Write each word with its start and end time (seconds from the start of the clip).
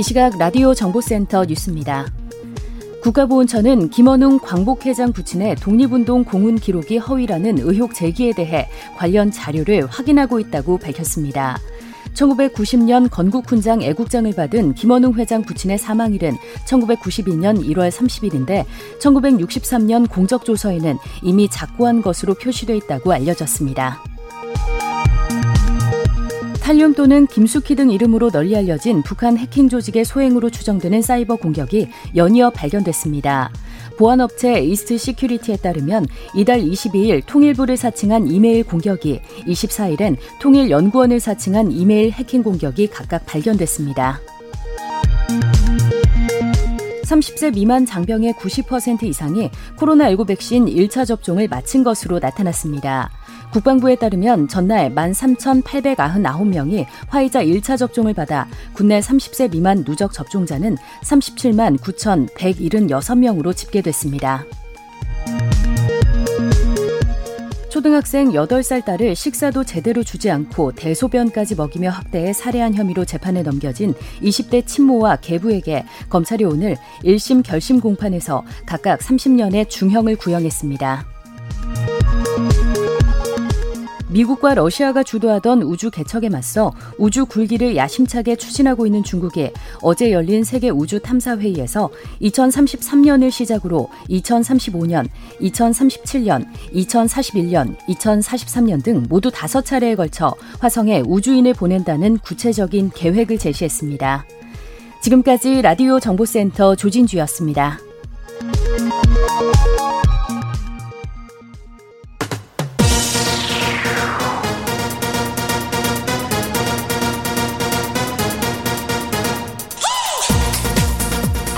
이 0.00 0.02
시각 0.02 0.38
라디오 0.38 0.72
정보센터 0.72 1.44
뉴스입니다. 1.44 2.06
국가보훈처는 3.02 3.90
김원웅 3.90 4.38
광복회장 4.38 5.12
부친의 5.12 5.56
독립운동 5.56 6.24
공훈 6.24 6.56
기록이 6.56 6.96
허위라는 6.96 7.58
의혹 7.58 7.92
제기에 7.92 8.32
대해 8.32 8.66
관련 8.96 9.30
자료를 9.30 9.84
확인하고 9.84 10.40
있다고 10.40 10.78
밝혔습니다. 10.78 11.58
1990년 12.14 13.10
건국훈장 13.10 13.82
애국장을 13.82 14.34
받은 14.34 14.72
김원웅 14.72 15.16
회장 15.18 15.42
부친의 15.42 15.76
사망일은 15.76 16.34
1992년 16.66 17.62
1월 17.62 17.90
30일인데 17.90 18.64
1963년 19.00 20.10
공적조서에는 20.10 20.96
이미 21.22 21.46
작고한 21.46 22.00
것으로 22.00 22.32
표시돼 22.32 22.74
있다고 22.74 23.12
알려졌습니다. 23.12 24.02
탈륨 26.70 26.94
또는 26.94 27.26
김수키 27.26 27.74
등 27.74 27.90
이름으로 27.90 28.30
널리 28.30 28.56
알려진 28.56 29.02
북한 29.02 29.36
해킹 29.36 29.68
조직의 29.68 30.04
소행으로 30.04 30.50
추정되는 30.50 31.02
사이버 31.02 31.34
공격이 31.34 31.88
연이어 32.14 32.50
발견됐습니다. 32.50 33.50
보안업체 33.98 34.60
이스트 34.60 34.96
시큐리티에 34.96 35.56
따르면 35.56 36.06
이달 36.32 36.60
22일 36.60 37.26
통일부를 37.26 37.76
사칭한 37.76 38.28
이메일 38.28 38.62
공격이, 38.62 39.20
24일엔 39.48 40.16
통일연구원을 40.38 41.18
사칭한 41.18 41.72
이메일 41.72 42.12
해킹 42.12 42.44
공격이 42.44 42.86
각각 42.86 43.26
발견됐습니다. 43.26 44.20
30세 47.02 47.52
미만 47.52 47.84
장병의 47.84 48.34
90% 48.34 49.02
이상이 49.02 49.50
코로나19 49.76 50.28
백신 50.28 50.66
1차 50.66 51.04
접종을 51.04 51.48
마친 51.48 51.82
것으로 51.82 52.20
나타났습니다. 52.20 53.10
국방부에 53.52 53.96
따르면 53.96 54.48
전날 54.48 54.94
13,899명이 54.94 56.86
화이자 57.08 57.42
1차 57.44 57.76
접종을 57.76 58.14
받아 58.14 58.46
국내 58.72 59.00
30세 59.00 59.50
미만 59.50 59.84
누적 59.84 60.12
접종자는 60.12 60.76
37만 61.02 61.78
9,176명으로 61.78 63.56
집계됐습니다. 63.56 64.44
초등학생 67.70 68.30
8살 68.30 68.84
딸을 68.84 69.14
식사도 69.14 69.64
제대로 69.64 70.02
주지 70.02 70.28
않고 70.30 70.72
대소변까지 70.72 71.54
먹이며 71.54 71.90
학대해 71.90 72.32
살해한 72.32 72.74
혐의로 72.74 73.04
재판에 73.04 73.42
넘겨진 73.42 73.94
20대 74.22 74.66
친모와 74.66 75.16
계부에게 75.16 75.84
검찰이 76.08 76.44
오늘 76.44 76.76
1심 77.04 77.44
결심 77.44 77.80
공판에서 77.80 78.44
각각 78.66 78.98
30년의 78.98 79.68
중형을 79.68 80.16
구형했습니다. 80.16 81.19
미국과 84.10 84.54
러시아가 84.54 85.02
주도하던 85.02 85.62
우주 85.62 85.90
개척에 85.90 86.28
맞서 86.28 86.72
우주 86.98 87.26
굴기를 87.26 87.76
야심차게 87.76 88.36
추진하고 88.36 88.86
있는 88.86 89.02
중국이 89.02 89.50
어제 89.82 90.10
열린 90.12 90.42
세계 90.42 90.68
우주 90.68 91.00
탐사 91.00 91.36
회의에서 91.36 91.90
2033년을 92.20 93.30
시작으로 93.30 93.88
2035년, 94.08 95.08
2037년, 95.40 96.44
2041년, 96.74 97.76
2043년 97.88 98.82
등 98.82 99.06
모두 99.08 99.30
다섯 99.30 99.64
차례에 99.64 99.94
걸쳐 99.94 100.34
화성에 100.58 101.02
우주인을 101.06 101.54
보낸다는 101.54 102.18
구체적인 102.18 102.90
계획을 102.94 103.38
제시했습니다. 103.38 104.24
지금까지 105.02 105.62
라디오 105.62 105.98
정보센터 105.98 106.74
조진주였습니다. 106.74 107.78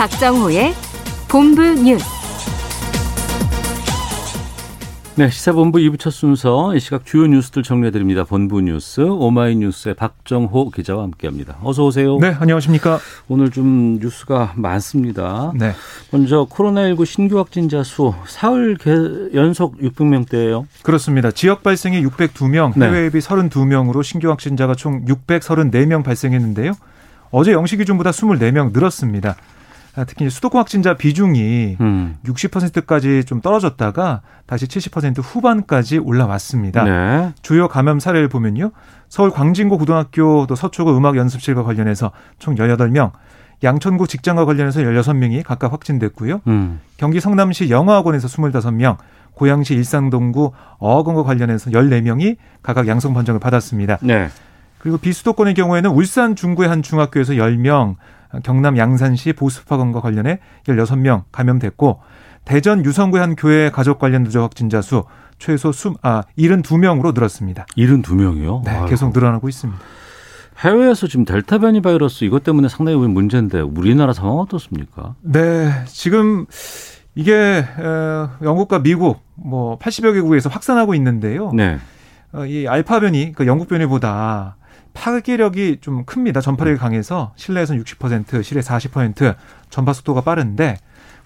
박정호의 0.02 0.74
본부 1.28 1.62
뉴스. 1.62 2.04
네, 5.14 5.30
시사본부 5.30 5.78
2부 5.78 5.96
첫 5.96 6.10
순서 6.10 6.74
이 6.74 6.80
시각 6.80 7.06
주요 7.06 7.28
뉴스들 7.28 7.62
정리해드립니다. 7.62 8.24
본부 8.24 8.60
뉴스 8.60 9.00
오마이뉴스의 9.02 9.94
박정호 9.94 10.70
기자와 10.70 11.04
함께합니다. 11.04 11.58
어서 11.62 11.84
오세요. 11.84 12.18
네, 12.18 12.34
안녕하십니까. 12.36 12.98
오늘 13.28 13.52
좀 13.52 14.00
뉴스가 14.00 14.54
많습니다. 14.56 15.52
네. 15.54 15.72
먼저 16.10 16.48
코로나19 16.50 17.06
신규 17.06 17.38
확진자 17.38 17.84
수 17.84 18.12
사흘 18.26 18.76
연속 19.34 19.78
600명대예요. 19.78 20.66
그렇습니다. 20.82 21.30
지역 21.30 21.62
발생이 21.62 22.04
602명, 22.04 22.72
네. 22.76 22.86
해외 22.86 23.08
비 23.08 23.20
32명으로 23.20 24.02
신규 24.02 24.30
확진자가 24.30 24.74
총 24.74 25.04
634명 25.04 26.02
발생했는데요. 26.02 26.72
어제 27.30 27.52
영시 27.52 27.76
기준보다 27.76 28.10
24명 28.10 28.72
늘었습니다. 28.72 29.36
아, 29.94 30.04
특히 30.04 30.30
수도권 30.30 30.58
확진자 30.60 30.94
비중이 30.96 31.76
음. 31.80 32.16
60%까지 32.24 33.24
좀 33.24 33.40
떨어졌다가 33.40 34.22
다시 34.46 34.66
70% 34.66 35.20
후반까지 35.22 35.98
올라왔습니다. 35.98 36.84
네. 36.84 37.32
주요 37.42 37.68
감염 37.68 38.00
사례를 38.00 38.28
보면요. 38.28 38.72
서울 39.08 39.30
광진고 39.30 39.76
고등학교 39.76 40.46
또 40.46 40.54
서초구 40.54 40.96
음악 40.96 41.16
연습실과 41.16 41.62
관련해서 41.62 42.10
총 42.38 42.54
18명, 42.54 43.12
양천구 43.62 44.06
직장과 44.06 44.46
관련해서 44.46 44.80
16명이 44.80 45.42
각각 45.44 45.72
확진됐고요. 45.72 46.40
음. 46.46 46.80
경기 46.96 47.20
성남시 47.20 47.68
영어학원에서 47.68 48.28
25명, 48.28 48.96
고양시 49.34 49.74
일상동구 49.74 50.52
어학원과 50.78 51.22
관련해서 51.22 51.70
14명이 51.70 52.36
각각 52.62 52.88
양성 52.88 53.12
판정을 53.12 53.40
받았습니다. 53.40 53.98
네. 54.00 54.28
그리고 54.78 54.98
비수도권의 54.98 55.54
경우에는 55.54 55.90
울산 55.90 56.34
중구의 56.34 56.68
한 56.68 56.82
중학교에서 56.82 57.34
10명, 57.34 57.96
경남 58.42 58.76
양산시 58.76 59.32
보습학원과 59.34 60.00
관련해 60.00 60.38
16명 60.66 61.24
감염됐고 61.32 62.00
대전 62.44 62.84
유성구의 62.84 63.20
한 63.20 63.36
교회 63.36 63.70
가족 63.70 63.98
관련 63.98 64.24
누적 64.24 64.42
확진자 64.42 64.82
수 64.82 65.04
최소 65.38 65.70
20, 65.70 65.94
아, 66.02 66.22
72명으로 66.38 67.14
늘었습니다. 67.14 67.66
72명이요? 67.76 68.64
네, 68.64 68.80
계속 68.88 69.12
늘어나고 69.12 69.48
있습니다. 69.48 69.80
해외에서 70.58 71.08
지금 71.08 71.24
델타 71.24 71.58
변이 71.58 71.80
바이러스 71.80 72.24
이것 72.24 72.44
때문에 72.44 72.68
상당히 72.68 72.98
문제인데 72.98 73.60
우리나라 73.60 74.12
상황 74.12 74.36
어떻습니까? 74.38 75.14
네, 75.22 75.70
지금 75.86 76.46
이게 77.14 77.64
어, 77.78 78.30
영국과 78.42 78.80
미국 78.82 79.20
뭐 79.34 79.78
80여 79.78 80.14
개국에서 80.14 80.48
확산하고 80.48 80.94
있는데요. 80.94 81.50
네. 81.52 81.78
어, 82.32 82.46
이 82.46 82.66
알파 82.68 83.00
변이 83.00 83.32
그 83.32 83.46
영국 83.46 83.68
변이보다 83.68 84.56
파괴력이 84.94 85.78
좀 85.80 86.04
큽니다. 86.04 86.40
전파력이 86.40 86.78
강해서 86.78 87.32
실내에서는 87.36 87.82
60%, 87.82 88.42
실내 88.42 88.60
40% 88.60 89.34
전파 89.70 89.92
속도가 89.92 90.22
빠른데 90.22 90.76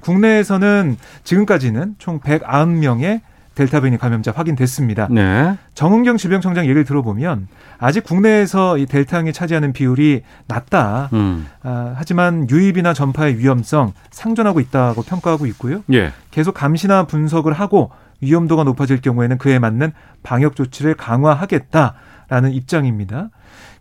국내에서는 0.00 0.96
지금까지는 1.24 1.96
총 1.98 2.20
190명의 2.20 3.20
델타 3.56 3.80
변이 3.80 3.96
감염자 3.96 4.32
확인됐습니다. 4.32 5.08
네. 5.10 5.56
정은경 5.74 6.18
질병청장 6.18 6.64
얘기를 6.66 6.84
들어보면 6.84 7.48
아직 7.78 8.04
국내에서 8.04 8.76
이 8.76 8.84
델타형이 8.84 9.32
차지하는 9.32 9.72
비율이 9.72 10.22
낮다. 10.46 11.08
음. 11.14 11.46
아, 11.62 11.94
하지만 11.96 12.48
유입이나 12.50 12.92
전파의 12.92 13.38
위험성 13.38 13.94
상존하고 14.10 14.60
있다고 14.60 15.02
평가하고 15.02 15.46
있고요. 15.46 15.82
예. 15.92 16.12
계속 16.30 16.52
감시나 16.52 17.04
분석을 17.06 17.54
하고 17.54 17.90
위험도가 18.20 18.62
높아질 18.64 19.00
경우에는 19.00 19.38
그에 19.38 19.58
맞는 19.58 19.92
방역 20.22 20.54
조치를 20.54 20.94
강화하겠다라는 20.94 22.52
입장입니다. 22.52 23.30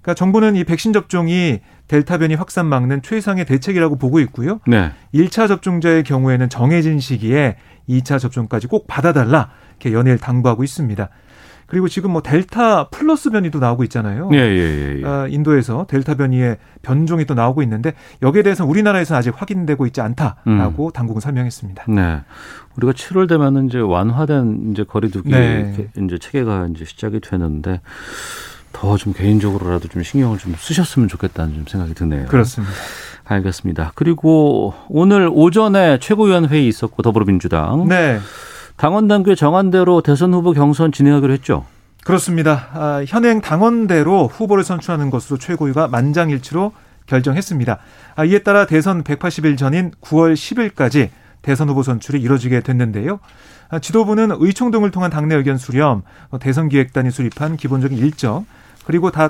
그러니까 0.05 0.13
정부는 0.13 0.55
이 0.55 0.63
백신 0.63 0.93
접종이 0.93 1.61
델타 1.87 2.19
변이 2.19 2.35
확산 2.35 2.67
막는 2.67 3.01
최상의 3.01 3.45
대책이라고 3.45 3.97
보고 3.97 4.19
있고요. 4.19 4.59
네. 4.67 4.91
1차 5.15 5.47
접종자의 5.47 6.03
경우에는 6.03 6.47
정해진 6.47 6.99
시기에 6.99 7.57
2차 7.89 8.19
접종까지 8.19 8.67
꼭 8.67 8.85
받아달라 8.85 9.49
이렇게 9.79 9.93
연일 9.93 10.19
당부하고 10.19 10.63
있습니다. 10.63 11.09
그리고 11.65 11.87
지금 11.87 12.11
뭐 12.11 12.21
델타 12.21 12.89
플러스 12.89 13.31
변이도 13.31 13.57
나오고 13.57 13.83
있잖아요. 13.85 14.29
예, 14.33 14.37
예, 14.37 14.41
예. 14.41 15.01
예. 15.01 15.05
아, 15.07 15.27
인도에서 15.27 15.87
델타 15.89 16.13
변이의 16.13 16.57
변종이 16.83 17.25
또 17.25 17.33
나오고 17.33 17.63
있는데 17.63 17.93
여기에 18.21 18.43
대해서는 18.43 18.69
우리나라에서는 18.69 19.17
아직 19.17 19.33
확인되고 19.35 19.87
있지 19.87 20.01
않다라고 20.01 20.85
음. 20.85 20.91
당국은 20.93 21.19
설명했습니다. 21.19 21.85
네. 21.87 22.21
우리가 22.77 22.93
7월 22.93 23.27
되면은 23.27 23.69
이제 23.69 23.79
완화된 23.79 24.69
이제 24.71 24.83
거리두기 24.83 25.31
네. 25.31 25.89
이제 25.97 26.19
체계가 26.19 26.67
이제 26.75 26.85
시작이 26.85 27.21
되는데 27.21 27.81
더 28.75 28.97
좀 28.97 29.13
개인적으로라도 29.13 29.87
좀 29.87 30.03
신경을 30.03 30.37
좀 30.37 30.53
쓰셨으면 30.57 31.07
좋겠다는 31.07 31.53
좀 31.55 31.65
생각이 31.67 31.93
드네요. 31.93 32.25
그렇습니다. 32.27 32.73
알겠습니다. 33.23 33.93
그리고 33.95 34.73
오늘 34.89 35.29
오전에 35.31 35.99
최고위원 35.99 36.47
회의 36.47 36.67
있었고 36.67 37.01
더불어민주당 37.01 37.87
네. 37.87 38.19
당원 38.75 39.07
당규 39.07 39.35
정한대로 39.35 40.01
대선 40.01 40.33
후보 40.33 40.51
경선 40.51 40.91
진행하기로 40.91 41.31
했죠. 41.33 41.65
그렇습니다. 42.03 42.67
아, 42.73 43.03
현행 43.07 43.41
당원대로 43.41 44.27
후보를 44.27 44.63
선출하는 44.63 45.09
것으로 45.09 45.39
최고위가 45.39 45.87
만장일치로 45.87 46.71
결정했습니다. 47.07 47.79
아, 48.15 48.25
이에 48.25 48.39
따라 48.39 48.65
대선 48.65 49.03
180일 49.03 49.57
전인 49.57 49.91
9월 50.01 50.33
10일까지 50.33 51.09
대선 51.41 51.69
후보 51.69 51.81
선출이 51.81 52.21
이뤄지게 52.21 52.61
됐는데요. 52.61 53.19
아, 53.69 53.79
지도부는 53.79 54.35
의총 54.39 54.69
등을 54.69 54.91
통한 54.91 55.09
당내 55.09 55.33
의견 55.35 55.57
수렴, 55.57 56.03
어, 56.29 56.37
대선 56.37 56.69
기획단이 56.69 57.09
수립한 57.09 57.57
기본적인 57.57 57.97
일정, 57.97 58.45
그리고 58.85 59.11
다, 59.11 59.29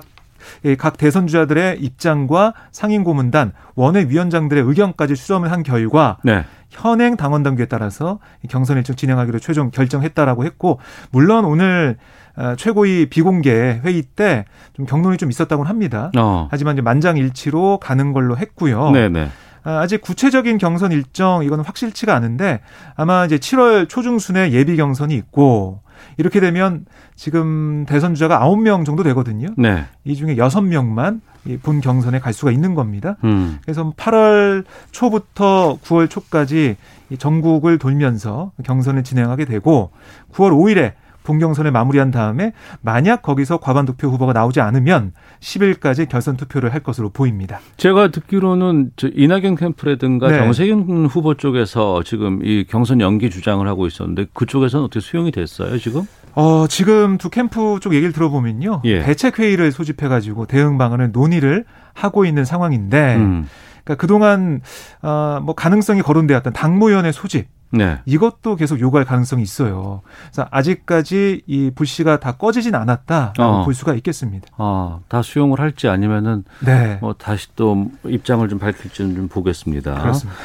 예, 0.64 0.76
각 0.76 0.98
대선 0.98 1.28
주자들의 1.28 1.80
입장과 1.82 2.54
상임 2.72 3.04
고문단, 3.04 3.54
원외 3.76 4.06
위원장들의 4.10 4.64
의견까지 4.64 5.16
수렴을 5.16 5.52
한 5.52 5.64
결과 5.64 6.18
네. 6.24 6.44
현행 6.70 7.16
당원 7.16 7.42
당규에 7.42 7.66
따라서 7.68 8.20
경선 8.50 8.78
일정 8.78 8.96
진행하기로 8.96 9.40
최종 9.40 9.72
결정했다라고 9.72 10.44
했고 10.46 10.80
물론 11.12 11.46
오늘 11.46 11.98
어, 12.38 12.56
최고위 12.58 13.08
비공개 13.10 13.82
회의 13.84 14.02
때 14.02 14.46
좀 14.74 14.86
경론이 14.86 15.18
좀 15.18 15.30
있었다고는 15.30 15.70
합니다. 15.70 16.12
어. 16.18 16.50
하지만 16.52 16.76
이제 16.76 16.82
만장일치로 16.82 17.80
가는 17.80 18.12
걸로 18.12 18.38
했고요. 18.38 18.92
네네. 18.92 19.30
아, 19.66 19.80
아직 19.80 20.00
구체적인 20.00 20.58
경선 20.58 20.92
일정 20.92 21.44
이거는 21.44 21.66
확실치가 21.66 22.16
않은데 22.16 22.62
아마 22.96 23.26
이제 23.26 23.38
7월 23.38 23.90
초중순에 23.90 24.52
예비 24.52 24.78
경선이 24.78 25.14
있고 25.16 25.82
이렇게 26.18 26.40
되면 26.40 26.86
지금 27.16 27.86
대선 27.88 28.14
주자가 28.14 28.40
9명 28.40 28.86
정도 28.86 29.04
되거든요. 29.04 29.50
네. 29.58 29.86
이 30.04 30.16
중에 30.16 30.36
6명만 30.36 31.22
본 31.64 31.82
경선에 31.82 32.20
갈 32.20 32.34
수가 32.34 32.52
있는 32.52 32.76
겁니다. 32.76 33.18
음. 33.24 33.60
그래서 33.64 33.92
8월 33.98 34.66
초부터 34.92 35.80
9월 35.84 36.10
초까지 36.10 36.78
이 37.10 37.18
전국을 37.18 37.78
돌면서 37.78 38.52
경선을 38.64 39.04
진행하게 39.04 39.46
되고 39.46 39.92
9월 40.34 40.52
5일에 40.52 40.94
본경선을 41.26 41.72
마무리한 41.72 42.12
다음에 42.12 42.54
만약 42.82 43.22
거기서 43.22 43.58
과반 43.58 43.86
득표 43.86 44.08
후보가 44.08 44.32
나오지 44.32 44.62
않으면 44.62 45.12
10일까지 45.42 46.08
결선 46.08 46.38
투표를 46.38 46.74
할 46.74 46.82
것으로 46.82 47.10
보입니다. 47.10 47.60
제가 47.78 48.10
듣기로는 48.10 48.92
저 48.96 49.10
이낙연 49.14 49.56
캠프라든가 49.56 50.30
네. 50.30 50.38
정세균 50.38 51.08
후보 51.08 51.34
쪽에서 51.34 52.04
지금 52.04 52.40
이 52.44 52.66
경선 52.66 53.02
연기 53.02 53.30
주장을 53.30 53.68
하고 53.68 53.88
있었는데 53.88 54.28
그쪽에서는 54.34 54.86
어떻게 54.86 55.02
수용이 55.02 55.32
됐어요 55.32 55.78
지금? 55.78 56.04
어, 56.36 56.66
지금 56.68 57.18
두 57.18 57.30
캠프 57.30 57.80
쪽 57.82 57.94
얘기를 57.94 58.12
들어보면요. 58.12 58.82
예. 58.84 59.02
대책 59.02 59.40
회의를 59.40 59.72
소집해 59.72 60.08
가지고 60.10 60.46
대응 60.46 60.78
방안을 60.78 61.12
논의를 61.14 61.64
하고 61.94 62.26
있는 62.26 62.44
상황인데, 62.44 63.16
음. 63.16 63.48
그러니까 63.86 64.02
그동안 64.02 64.62
어, 65.02 65.40
뭐 65.42 65.56
가능성이 65.56 66.02
거론되었던 66.02 66.52
당무위원회 66.52 67.12
소집 67.14 67.48
네. 67.76 68.00
이것도 68.06 68.56
계속 68.56 68.80
요구할 68.80 69.06
가능성이 69.06 69.44
있어요. 69.44 70.02
그래서 70.32 70.48
아직까지 70.52 71.44
이 71.46 71.72
불씨가 71.74 72.20
다 72.20 72.34
꺼지진 72.34 72.76
않았다라고 72.76 73.44
어. 73.44 73.66
볼 73.66 73.74
수가 73.74 73.94
있겠습니다. 73.96 74.48
아, 74.58 75.00
다 75.08 75.22
수용을 75.22 75.60
할지 75.60 75.88
아니면은 75.88 76.44
네, 76.66 76.98
뭐 77.02 77.14
다시 77.14 77.48
또 77.56 77.92
입장을 78.06 78.48
좀 78.50 78.60
밝힐지는 78.60 79.16
좀 79.16 79.28
보겠습니다. 79.28 80.02
그렇습니다. 80.02 80.40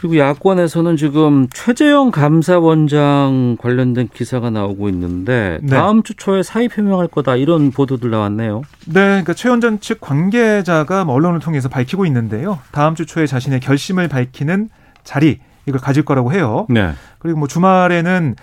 그리고 0.00 0.16
야권에서는 0.16 0.96
지금 0.96 1.48
최재형 1.52 2.12
감사원장 2.12 3.56
관련된 3.60 4.08
기사가 4.14 4.48
나오고 4.48 4.88
있는데 4.90 5.58
네. 5.60 5.74
다음 5.74 6.04
주 6.04 6.14
초에 6.14 6.44
사의 6.44 6.68
표명할 6.68 7.08
거다 7.08 7.34
이런 7.34 7.72
보도들 7.72 8.08
나왔네요. 8.08 8.62
네, 8.86 8.92
그러니까 8.92 9.34
최원전 9.34 9.80
측 9.80 10.00
관계자가 10.00 11.04
뭐 11.04 11.16
언론을 11.16 11.40
통해서 11.40 11.68
밝히고 11.68 12.06
있는데요. 12.06 12.60
다음 12.70 12.94
주 12.94 13.06
초에 13.06 13.26
자신의 13.26 13.58
결심을 13.58 14.06
밝히는 14.06 14.68
자리 15.02 15.40
이걸 15.68 15.80
가질 15.80 16.04
거라고 16.04 16.32
해요. 16.32 16.66
네. 16.68 16.92
그리고 17.18 17.38
뭐 17.38 17.48
주말에는 17.48 18.34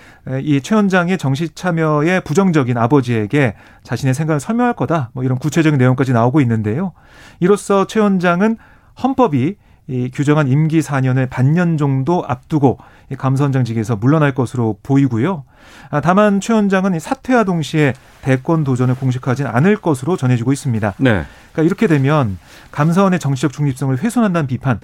이 0.42 0.60
최 0.62 0.76
원장의 0.76 1.18
정시 1.18 1.50
참여에 1.54 2.22
부정적인 2.22 2.78
아버지에게 2.78 3.56
자신의 3.84 4.14
생각을 4.14 4.40
설명할 4.40 4.74
거다. 4.74 5.10
뭐 5.14 5.24
이런 5.24 5.38
구체적인 5.38 5.78
내용까지 5.78 6.14
나오고 6.14 6.42
있는데요. 6.42 6.94
이로써 7.40 7.86
최 7.86 8.00
원장은 8.00 8.58
헌법이 9.04 9.56
이 9.88 10.10
규정한 10.12 10.48
임기 10.48 10.80
4년을 10.80 11.30
반년 11.30 11.78
정도 11.78 12.24
앞두고 12.28 12.80
이 13.12 13.16
감사원장직에서 13.16 13.98
물러날 13.98 14.34
것으로 14.34 14.80
보이고요. 14.82 15.44
아, 15.92 16.02
다만 16.02 16.42
최 16.42 16.54
원장은 16.54 16.96
이 16.96 17.00
사퇴와 17.00 17.44
동시에 17.44 17.94
대권 18.24 18.64
도전을 18.64 18.96
공식화하진 18.96 19.46
않을 19.46 19.76
것으로 19.78 20.18
전해지고 20.18 20.54
있습니다. 20.54 20.94
네. 20.98 21.24
그러니까 21.52 21.62
이렇게 21.62 21.86
되면 21.86 22.40
감사원의 22.72 23.20
정치적 23.20 23.54
중립성을 23.54 23.96
훼손한다는 24.00 24.48
비판, 24.48 24.80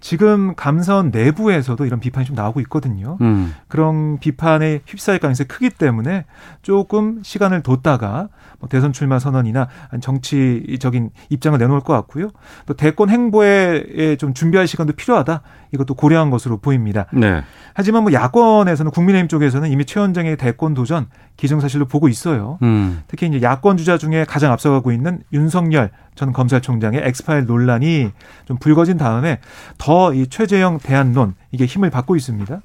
지금 0.00 0.54
감사원 0.54 1.10
내부에서도 1.10 1.84
이런 1.86 2.00
비판이 2.00 2.26
좀 2.26 2.36
나오고 2.36 2.60
있거든요. 2.60 3.16
음. 3.20 3.54
그런 3.68 4.18
비판에 4.18 4.80
휩싸일 4.86 5.18
가능성이 5.18 5.48
크기 5.48 5.70
때문에 5.70 6.24
조금 6.62 7.20
시간을 7.22 7.62
뒀다가 7.62 8.28
뭐 8.58 8.68
대선 8.68 8.92
출마 8.92 9.18
선언이나 9.18 9.68
정치적인 10.00 11.10
입장을 11.30 11.58
내놓을 11.58 11.80
것 11.80 11.92
같고요. 11.94 12.30
또 12.66 12.74
대권 12.74 13.08
행보에 13.08 14.16
좀 14.18 14.34
준비할 14.34 14.66
시간도 14.66 14.92
필요하다. 14.92 15.42
이것도 15.72 15.94
고려한 15.94 16.30
것으로 16.30 16.58
보입니다. 16.58 17.06
네. 17.12 17.42
하지만 17.74 18.02
뭐 18.02 18.12
야권에서는 18.12 18.90
국민의힘 18.90 19.28
쪽에서는 19.28 19.70
이미 19.70 19.84
최 19.84 20.00
원장의 20.00 20.36
대권 20.36 20.74
도전 20.74 21.06
기정사실로 21.36 21.86
보고 21.86 22.08
있어요. 22.08 22.58
음. 22.62 23.02
특히 23.08 23.26
이제 23.26 23.42
야권 23.42 23.76
주자 23.76 23.98
중에 23.98 24.24
가장 24.24 24.52
앞서가고 24.52 24.92
있는 24.92 25.20
윤석열 25.32 25.90
전 26.14 26.32
검찰총장의 26.32 27.02
엑스파일 27.04 27.44
논란이 27.44 28.10
좀 28.46 28.56
불거진 28.56 28.96
다음에 28.96 29.40
더 29.76 30.12
이 30.14 30.26
최재형 30.28 30.78
대안론 30.78 31.34
이게 31.50 31.66
힘을 31.66 31.90
받고 31.90 32.16
있습니다. 32.16 32.60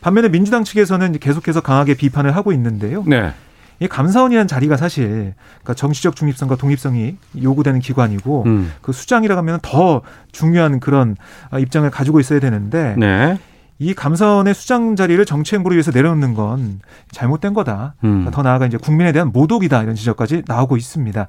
반면에 0.00 0.28
민주당 0.28 0.64
측에서는 0.64 1.18
계속해서 1.18 1.60
강하게 1.60 1.94
비판을 1.94 2.34
하고 2.34 2.52
있는데요. 2.52 3.04
네. 3.06 3.32
이 3.78 3.88
감사원이라는 3.88 4.48
자리가 4.48 4.76
사실 4.76 5.34
그러니까 5.62 5.74
정치적 5.74 6.16
중립성과 6.16 6.56
독립성이 6.56 7.16
요구되는 7.40 7.80
기관이고 7.80 8.44
음. 8.46 8.72
그 8.80 8.92
수장이라고 8.92 9.38
하면 9.38 9.58
더 9.62 10.02
중요한 10.32 10.80
그런 10.80 11.16
입장을 11.58 11.88
가지고 11.90 12.20
있어야 12.20 12.40
되는데 12.40 12.94
네. 12.98 13.38
이 13.78 13.92
감사원의 13.92 14.54
수장 14.54 14.96
자리를 14.96 15.22
정치 15.26 15.54
행보를 15.54 15.76
위해서 15.76 15.90
내려놓는 15.90 16.34
건 16.34 16.80
잘못된 17.10 17.52
거다. 17.52 17.94
음. 18.04 18.28
더 18.32 18.42
나아가 18.42 18.66
이제 18.66 18.78
국민에 18.78 19.12
대한 19.12 19.30
모독이다 19.32 19.82
이런 19.82 19.94
지적까지 19.94 20.44
나오고 20.46 20.76
있습니다. 20.78 21.28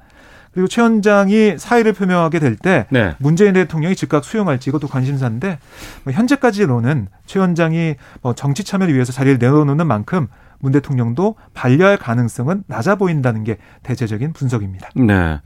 그리고 0.53 0.67
최 0.67 0.81
원장이 0.81 1.59
사의를 1.59 1.93
표명하게 1.93 2.39
될때 2.39 2.87
네. 2.89 3.13
문재인 3.19 3.53
대통령이 3.53 3.95
즉각 3.95 4.23
수용할지 4.23 4.69
이것도 4.69 4.87
관심사인데 4.87 5.59
뭐 6.03 6.13
현재까지로는 6.13 7.09
최 7.25 7.39
원장이 7.39 7.95
뭐 8.21 8.33
정치 8.33 8.63
참여를 8.63 8.93
위해서 8.93 9.11
자리를 9.11 9.37
내려놓는 9.37 9.85
만큼 9.85 10.27
문 10.59 10.71
대통령도 10.71 11.35
반려할 11.53 11.97
가능성은 11.97 12.63
낮아 12.67 12.95
보인다는 12.95 13.43
게 13.43 13.57
대체적인 13.83 14.33
분석입니다. 14.33 14.89
네. 14.95 15.39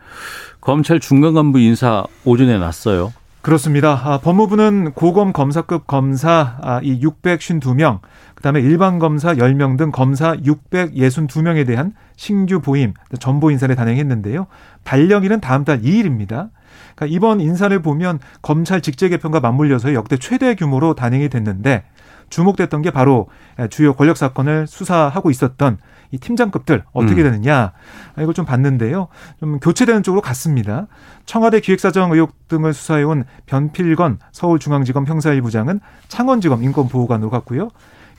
검찰 0.60 1.00
중간 1.00 1.34
간부 1.34 1.60
인사 1.60 2.03
오전에 2.24 2.58
났어요. 2.58 3.13
그렇습니다. 3.41 4.00
아, 4.03 4.20
법무부는 4.20 4.91
고검 4.91 5.34
검사급 5.34 5.88
검사 5.88 6.58
아, 6.62 6.80
이 6.84 7.00
652명, 7.00 8.00
그다음에 8.36 8.62
일반 8.62 9.00
검사 9.00 9.34
10명 9.34 9.77
등 9.77 9.91
검사 9.91 10.36
662명에 10.36 11.65
대한 11.65 11.94
신규 12.15 12.62
보임, 12.62 12.94
전보 13.20 13.50
인사를 13.50 13.75
단행했는데요. 13.75 14.46
발령일은 14.84 15.41
다음 15.41 15.65
달 15.65 15.82
2일입니다. 15.82 16.50
그러니까 16.96 17.08
이번 17.08 17.41
인사를 17.41 17.82
보면 17.82 18.20
검찰 18.44 18.82
직제 18.82 19.10
개편과 19.10 19.39
맞물려서 19.39 19.96
역대 19.96 20.18
최대 20.18 20.53
규모로 20.53 20.94
단행이 20.94 21.30
됐는데 21.30 21.84
주목됐던 22.31 22.81
게 22.81 22.89
바로 22.89 23.27
주요 23.69 23.93
권력 23.93 24.17
사건을 24.17 24.65
수사하고 24.65 25.29
있었던 25.29 25.77
이 26.09 26.17
팀장급들 26.17 26.83
어떻게 26.91 27.21
음. 27.21 27.23
되느냐 27.23 27.73
이걸 28.17 28.33
좀 28.33 28.45
봤는데요. 28.45 29.07
좀 29.39 29.59
교체되는 29.59 30.01
쪽으로 30.01 30.21
갔습니다. 30.21 30.88
청와대 31.25 31.59
기획사정 31.59 32.11
의혹 32.11 32.47
등을 32.47 32.73
수사해온 32.73 33.25
변필건 33.45 34.19
서울중앙지검 34.31 35.05
형사1부장은 35.05 35.79
창원지검 36.07 36.63
인권보호관으로 36.63 37.29
갔고요. 37.29 37.69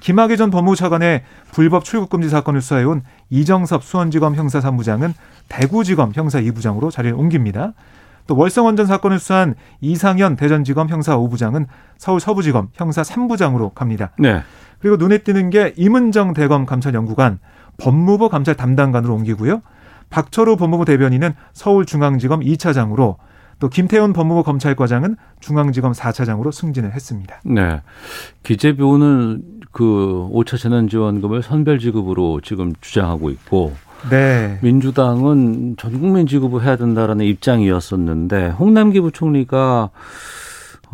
김학의 0.00 0.36
전 0.36 0.50
법무부 0.50 0.74
차관의 0.74 1.22
불법 1.52 1.84
출국금지 1.84 2.28
사건을 2.28 2.60
수사해온 2.60 3.02
이정섭 3.30 3.84
수원지검 3.84 4.34
형사3부장은 4.34 5.12
대구지검 5.48 6.12
형사2부장으로 6.12 6.90
자리를 6.90 7.16
옮깁니다. 7.16 7.72
또 8.26 8.36
월성원전 8.36 8.86
사건을 8.86 9.18
수사한 9.18 9.54
이상현 9.80 10.36
대전지검 10.36 10.88
형사 10.88 11.16
5부장은 11.16 11.66
서울 11.98 12.20
서부지검 12.20 12.68
형사 12.74 13.02
3부장으로 13.02 13.74
갑니다. 13.74 14.10
네. 14.18 14.42
그리고 14.78 14.96
눈에 14.96 15.18
띄는 15.18 15.50
게 15.50 15.72
임은정 15.76 16.34
대검 16.34 16.66
감찰연구관 16.66 17.38
법무부 17.78 18.28
감찰 18.28 18.54
담당관으로 18.54 19.14
옮기고요. 19.14 19.62
박철우 20.10 20.56
법무부 20.56 20.84
대변인은 20.84 21.34
서울중앙지검 21.52 22.40
2차장으로 22.40 23.16
또 23.58 23.68
김태훈 23.68 24.12
법무부 24.12 24.42
검찰과장은 24.42 25.16
중앙지검 25.40 25.92
4차장으로 25.92 26.52
승진을 26.52 26.92
했습니다. 26.92 27.40
네. 27.44 27.80
기재부는 28.42 29.42
그 29.70 30.28
5차 30.32 30.58
재난지원금을 30.58 31.42
선별 31.42 31.78
지급으로 31.78 32.40
지금 32.42 32.72
주장하고 32.80 33.30
있고 33.30 33.72
네. 34.10 34.58
민주당은 34.62 35.76
전 35.78 36.00
국민 36.00 36.26
지급을 36.26 36.62
해야 36.62 36.76
된다라는 36.76 37.24
입장이었었는데 37.26 38.50
홍남기 38.50 39.00
부총리가 39.00 39.90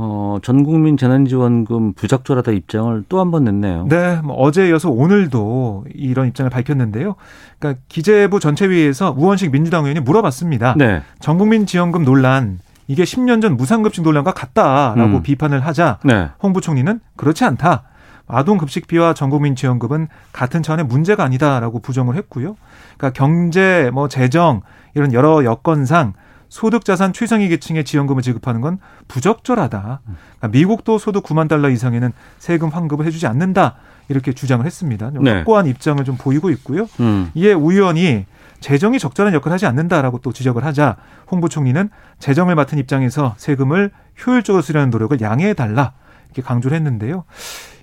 어, 0.01 0.39
전 0.43 0.63
국민 0.63 0.97
재난지원금 0.97 1.95
부적절하다 1.95 2.53
입장을 2.53 3.05
또 3.09 3.19
한 3.19 3.33
번 3.33 3.45
냈네요. 3.45 3.87
네, 3.89 4.21
뭐 4.23 4.37
어제 4.37 4.69
이어서 4.69 4.91
오늘도 4.91 5.87
이런 5.93 6.29
입장을 6.29 6.49
밝혔는데요. 6.51 7.17
그러니까 7.59 7.83
기재부 7.89 8.39
전체회의에서 8.39 9.15
우원식 9.19 9.51
민주당 9.51 9.85
의원이 9.85 10.01
물어봤습니다. 10.01 10.75
네. 10.79 11.03
전 11.19 11.37
국민 11.37 11.67
지원금 11.67 12.05
논란 12.05 12.61
이게 12.87 13.03
10년 13.03 13.43
전 13.43 13.57
무상급식 13.57 14.05
논란과 14.05 14.33
같다라고 14.35 15.17
음. 15.17 15.23
비판을 15.23 15.61
하자 15.67 15.99
네. 16.05 16.29
홍 16.43 16.53
부총리는 16.53 17.01
그렇지 17.17 17.45
않다. 17.45 17.83
아동급식비와 18.29 19.15
전국민 19.15 19.57
지원금은 19.57 20.09
같은 20.33 20.63
차원의 20.63 20.87
문제가 20.87 21.25
아니다라고 21.25 21.81
부정을 21.81 22.17
했고요. 22.17 22.57
그러니까 22.97 23.11
경제, 23.19 23.91
뭐 23.93 24.09
재정 24.09 24.63
이런 24.95 25.13
여러 25.13 25.45
여건상 25.45 26.15
소득 26.49 26.85
자산 26.85 27.13
최상위 27.13 27.49
계층의 27.49 27.85
지원금을 27.85 28.23
지급하는 28.23 28.61
건 28.61 28.79
부적절하다. 29.07 30.01
그러니까 30.05 30.49
미국도 30.49 30.99
소득 30.99 31.25
9만 31.25 31.49
달러 31.49 31.69
이상에는 31.69 32.13
세금 32.39 32.69
환급을 32.71 33.07
해주지 33.07 33.27
않는다. 33.27 33.77
이렇게 34.09 34.33
주장을 34.33 34.65
했습니다. 34.65 35.13
좀 35.13 35.25
네. 35.25 35.33
확고한 35.33 35.67
입장을 35.67 36.03
좀 36.05 36.17
보이고 36.17 36.49
있고요. 36.51 36.87
음. 37.01 37.31
이에 37.35 37.53
우 37.53 37.73
의원이 37.73 38.25
재정이 38.61 38.99
적절한 38.99 39.35
역할을 39.35 39.53
하지 39.55 39.67
않는다라고 39.67 40.19
또 40.19 40.33
지적을 40.33 40.65
하자 40.65 40.97
홍 41.31 41.41
부총리는 41.41 41.91
재정을 42.19 42.55
맡은 42.55 42.79
입장에서 42.79 43.35
세금을 43.37 43.91
효율적으로 44.27 44.63
쓰려는 44.63 44.91
노력을 44.91 45.21
양해해 45.21 45.55
달라 45.55 45.93
이렇게 46.27 46.43
강조를 46.43 46.77
했는데요. 46.77 47.25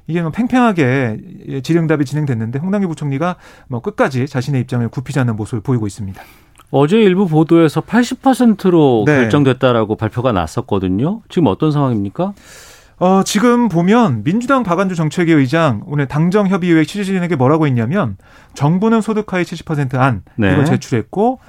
이게 0.08 0.22
뭐 0.22 0.32
팽팽하게 0.32 1.62
질의응답이 1.64 2.06
진행됐는데 2.06 2.60
홍남기 2.60 2.88
부총리가 2.88 3.38
뭐 3.68 3.82
끝까지 3.82 4.28
자신의 4.28 4.62
입장을 4.62 4.88
굽히지 4.90 5.20
않는 5.20 5.36
모습을 5.36 5.62
보이고 5.62 5.88
있습니다. 5.88 6.22
어제 6.72 6.98
일부 6.98 7.28
보도에서 7.28 7.82
80%로 7.82 9.04
네. 9.06 9.22
결정됐다라고 9.22 9.96
발표가 9.96 10.32
났었거든요. 10.32 11.22
지금 11.30 11.48
어떤 11.48 11.72
상황입니까? 11.72 12.34
어, 12.98 13.24
지금 13.24 13.68
보면 13.68 14.24
민주당 14.24 14.64
박안주 14.64 14.96
정책위 14.96 15.32
의장 15.34 15.84
오늘 15.86 16.08
당정협의회 16.08 16.86
취재진에게 16.86 17.36
뭐라고 17.36 17.68
했냐면 17.68 18.18
정부는 18.54 19.02
소득하위 19.02 19.44
70%안 19.44 20.24
네. 20.38 20.54
이걸 20.54 20.66
제출했고 20.66 21.40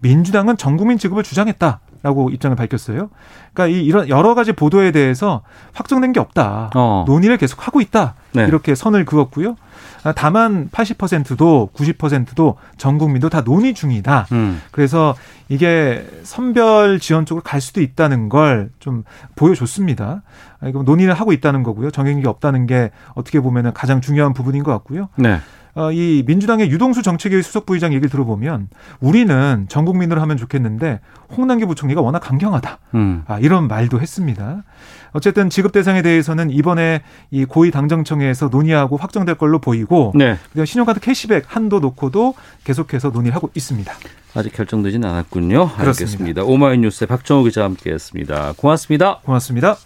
민주당은 0.00 0.56
전국민 0.56 0.98
지급을 0.98 1.22
주장했다 1.22 1.80
라고 2.04 2.28
입장을 2.28 2.54
밝혔어요. 2.54 3.08
그러니까 3.54 3.74
이 3.76 3.82
이런 3.84 4.08
여러 4.10 4.34
가지 4.34 4.52
보도에 4.52 4.92
대해서 4.92 5.40
확정된 5.72 6.12
게 6.12 6.20
없다. 6.20 6.70
어. 6.74 7.04
논의를 7.08 7.38
계속 7.38 7.66
하고 7.66 7.80
있다. 7.80 8.14
네. 8.32 8.44
이렇게 8.44 8.74
선을 8.74 9.06
그었고요. 9.06 9.56
아, 10.02 10.12
다만 10.12 10.68
80%도 10.70 11.70
90%도 11.74 12.56
전 12.76 12.98
국민도 12.98 13.30
다 13.30 13.40
논의 13.40 13.72
중이다. 13.72 14.26
음. 14.32 14.60
그래서 14.70 15.14
이게 15.48 16.06
선별 16.24 17.00
지원 17.00 17.24
쪽으로 17.24 17.42
갈 17.42 17.62
수도 17.62 17.80
있다는 17.80 18.28
걸 18.28 18.68
좀 18.80 19.02
보여줬습니다. 19.34 20.22
아, 20.60 20.66
논의를 20.70 21.14
하고 21.14 21.32
있다는 21.32 21.62
거고요. 21.62 21.90
정해진 21.90 22.20
게 22.22 22.28
없다는 22.28 22.66
게 22.66 22.90
어떻게 23.14 23.40
보면 23.40 23.72
가장 23.72 24.02
중요한 24.02 24.34
부분인 24.34 24.62
것 24.62 24.72
같고요. 24.72 25.08
네. 25.16 25.38
어, 25.74 25.90
이 25.90 26.22
민주당의 26.26 26.70
유동수 26.70 27.02
정책위 27.02 27.42
수석 27.42 27.66
부의장 27.66 27.92
얘기를 27.92 28.08
들어보면 28.08 28.68
우리는 29.00 29.66
전 29.68 29.84
국민으로 29.84 30.20
하면 30.20 30.36
좋겠는데 30.36 31.00
홍남기 31.36 31.64
부총리가 31.64 32.00
워낙 32.00 32.20
강경하다. 32.20 32.78
음. 32.94 33.24
아, 33.26 33.38
이런 33.40 33.66
말도 33.66 34.00
했습니다. 34.00 34.62
어쨌든 35.12 35.50
지급 35.50 35.72
대상에 35.72 36.02
대해서는 36.02 36.50
이번에 36.50 37.02
이 37.30 37.44
고위 37.44 37.70
당정청에서 37.70 38.48
논의하고 38.48 38.96
확정될 38.96 39.36
걸로 39.36 39.58
보이고 39.60 40.12
네. 40.14 40.36
그다음에 40.48 40.66
신용카드 40.66 41.00
캐시백 41.00 41.44
한도 41.46 41.80
놓고도 41.80 42.34
계속해서 42.64 43.10
논의를 43.10 43.34
하고 43.34 43.50
있습니다. 43.54 43.92
아직 44.34 44.52
결정되진 44.52 45.04
않았군요. 45.04 45.70
그렇습니다. 45.76 45.82
알겠습니다. 45.82 46.42
오마이뉴스의 46.44 47.06
박정호 47.06 47.44
기자와 47.44 47.68
함께했습니다. 47.68 48.54
고맙습니다. 48.56 49.20
고맙습니다. 49.24 49.76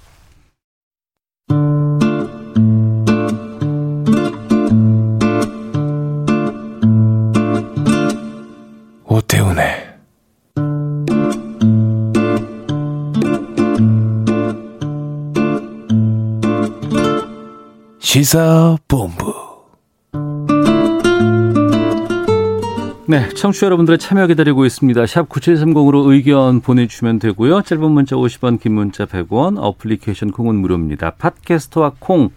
시사본부 18.18 19.32
네, 23.06 23.28
청취자 23.28 23.66
여러분들의 23.66 23.98
참여 23.98 24.26
기다리고 24.26 24.66
있습니다. 24.66 25.06
샵 25.06 25.28
9730으로 25.28 26.10
의견 26.10 26.60
보내주시면 26.60 27.20
되고요. 27.20 27.62
짧은 27.62 27.88
문자 27.92 28.16
50원, 28.16 28.60
긴 28.60 28.74
문자 28.74 29.06
100원, 29.06 29.56
어플리케이션 29.58 30.32
콩은 30.32 30.56
무료입니다. 30.56 31.12
팟캐스트와 31.12 31.92
콩, 32.00 32.30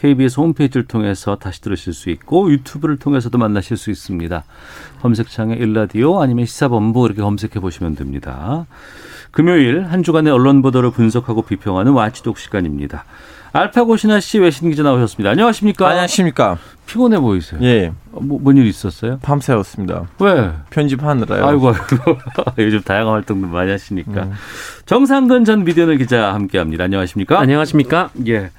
KBS 0.00 0.40
홈페이지를 0.40 0.86
통해서 0.86 1.36
다시 1.36 1.60
들으실 1.60 1.92
수 1.92 2.08
있고 2.08 2.50
유튜브를 2.50 2.96
통해서도 2.96 3.36
만나실 3.36 3.76
수 3.76 3.90
있습니다. 3.90 4.44
검색창에 5.02 5.56
일라디오 5.56 6.22
아니면 6.22 6.46
시사본부 6.46 7.04
이렇게 7.04 7.20
검색해 7.20 7.60
보시면 7.60 7.96
됩니다. 7.96 8.64
금요일 9.30 9.84
한 9.84 10.02
주간의 10.02 10.32
언론 10.32 10.62
보도를 10.62 10.90
분석하고 10.90 11.42
비평하는 11.42 11.92
와치독 11.92 12.38
시간입니다. 12.38 13.04
알파고시나 13.52 14.20
씨 14.20 14.38
외신 14.38 14.70
기자 14.70 14.82
나오셨습니다. 14.82 15.30
안녕하십니까? 15.30 15.88
안녕하십니까. 15.88 16.58
피곤해 16.86 17.18
보이세요. 17.18 17.60
예, 17.62 17.92
뭐, 18.12 18.38
뭔 18.40 18.56
일 18.56 18.66
있었어요? 18.66 19.18
밤새웠습니다. 19.22 20.08
왜? 20.20 20.52
편집하느라요. 20.70 21.46
아이고, 21.46 21.68
아이고. 21.68 22.18
요즘 22.58 22.80
다양한 22.82 23.14
활동도 23.14 23.46
많이 23.48 23.70
하시니까. 23.70 24.24
음. 24.24 24.32
정상근 24.86 25.44
전 25.44 25.64
미디어널 25.64 25.98
기자 25.98 26.32
함께 26.34 26.58
합니다. 26.58 26.84
안녕하십니까? 26.84 27.38
안녕하십니까? 27.40 28.10
예. 28.26 28.50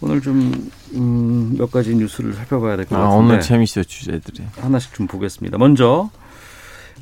오늘 0.00 0.20
좀, 0.20 0.70
음, 0.94 1.54
몇 1.58 1.70
가지 1.70 1.94
뉴스를 1.94 2.34
살펴봐야 2.34 2.76
될것 2.76 2.98
아, 2.98 3.02
같은데. 3.02 3.16
오늘 3.24 3.40
재밌어요, 3.40 3.84
주제들이. 3.84 4.42
하나씩 4.60 4.92
좀 4.94 5.06
보겠습니다. 5.06 5.56
먼저, 5.58 6.10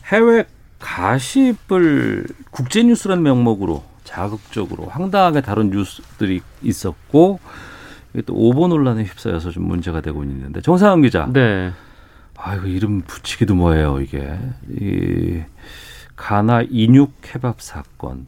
해외 0.06 0.44
가십을 0.78 2.26
국제뉴스라는 2.50 3.22
명목으로 3.22 3.82
자극적으로 4.04 4.86
황당하게 4.86 5.40
다룬 5.40 5.70
뉴스들이 5.70 6.40
있었고, 6.62 7.40
이게 8.14 8.22
또 8.22 8.34
오보 8.34 8.68
논란에 8.68 9.04
휩싸여서 9.04 9.50
좀 9.50 9.64
문제가 9.64 10.00
되고 10.00 10.22
있는데. 10.22 10.60
정상근 10.60 11.02
기자. 11.02 11.28
네. 11.32 11.72
아이고 12.44 12.66
이름 12.66 13.02
붙이기도 13.02 13.54
뭐예요 13.54 14.00
이게 14.00 14.36
이 14.68 15.42
가나 16.16 16.62
인육 16.68 17.12
케밥 17.22 17.60
사건 17.60 18.26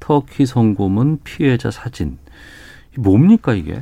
터키 0.00 0.44
성고문 0.44 1.20
피해자 1.24 1.70
사진 1.70 2.18
뭡니까 2.96 3.54
이게 3.54 3.80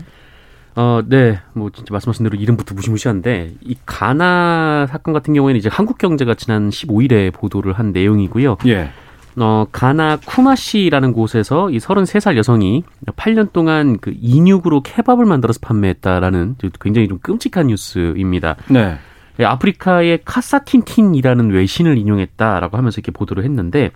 어, 0.76 1.00
네. 1.06 1.40
뭐 1.54 1.71
진짜 1.71 1.92
말씀하신 1.92 2.25
대로 2.25 2.37
이름부터 2.37 2.75
무시무시한데 2.75 3.54
이 3.62 3.76
가나 3.87 4.87
사건 4.90 5.14
같은 5.14 5.33
경우에는 5.33 5.59
이제 5.59 5.71
한국경제가 5.71 6.35
지난 6.35 6.68
15일에 6.68 7.33
보도를 7.33 7.73
한 7.73 7.92
내용이고요. 7.92 8.59
예 8.66 8.90
어, 9.38 9.66
가나 9.71 10.16
쿠마시라는 10.25 11.12
곳에서 11.12 11.71
이 11.71 11.78
33살 11.78 12.37
여성이 12.37 12.85
8년 13.16 13.52
동안 13.52 13.99
그 14.00 14.14
인육으로 14.21 14.83
케밥을 14.83 15.25
만들어서 15.26 15.61
판매했다라는 15.62 16.57
굉장히 16.81 17.07
좀 17.09 17.19
끔찍한 17.19 17.66
뉴스입니다. 17.66 18.57
네. 18.71 18.97
예, 19.38 19.45
아프리카의 19.45 20.21
카사틴틴이라는 20.25 21.50
외신을 21.50 21.99
인용했다라고 21.99 22.76
하면서 22.78 22.99
이렇게 22.99 23.12
보도를 23.12 23.45
했는데 23.45 23.90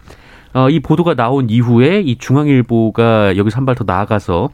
어, 0.52 0.68
이 0.68 0.80
보도가 0.80 1.14
나온 1.14 1.48
이후에 1.48 2.00
이 2.00 2.18
중앙일보가 2.18 3.36
여기서 3.36 3.56
한 3.56 3.64
발 3.64 3.74
더 3.74 3.84
나아가서 3.86 4.50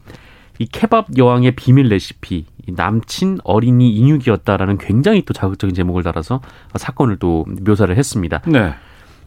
이 0.59 0.65
케밥 0.65 1.07
여왕의 1.17 1.51
비밀 1.55 1.87
레시피 1.89 2.45
이 2.67 2.71
남친 2.75 3.39
어린이 3.43 3.91
인육이었다라는 3.95 4.77
굉장히 4.77 5.23
또 5.23 5.33
자극적인 5.33 5.75
제목을 5.75 6.03
달아서 6.03 6.39
사건을 6.75 7.17
또 7.17 7.45
묘사를 7.65 7.95
했습니다. 7.95 8.41
네. 8.47 8.73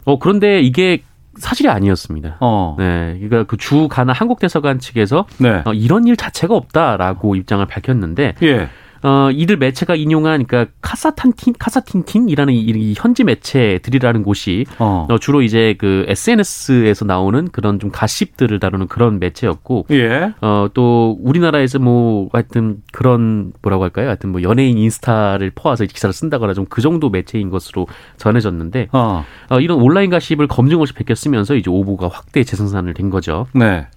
어 0.05 0.17
그런데 0.17 0.61
이게 0.61 1.03
사실이 1.41 1.67
아니었습니다. 1.69 2.37
어. 2.39 2.75
네, 2.79 3.17
그러니까 3.19 3.43
그 3.43 3.57
주 3.57 3.87
가나 3.87 4.13
한국 4.13 4.39
대사관 4.39 4.79
측에서 4.79 5.25
네. 5.37 5.61
어, 5.65 5.73
이런 5.73 6.07
일 6.07 6.15
자체가 6.17 6.55
없다라고 6.55 7.35
입장을 7.35 7.65
밝혔는데 7.65 8.35
예. 8.43 8.69
어, 9.03 9.29
이들 9.31 9.57
매체가 9.57 9.95
인용한 9.95 10.45
그러니까 10.45 10.71
카사탄틴 10.81 11.53
카사틴틴이라는 11.59 12.53
이, 12.53 12.57
이 12.59 12.93
현지 12.97 13.23
매체들이라는 13.23 14.23
곳이 14.23 14.65
어. 14.79 15.07
어, 15.09 15.17
주로 15.19 15.41
이제 15.41 15.75
그 15.77 16.05
SNS에서 16.07 17.05
나오는 17.05 17.47
그런 17.51 17.79
좀 17.79 17.91
가십들을 17.91 18.59
다루는 18.59 18.87
그런 18.87 19.19
매체였고 19.19 19.85
예. 19.91 20.33
어, 20.41 20.67
또 20.73 21.17
우리나라에서 21.21 21.77
뭐 21.79 22.29
하여튼 22.33 22.81
그런 22.91 23.53
뭐라고 23.61 23.83
할까요? 23.83 24.07
하여튼 24.07 24.31
뭐 24.31 24.41
연예인 24.41 24.77
인스타를 24.77 25.51
퍼와서 25.53 25.85
기사를 25.85 26.11
쓴다거나 26.11 26.53
좀 26.53 26.65
그 26.71 26.81
정도 26.81 27.09
매체인 27.09 27.49
것으로 27.49 27.85
전해졌는데 28.17 28.87
어. 28.93 29.25
어, 29.49 29.59
이런 29.59 29.81
온라인 29.81 30.09
가십을 30.09 30.47
검증 30.47 30.79
없이 30.79 30.93
베꼈으면서 30.93 31.55
이제 31.55 31.69
오보가 31.69 32.07
확대 32.07 32.43
재생산을 32.43 32.93
된 32.93 33.09
거죠. 33.09 33.45
네. 33.53 33.87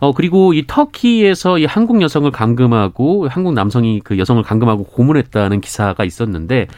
어, 0.00 0.12
그리고 0.12 0.52
이 0.52 0.64
터키에서 0.66 1.58
이 1.58 1.64
한국 1.64 2.00
여성을 2.02 2.30
감금하고 2.30 3.28
한국 3.28 3.54
남성이 3.54 4.00
그 4.02 4.18
여성을 4.18 4.42
감금하고 4.42 4.84
고문했다는 4.84 5.60
기사가 5.60 6.04
있었는데, 6.04 6.68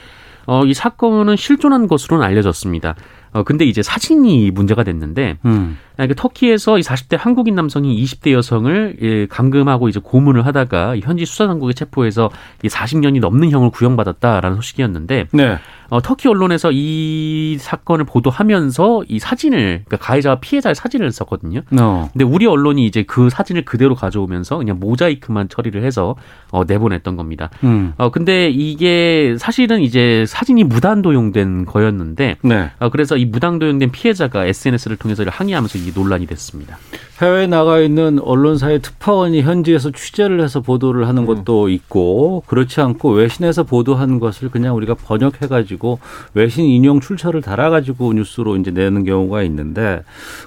어, 0.46 0.64
이 0.64 0.74
사건은 0.74 1.36
실존한 1.36 1.86
것으로는 1.86 2.24
알려졌습니다. 2.24 2.94
어, 3.32 3.42
근데 3.42 3.64
이제 3.64 3.82
사진이 3.82 4.50
문제가 4.50 4.82
됐는데, 4.84 5.38
음. 5.44 5.78
그 5.96 6.14
터키에서 6.14 6.78
이 6.78 6.80
40대 6.80 7.18
한국인 7.18 7.54
남성이 7.54 8.02
20대 8.02 8.32
여성을 8.32 8.96
예, 9.02 9.26
감금하고 9.26 9.90
이제 9.90 10.00
고문을 10.02 10.46
하다가 10.46 10.94
이 10.94 11.00
현지 11.00 11.26
수사당국에 11.26 11.74
체포해서 11.74 12.30
이 12.62 12.68
40년이 12.68 13.20
넘는 13.20 13.50
형을 13.50 13.70
구형받았다라는 13.70 14.56
소식이었는데, 14.56 15.26
네. 15.32 15.58
어, 15.90 16.00
터키 16.00 16.28
언론에서 16.28 16.70
이 16.72 17.58
사건을 17.60 18.04
보도하면서 18.06 19.04
이 19.08 19.18
사진을, 19.18 19.82
그러니까 19.84 19.96
가해자와 19.98 20.36
피해자의 20.40 20.74
사진을 20.74 21.10
썼거든요. 21.12 21.62
어. 21.78 22.08
근데 22.12 22.24
우리 22.24 22.46
언론이 22.46 22.86
이제 22.86 23.02
그 23.02 23.28
사진을 23.28 23.64
그대로 23.64 23.94
가져오면서 23.94 24.58
그냥 24.58 24.78
모자이크만 24.78 25.48
처리를 25.48 25.82
해서 25.84 26.14
어, 26.50 26.64
내보냈던 26.64 27.16
겁니다. 27.16 27.50
음. 27.64 27.92
어, 27.98 28.10
근데 28.10 28.48
이게 28.48 29.36
사실은 29.38 29.82
이제 29.82 30.24
사진이 30.26 30.64
무단 30.64 31.02
도용된 31.02 31.66
거였는데, 31.66 32.36
네. 32.42 32.70
어, 32.78 32.88
그래서 32.88 33.16
이 33.20 33.26
무단 33.26 33.58
도용된 33.58 33.90
피해자가 33.92 34.46
SNS를 34.46 34.96
통해서 34.96 35.22
항의하면서 35.26 35.78
이 35.78 35.92
논란이 35.94 36.26
됐습니다. 36.26 36.78
해외에 37.20 37.46
나가 37.46 37.80
있는 37.80 38.18
언론사의 38.18 38.80
특파원이 38.80 39.42
현지에서 39.42 39.90
취재를 39.90 40.42
해서 40.42 40.60
보도를 40.60 41.06
하는 41.06 41.26
것도 41.26 41.68
있고 41.68 42.42
그렇지 42.46 42.80
않고 42.80 43.10
외신에서 43.10 43.64
보도한 43.64 44.18
것을 44.20 44.50
그냥 44.50 44.74
우리가 44.76 44.94
번역해 44.94 45.48
가지고 45.48 45.98
외신 46.32 46.64
인용 46.64 47.00
출처를 47.00 47.42
달아 47.42 47.68
가지고 47.68 48.14
뉴스로 48.14 48.56
이제 48.56 48.70
내는 48.70 49.04
경우가 49.04 49.42
있는데 49.42 50.02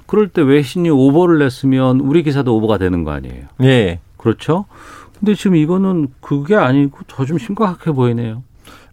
그럴 0.07 0.29
때 0.29 0.41
외신이 0.41 0.89
오버를 0.89 1.37
냈으면 1.39 1.99
우리 1.99 2.23
기사도 2.23 2.57
오버가 2.57 2.79
되는 2.79 3.03
거 3.03 3.11
아니에요? 3.11 3.43
예. 3.61 3.99
그렇죠? 4.17 4.65
근데 5.19 5.35
지금 5.35 5.55
이거는 5.57 6.07
그게 6.21 6.55
아니고 6.55 6.99
더 7.07 7.25
좀 7.25 7.37
심각해 7.37 7.91
보이네요. 7.91 8.41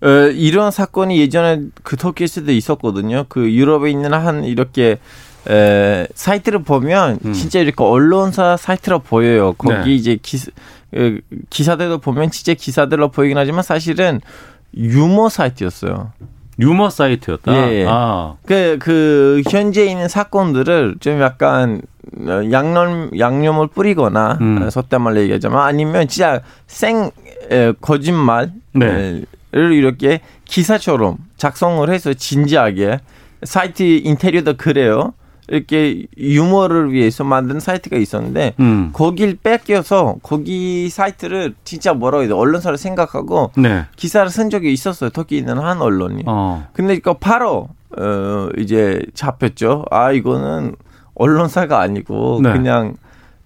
어, 0.02 0.08
이런 0.32 0.70
사건이 0.70 1.18
예전에 1.18 1.62
그 1.82 1.96
터키에서도 1.96 2.50
있었거든요. 2.52 3.26
그 3.28 3.52
유럽에 3.52 3.90
있는 3.90 4.12
한 4.14 4.44
이렇게 4.44 4.98
에, 5.48 6.06
사이트를 6.14 6.62
보면 6.62 7.18
음. 7.24 7.32
진짜 7.32 7.60
이렇게 7.60 7.82
언론사 7.82 8.56
사이트로 8.56 9.00
보여요. 9.00 9.54
거기 9.54 9.90
네. 9.90 9.94
이제 9.94 10.18
기사, 10.20 10.50
에, 10.94 11.18
기사들도 11.50 11.98
보면 11.98 12.30
진짜 12.30 12.54
기사들로 12.54 13.10
보이긴 13.10 13.38
하지만 13.38 13.62
사실은 13.62 14.20
유머 14.76 15.28
사이트였어요. 15.28 16.12
유머 16.58 16.90
사이트였다. 16.90 17.52
예, 17.54 17.80
예. 17.80 17.86
아, 17.88 18.34
그, 18.44 18.76
그, 18.80 19.42
현재 19.50 19.86
있는 19.86 20.08
사건들을 20.08 20.96
좀 21.00 21.20
약간 21.20 21.80
어, 22.18 22.42
양념, 22.52 23.10
양념을 23.18 23.68
뿌리거나, 23.68 24.38
음. 24.40 24.62
어, 24.62 24.70
속된 24.70 25.00
말로 25.00 25.20
얘기하자면 25.20 25.58
아니면 25.58 26.06
진짜 26.08 26.42
생, 26.66 27.10
에, 27.50 27.72
거짓말, 27.80 28.52
네. 28.74 28.86
를 28.86 29.26
이렇게 29.52 30.20
기사처럼 30.44 31.18
작성을 31.36 31.88
해서 31.90 32.14
진지하게 32.14 33.00
사이트 33.42 33.82
인테리어도 33.82 34.56
그래요. 34.56 35.14
이렇게 35.48 36.06
유머를 36.16 36.92
위해서 36.92 37.24
만든 37.24 37.58
사이트가 37.58 37.96
있었는데 37.96 38.54
음, 38.60 38.90
거길 38.92 39.38
베껴서 39.42 40.16
거기 40.22 40.88
사이트를 40.88 41.54
진짜 41.64 41.92
뭐라고 41.92 42.22
해야 42.22 42.28
돼? 42.28 42.34
언론사를 42.34 42.78
생각하고 42.78 43.50
네, 43.56 43.84
기사를 43.96 44.30
쓴 44.30 44.48
적이 44.48 44.72
있었어요. 44.72 45.10
터키 45.10 45.36
있는 45.36 45.58
한 45.58 45.82
언론이. 45.82 46.22
어, 46.26 46.68
근데 46.72 46.94
이거 46.94 47.14
바로 47.14 47.68
어 47.98 48.48
이제 48.58 49.02
잡혔죠. 49.14 49.86
아 49.90 50.12
이거는 50.12 50.76
언론사가 51.14 51.80
아니고 51.80 52.40
네. 52.44 52.52
그냥 52.52 52.94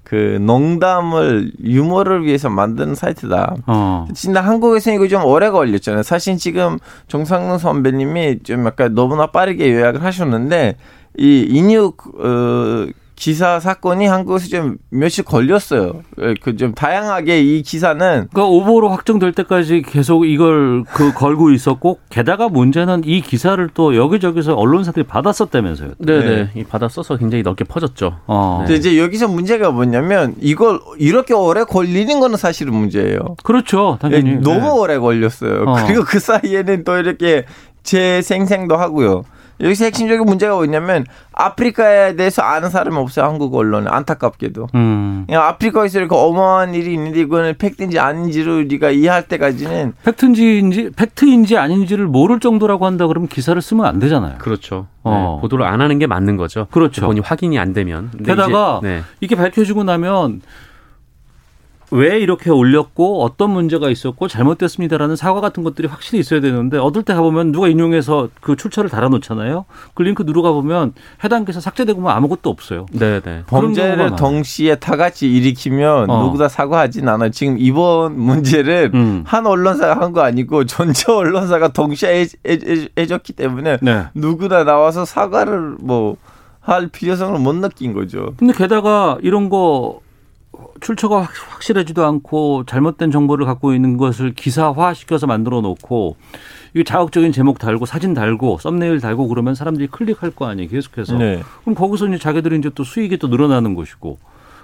그 0.05 0.39
농담을 0.41 1.53
유머를 1.63 2.25
위해서 2.25 2.51
만든 2.51 2.95
사이트다 2.95 3.57
어, 3.67 4.07
진짜 4.15 4.43
한국에서 4.43 4.93
이거 4.93 5.09
좀 5.09 5.25
오래 5.25 5.51
걸렸잖아요. 5.51 6.03
사실 6.03 6.37
지금 6.37 6.79
정상근 7.09 7.59
선배님이 7.59 8.43
좀 8.43 8.67
약간 8.67 8.95
너무나 8.95 9.27
빠르게 9.29 9.73
요약을 9.73 10.05
하셨는데 10.05 10.77
이 11.17 11.47
인육 11.49 12.21
어 12.21 12.87
기사 13.17 13.61
사건이 13.61 14.07
한국에서 14.07 14.49
좀 14.49 14.77
며칠 14.91 15.25
걸렸어요. 15.25 16.03
그 16.43 16.55
좀 16.57 16.73
다양하게 16.75 17.41
이 17.43 17.63
기사는 17.63 17.99
그러니까 18.33 18.45
오버로 18.45 18.89
확정될 18.89 19.33
때까지 19.33 19.83
계속 19.83 20.25
이걸 20.25 20.85
그 20.85 21.13
걸고 21.13 21.51
있었고 21.51 21.99
게다가 22.11 22.49
문제는 22.49 23.03
이 23.05 23.21
기사를 23.21 23.69
또 23.75 23.97
여기저기서 23.97 24.55
언론사들이 24.55 25.05
받았었다면서요. 25.07 25.93
네네. 25.99 26.51
이 26.55 26.65
받아 26.65 26.89
써서 26.89 27.17
굉장히 27.17 27.43
넓게 27.43 27.65
퍼졌죠. 27.65 28.19
어. 28.27 28.59
근데 28.61 28.75
이제 28.77 28.99
여기서 28.99 29.29
문제가 29.29 29.71
뭐냐면 29.71 30.35
이걸 30.41 30.81
이렇게 30.99 31.35
오래 31.35 31.65
걸리는 31.65 32.21
거는 32.21 32.37
사실은 32.37 32.73
문제예요. 32.75 33.37
그렇죠. 33.43 33.99
당연히. 34.01 34.31
예, 34.31 34.35
너무 34.37 34.61
네. 34.61 34.71
오래 34.71 34.99
걸렸어요. 34.99 35.65
어. 35.67 35.77
그리고 35.87 36.05
그 36.05 36.19
사이에는 36.19 36.85
또 36.85 36.97
이렇게 36.97 37.45
재생생도 37.83 38.77
하고요. 38.77 39.25
여기서 39.61 39.85
핵심적인 39.87 40.25
문제가 40.25 40.55
뭐냐면 40.55 41.07
아프리카에 41.33 42.17
대해서 42.17 42.43
아는 42.43 42.71
사람이 42.71 42.97
없어요. 42.97 43.25
한국 43.27 43.55
언론에 43.55 43.89
안타깝게도. 43.91 44.69
음. 44.75 45.25
그냥 45.27 45.43
아프리카에서 45.45 45.99
이렇게 45.99 46.15
어마어마한 46.15 46.75
일이 46.75 46.93
있는데 46.95 47.21
이거는 47.21 47.55
팩트인지 47.59 47.99
아닌지를 47.99 48.65
우리가 48.65 48.91
이해할 48.91 49.27
때까지는 49.29 49.95
팩트인지 50.05 50.91
팩트인지 50.97 51.57
아닌지를 51.57 52.07
모를 52.07 52.41
정도라고 52.41 52.87
한다 52.87 53.07
그러면 53.07 53.29
기사를 53.29 53.61
쓰면 53.61 53.85
안 53.85 53.99
되잖아요. 53.99 54.39
그렇죠. 54.39 54.87
어. 55.03 55.37
네, 55.37 55.41
보도를 55.43 55.67
안 55.67 55.81
하는 55.81 55.99
게 55.99 56.07
맞는 56.07 56.37
거죠. 56.37 56.67
그렇죠. 56.71 57.07
본인 57.07 57.23
확인이 57.23 57.59
안 57.59 57.73
되면. 57.73 58.11
게다가 58.25 58.81
이제, 58.83 58.89
네. 58.89 59.03
이게 59.21 59.37
밝혀지고 59.37 59.85
나면 59.85 60.41
왜 61.95 62.19
이렇게 62.19 62.51
올렸고 62.51 63.23
어떤 63.23 63.51
문제가 63.51 63.89
있었고 63.89 64.27
잘못됐습니다라는 64.27 65.15
사과 65.15 65.41
같은 65.41 65.63
것들이 65.63 65.87
확실히 65.87 66.19
있어야 66.19 66.41
되는데 66.41 66.77
어떨 66.77 67.05
때 67.05 67.15
가보면 67.15 67.53
누가 67.53 67.69
인용해서 67.69 68.31
그 68.41 68.57
출처를 68.57 68.91
달아놓잖아요. 68.91 69.65
그 69.95 70.03
링크 70.03 70.25
누르가 70.25 70.51
보면 70.51 70.93
해당 71.23 71.45
기사 71.45 71.61
삭제되고 71.61 72.01
뭐 72.01 72.11
아무것도 72.11 72.51
없어요. 72.51 72.87
네네. 72.91 73.21
그런 73.21 73.45
범죄를 73.47 74.17
동시에 74.17 74.75
다 74.75 74.97
같이 74.97 75.31
일으키면 75.33 76.11
어. 76.11 76.25
누구 76.25 76.37
다 76.37 76.49
사과하진 76.49 77.09
않아요. 77.09 77.31
지금 77.31 77.59
이번 77.61 78.19
문제는 78.19 78.91
음. 78.95 79.23
한 79.25 79.47
언론사가 79.47 80.01
한 80.03 80.15
거 80.15 80.21
아니고 80.23 80.65
전체 80.67 81.11
언론사가 81.11 81.69
동시에 81.69 82.23
해, 82.23 82.27
해, 82.47 82.89
해줬기 82.99 83.33
때문에 83.35 83.79
네. 83.83 84.05
누구나 84.15 84.65
나와서 84.65 85.05
사과를 85.05 85.77
뭐 85.81 86.17
할 86.65 86.89
필요성을 86.89 87.39
못 87.41 87.55
느낀 87.57 87.93
거죠. 87.93 88.33
근데 88.39 88.55
게다가 88.55 89.19
이런 89.21 89.51
거 89.51 90.01
출처가 90.81 91.23
확- 91.23 91.31
확실하지도 91.55 92.05
않고 92.05 92.65
잘못된 92.67 93.11
정보를 93.11 93.47
갖고 93.47 93.75
있는 93.75 93.97
것을 93.97 94.33
기사화 94.35 94.95
시켜서 94.95 95.27
만들어 95.27 95.61
놓고 95.61 96.17
이게 96.75 96.85
자극적인 96.85 97.33
제목 97.33 97.59
달고 97.59 97.87
사진 97.87 98.15
달고 98.15 98.59
썸네일 98.61 99.01
달고 99.01 99.29
그러면 99.29 99.55
사람들이 99.55 99.87
클릭할 99.89 100.31
거 100.33 100.47
아니에요 100.47 100.69
계속해서 100.69 101.17
네. 101.19 101.43
그럼 101.63 101.75
거기서 101.75 102.09
이제 102.09 102.19
자기들이 102.19 102.59
이제 102.59 102.71
또 102.75 102.85
수익이 102.85 103.17
또 103.19 103.29
늘어나는 103.29 103.75
것이고 103.75 104.19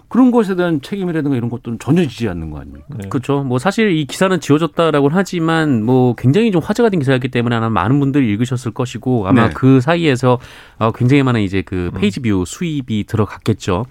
그런 0.09 0.33
것에 0.33 0.57
대한 0.57 0.81
책임이라든가 0.83 1.37
이런 1.37 1.49
것들은 1.51 1.79
전혀 1.79 2.05
지지 2.05 2.29
않는 2.29 2.51
거 2.51 2.59
아닙니까? 2.59 2.87
그렇죠. 3.11 3.45
뭐 3.45 3.61
사실 3.61 3.93
이 3.93 4.07
기사는 4.07 4.41
지워졌다라고는 4.41 5.17
하지만 5.17 5.85
뭐 5.85 6.17
굉장히 6.17 6.51
좀 6.51 6.61
화제가 6.61 6.89
된 6.89 6.99
기사였기 6.99 7.29
때문에 7.29 7.55
아마 7.55 7.71
많은 7.71 8.01
분들이 8.01 8.29
읽으셨을 8.33 8.73
것이고 8.73 9.29
아마 9.29 9.47
네. 9.47 9.55
그 9.55 9.81
사이에서 9.81 10.41
어, 10.81 10.91
굉장히 10.91 11.23
많은 11.23 11.43
이제 11.43 11.63
그 11.63 11.93
page 11.95 12.19
view 12.19 12.43
수입이 12.45 13.05
들어갔겠죠. 13.07 13.87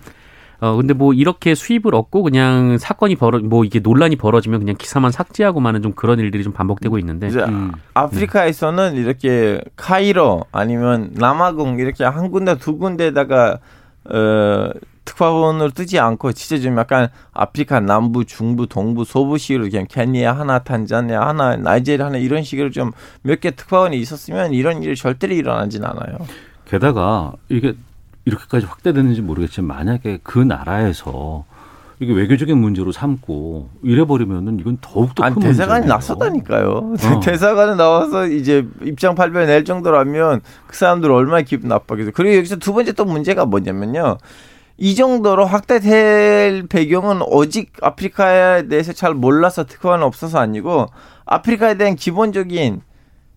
어 0.62 0.76
근데 0.76 0.94
뭐 0.94 1.14
이렇게 1.14 1.56
수입을 1.56 1.96
얻고 1.96 2.24
그냥 2.24 2.78
사건이 2.78 3.16
벌어 3.16 3.40
뭐 3.40 3.64
이게 3.64 3.80
논란이 3.80 4.18
벌어지면 4.18 4.60
그냥 4.60 4.76
기사만 4.78 5.12
삭제하고 5.12 5.60
마는 5.62 5.82
좀 5.82 5.94
그런 5.94 6.20
일들이 6.20 6.44
좀 6.44 6.52
반복되고 6.52 6.98
있는데 7.00 7.28
이제 7.28 7.40
음. 7.40 7.72
아프리카에서는 7.94 8.96
이렇게 8.96 9.62
카이로 9.78 10.46
아니면 10.52 11.12
남아공 11.14 11.80
이렇게 11.80 12.04
한 12.04 12.30
군데 12.30 12.58
두 12.58 12.78
군데다가 12.78 13.60
어 14.06 14.70
특파원을 15.06 15.72
두지 15.72 15.98
않고 15.98 16.34
진짜 16.34 16.62
좀 16.62 16.78
약간 16.78 17.08
아프리카 17.34 17.80
남부, 17.80 18.26
중부, 18.26 18.68
동부, 18.68 19.06
서부 19.06 19.33
식으로 19.33 19.70
그냥 19.70 19.86
케니아 19.90 20.34
하나, 20.34 20.60
탄자니아 20.60 21.20
하나, 21.30 21.56
나이제리아 21.56 22.06
하나 22.08 22.18
이런 22.18 22.44
식으로 22.44 22.70
좀 22.70 22.92
몇 23.24 23.40
개 23.42 23.52
특파원이 23.52 23.98
있었으면 23.98 24.54
이런 24.54 24.84
일이 24.84 24.96
절대로 24.96 25.34
일어나진 25.34 25.84
않아요. 25.84 26.18
게다가 26.66 27.34
이게 27.50 27.74
이렇게까지 28.30 28.66
확대되는지 28.66 29.22
모르겠지만 29.22 29.78
만약에 29.78 30.20
그 30.24 30.40
나라에서 30.40 31.46
이게 32.00 32.14
외교적인 32.14 32.58
문제로 32.58 32.94
삼고 32.94 33.70
이래버리면은 33.84 34.60
이건 34.60 34.78
더욱더 34.80 35.24
아니 35.24 35.36
큰 35.36 35.42
대사관이 35.42 35.82
문제예요. 35.82 35.96
나섰다니까요. 35.96 36.70
어. 36.70 36.96
대사관이 37.20 37.76
나와서 37.76 38.28
이제 38.28 38.66
입장 38.84 39.16
발표 39.16 39.40
낼 39.40 39.66
정도라면 39.66 40.42
그 40.68 40.78
사람들 40.78 41.12
얼마나 41.12 41.42
기분 41.42 41.68
나빠겠어요. 41.68 42.14
그리고 42.16 42.38
여기서 42.38 42.56
두 42.56 42.74
번째 42.74 42.94
또 42.94 43.04
문제가 43.04 43.46
뭐냐면요. 43.46 44.18
이 44.78 44.96
정도로 44.96 45.46
확대될 45.46 46.68
배경은 46.70 47.22
오직 47.22 47.74
아프리카에 47.82 48.70
대해서 48.70 48.94
잘 48.94 49.14
몰라서 49.14 49.66
특허는 49.66 50.06
없어서 50.06 50.40
아니고 50.40 50.86
아프리카에 51.26 51.76
대한 51.76 51.98
기본적인 51.98 52.82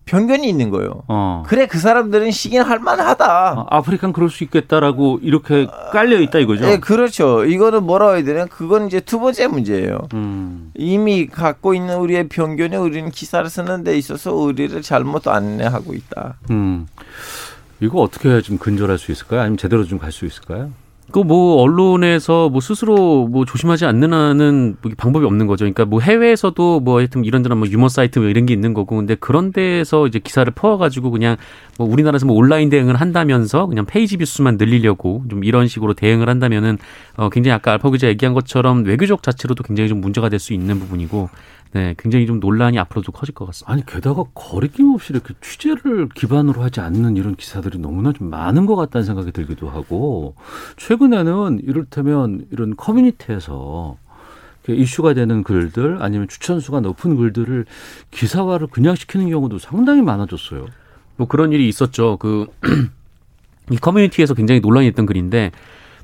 편견이 0.05 0.47
있는 0.49 0.69
거예요. 0.69 1.03
어. 1.07 1.43
그래 1.47 1.65
그 1.65 1.79
사람들은 1.79 2.31
식인 2.31 2.61
할 2.61 2.79
만하다. 2.79 3.25
아, 3.25 3.65
아프리칸 3.69 4.11
그럴 4.13 4.29
수 4.29 4.43
있겠다라고 4.43 5.19
이렇게 5.21 5.65
깔려 5.91 6.19
있다 6.19 6.39
이거죠. 6.39 6.65
예, 6.65 6.77
그렇죠. 6.77 7.45
이거는 7.45 7.83
뭐라고 7.83 8.15
해야 8.15 8.23
되나? 8.23 8.45
그건 8.45 8.87
이제 8.87 8.99
두 8.99 9.19
번째 9.19 9.47
문제예요. 9.47 10.07
음. 10.13 10.71
이미 10.75 11.27
갖고 11.27 11.73
있는 11.73 11.97
우리의 11.97 12.27
편견에 12.27 12.75
우리는 12.75 13.09
기사를 13.11 13.49
쓰는 13.49 13.83
데 13.83 13.97
있어서 13.97 14.33
우리를 14.33 14.81
잘못 14.81 15.27
안내하고 15.27 15.93
있다. 15.93 16.35
음. 16.49 16.87
이거 17.79 18.01
어떻게 18.01 18.29
해야 18.29 18.41
좀 18.41 18.57
근절할 18.57 18.97
수 18.97 19.11
있을까요? 19.11 19.41
아니면 19.41 19.57
제대로 19.57 19.83
좀 19.85 19.99
갈 19.99 20.11
수 20.11 20.25
있을까요? 20.25 20.71
그 21.11 21.19
뭐 21.23 21.61
언론에서 21.61 22.49
뭐 22.49 22.59
스스로 22.59 23.27
뭐 23.27 23.45
조심하지 23.45 23.85
않는 23.85 24.13
한은 24.13 24.77
뭐 24.81 24.91
방법이 24.97 25.25
없는 25.25 25.47
거죠. 25.47 25.63
그러니까 25.63 25.85
뭐 25.85 25.99
해외에서도 25.99 26.79
뭐 26.79 26.97
하여튼 26.97 27.23
이런저런 27.23 27.59
뭐 27.59 27.67
유머 27.67 27.87
사이트 27.87 28.19
뭐 28.19 28.29
이런 28.29 28.45
게 28.45 28.53
있는 28.53 28.73
거고 28.73 28.95
근데 28.97 29.15
그런 29.15 29.51
데서 29.51 30.07
이제 30.07 30.19
기사를 30.19 30.51
퍼가지고 30.53 31.11
그냥 31.11 31.37
뭐 31.77 31.87
우리나라에서 31.87 32.25
뭐 32.25 32.35
온라인 32.35 32.69
대응을 32.69 32.95
한다면서 32.95 33.67
그냥 33.67 33.85
page 33.85 34.17
view 34.17 34.25
수만 34.25 34.57
늘리려고 34.57 35.23
좀 35.29 35.43
이런 35.43 35.67
식으로 35.67 35.93
대응을 35.93 36.29
한다면은 36.29 36.77
어 37.15 37.29
굉장히 37.29 37.53
아까 37.53 37.73
알파 37.73 37.89
기자 37.91 38.07
얘기한 38.07 38.33
것처럼 38.33 38.83
외교적 38.83 39.21
자체로도 39.23 39.63
굉장히 39.63 39.89
좀 39.89 40.01
문제가 40.01 40.29
될 40.29 40.39
수 40.39 40.53
있는 40.53 40.79
부분이고 40.79 41.29
네 41.73 41.95
굉장히 41.97 42.27
좀 42.27 42.39
논란이 42.39 42.77
앞으로도 42.77 43.11
커질 43.11 43.33
것 43.33 43.45
같습니다. 43.47 43.73
아니 43.73 43.83
게다가 43.85 44.23
거리낌 44.35 44.93
없이 44.93 45.11
이렇게 45.11 45.33
취재를 45.41 46.07
기반으로 46.13 46.61
하지 46.61 46.81
않는 46.81 47.17
이런 47.17 47.35
기사들이 47.35 47.79
너무나 47.79 48.13
좀 48.13 48.29
많은 48.29 48.67
것 48.67 48.75
같다는 48.75 49.05
생각이 49.05 49.31
들기도 49.31 49.69
하고 49.69 50.35
최근에는 50.77 51.61
이를테면 51.63 52.45
이런 52.51 52.75
커뮤니티에서 52.75 53.97
이슈가 54.69 55.15
되는 55.15 55.43
글들 55.43 55.97
아니면 56.01 56.27
추천수가 56.27 56.81
높은 56.81 57.15
글들을 57.15 57.65
기사화를 58.11 58.67
그냥 58.67 58.95
시키는 58.95 59.29
경우도 59.29 59.57
상당히 59.57 60.03
많아졌어요. 60.03 60.67
뭐 61.17 61.27
그런 61.27 61.51
일이 61.51 61.67
있었죠. 61.67 62.17
그 62.17 62.45
이 63.71 63.77
커뮤니티에서 63.77 64.35
굉장히 64.35 64.61
논란이 64.61 64.89
됐던 64.91 65.07
글인데 65.07 65.51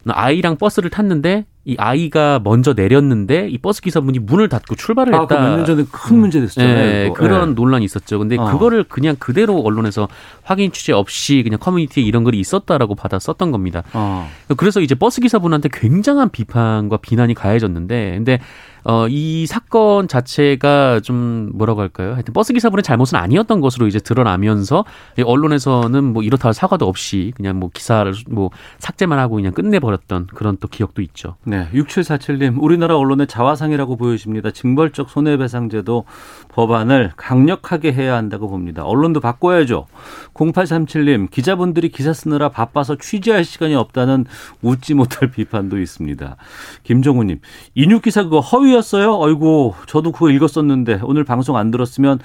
아이랑 0.07 0.57
버스를 0.57 0.89
탔는데 0.89 1.45
이 1.69 1.75
아이가 1.77 2.39
먼저 2.43 2.73
내렸는데 2.73 3.47
이 3.49 3.57
버스 3.59 3.81
기사분이 3.81 4.19
문을 4.19 4.49
닫고 4.49 4.75
출발을 4.75 5.13
아, 5.13 5.21
했다. 5.21 5.39
몇년 5.39 5.65
전에 5.65 5.85
큰 5.91 6.17
문제 6.17 6.39
됐었잖아요. 6.39 6.75
네, 6.75 7.03
그거. 7.09 7.19
그런 7.19 7.49
네. 7.49 7.55
논란이 7.55 7.85
있었죠. 7.85 8.17
근데 8.17 8.37
어. 8.37 8.45
그거를 8.45 8.83
그냥 8.83 9.15
그대로 9.19 9.59
언론에서 9.59 10.07
확인 10.43 10.71
취재 10.71 10.93
없이 10.93 11.43
그냥 11.43 11.59
커뮤니티에 11.59 12.03
이런 12.03 12.23
글이 12.23 12.39
있었다라고 12.39 12.95
받아 12.95 13.19
썼던 13.19 13.51
겁니다. 13.51 13.83
어. 13.93 14.27
그래서 14.57 14.81
이제 14.81 14.95
버스 14.95 15.21
기사분한테 15.21 15.69
굉장한 15.71 16.29
비판과 16.29 16.97
비난이 16.97 17.35
가해졌는데, 17.35 18.13
근데 18.15 18.39
어, 18.83 19.07
이 19.09 19.45
사건 19.45 20.07
자체가 20.07 21.01
좀 21.01 21.51
뭐라고 21.53 21.81
할까요? 21.81 22.13
하여튼 22.13 22.33
버스 22.33 22.53
기사분의 22.53 22.83
잘못은 22.83 23.17
아니었던 23.17 23.61
것으로 23.61 23.87
이제 23.87 23.99
드러나면서 23.99 24.85
이 25.17 25.21
언론에서는 25.21 26.03
뭐 26.03 26.23
이렇다 26.23 26.49
할 26.49 26.53
사과도 26.53 26.87
없이 26.87 27.33
그냥 27.35 27.59
뭐 27.59 27.69
기사를 27.73 28.11
뭐 28.29 28.49
삭제만 28.79 29.19
하고 29.19 29.35
그냥 29.35 29.53
끝내버렸던 29.53 30.27
그런 30.27 30.57
또 30.59 30.67
기억도 30.67 31.01
있죠. 31.01 31.35
네, 31.43 31.67
6747님, 31.73 32.61
우리나라 32.61 32.97
언론의 32.97 33.27
자화상이라고 33.27 33.97
보여집니다. 33.97 34.51
징벌적 34.51 35.09
손해배상제도 35.09 36.05
법안을 36.49 37.11
강력하게 37.15 37.93
해야 37.93 38.15
한다고 38.15 38.49
봅니다. 38.49 38.83
언론도 38.83 39.19
바꿔야죠. 39.19 39.87
0837님, 40.33 41.29
기자분들이 41.29 41.89
기사 41.89 42.13
쓰느라 42.13 42.49
바빠서 42.49 42.95
취재할 42.95 43.43
시간이 43.43 43.75
없다는 43.75 44.25
웃지 44.61 44.93
못할 44.93 45.29
비판도 45.31 45.79
있습니다. 45.79 46.35
김종우님, 46.83 47.39
인육 47.75 48.03
기사 48.03 48.23
그거 48.23 48.39
허위 48.39 48.68
였어요? 48.73 49.21
아이고, 49.23 49.75
저도 49.87 50.11
그거 50.11 50.29
읽었었는데 50.29 51.01
오늘 51.03 51.23
방송 51.23 51.57
안 51.57 51.71
들었으면 51.71 52.19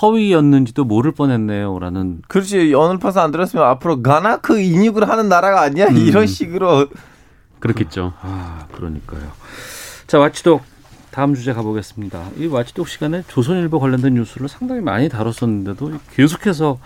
허위였는지도 0.00 0.84
모를 0.84 1.12
뻔했네요. 1.12 1.78
라는 1.78 2.22
그렇지. 2.28 2.74
오늘 2.74 2.98
파서 2.98 3.20
안 3.20 3.30
들었으면 3.30 3.64
앞으로 3.66 4.02
가나 4.02 4.38
그 4.38 4.60
인육을 4.60 5.08
하는 5.08 5.28
나라가 5.28 5.62
아니야. 5.62 5.88
음. 5.88 5.96
이런 5.96 6.26
식으로 6.26 6.88
그렇겠죠. 7.58 8.12
아, 8.20 8.66
그러니까요. 8.72 9.22
자, 10.06 10.18
watchdog 10.18 10.62
다음 11.10 11.34
주제 11.34 11.52
가보겠습니다. 11.52 12.22
이 12.38 12.46
watchdog 12.46 12.88
시간에 12.88 13.22
조선일보 13.26 13.80
관련된 13.80 14.14
뉴스를 14.14 14.48
상당히 14.48 14.80
많이 14.80 15.08
다뤘었는데도 15.08 15.92
계속해서 16.14 16.78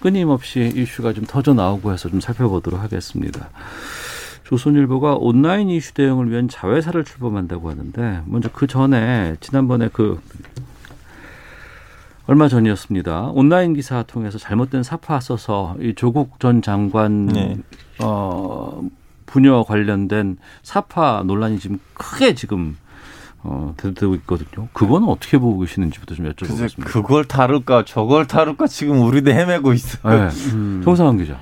끊임없이 0.00 0.72
이슈가 0.74 1.12
좀 1.12 1.24
터져 1.24 1.54
나오고 1.54 1.92
해서 1.92 2.08
좀 2.08 2.20
살펴보도록 2.20 2.80
하겠습니다. 2.80 3.48
조선일보가 4.46 5.16
온라인 5.16 5.68
이슈 5.68 5.92
대응을 5.92 6.30
위한 6.30 6.48
자회사를 6.48 7.04
출범한다고 7.04 7.68
하는데 7.68 8.22
먼저 8.26 8.48
그 8.52 8.68
전에 8.68 9.34
지난번에 9.40 9.90
그 9.92 10.20
얼마 12.28 12.46
전이었습니다. 12.46 13.30
온라인 13.34 13.74
기사 13.74 14.04
통해서 14.04 14.38
잘못된 14.38 14.84
사파 14.84 15.18
써서 15.18 15.74
이 15.80 15.94
조국 15.96 16.38
전 16.38 16.62
장관 16.62 17.26
네. 17.26 17.56
어 18.00 18.82
부녀 19.26 19.64
관련된 19.64 20.36
사파 20.62 21.24
논란이 21.26 21.58
지금 21.58 21.80
크게 21.94 22.34
지금 22.34 22.76
어 23.42 23.74
되고 23.76 24.14
있거든요. 24.14 24.68
그거는 24.72 25.08
어떻게 25.08 25.38
보고 25.38 25.58
계시는지부터 25.58 26.14
좀 26.14 26.32
여쭤보겠습니다. 26.32 26.84
그걸 26.84 27.24
다룰까 27.24 27.84
저걸 27.84 28.28
다룰까 28.28 28.68
지금 28.68 29.02
우리도 29.02 29.32
헤매고 29.32 29.72
있어. 29.72 30.08
네. 30.08 30.28
음. 30.52 30.82
송상환 30.84 31.18
기자. 31.18 31.36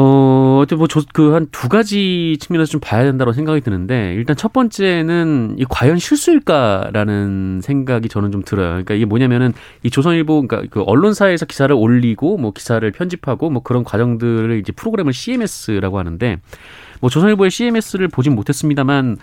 어, 0.00 0.47
어째 0.58 0.76
뭐그 0.76 1.32
한 1.32 1.48
두 1.50 1.68
가지 1.68 2.36
측면에서 2.40 2.70
좀 2.70 2.80
봐야 2.80 3.04
된다고 3.04 3.32
생각이 3.32 3.60
드는데 3.60 4.14
일단 4.14 4.36
첫 4.36 4.52
번째는 4.52 5.56
이 5.58 5.64
과연 5.68 5.98
실수일까라는 5.98 7.60
생각이 7.62 8.08
저는 8.08 8.30
좀 8.32 8.42
들어요. 8.42 8.68
그러니까 8.68 8.94
이게 8.94 9.04
뭐냐면은 9.04 9.52
이 9.82 9.90
조선일보 9.90 10.46
그러니까 10.46 10.68
그 10.70 10.82
언론사에서 10.82 11.46
기사를 11.46 11.74
올리고 11.74 12.36
뭐 12.36 12.52
기사를 12.52 12.88
편집하고 12.92 13.50
뭐 13.50 13.62
그런 13.62 13.84
과정들을 13.84 14.58
이제 14.58 14.72
프로그램을 14.72 15.12
CMS라고 15.12 15.98
하는데 15.98 16.38
뭐 17.00 17.10
조선일보의 17.10 17.50
CMS를 17.50 18.08
보진 18.08 18.34
못했습니다만 18.34 19.16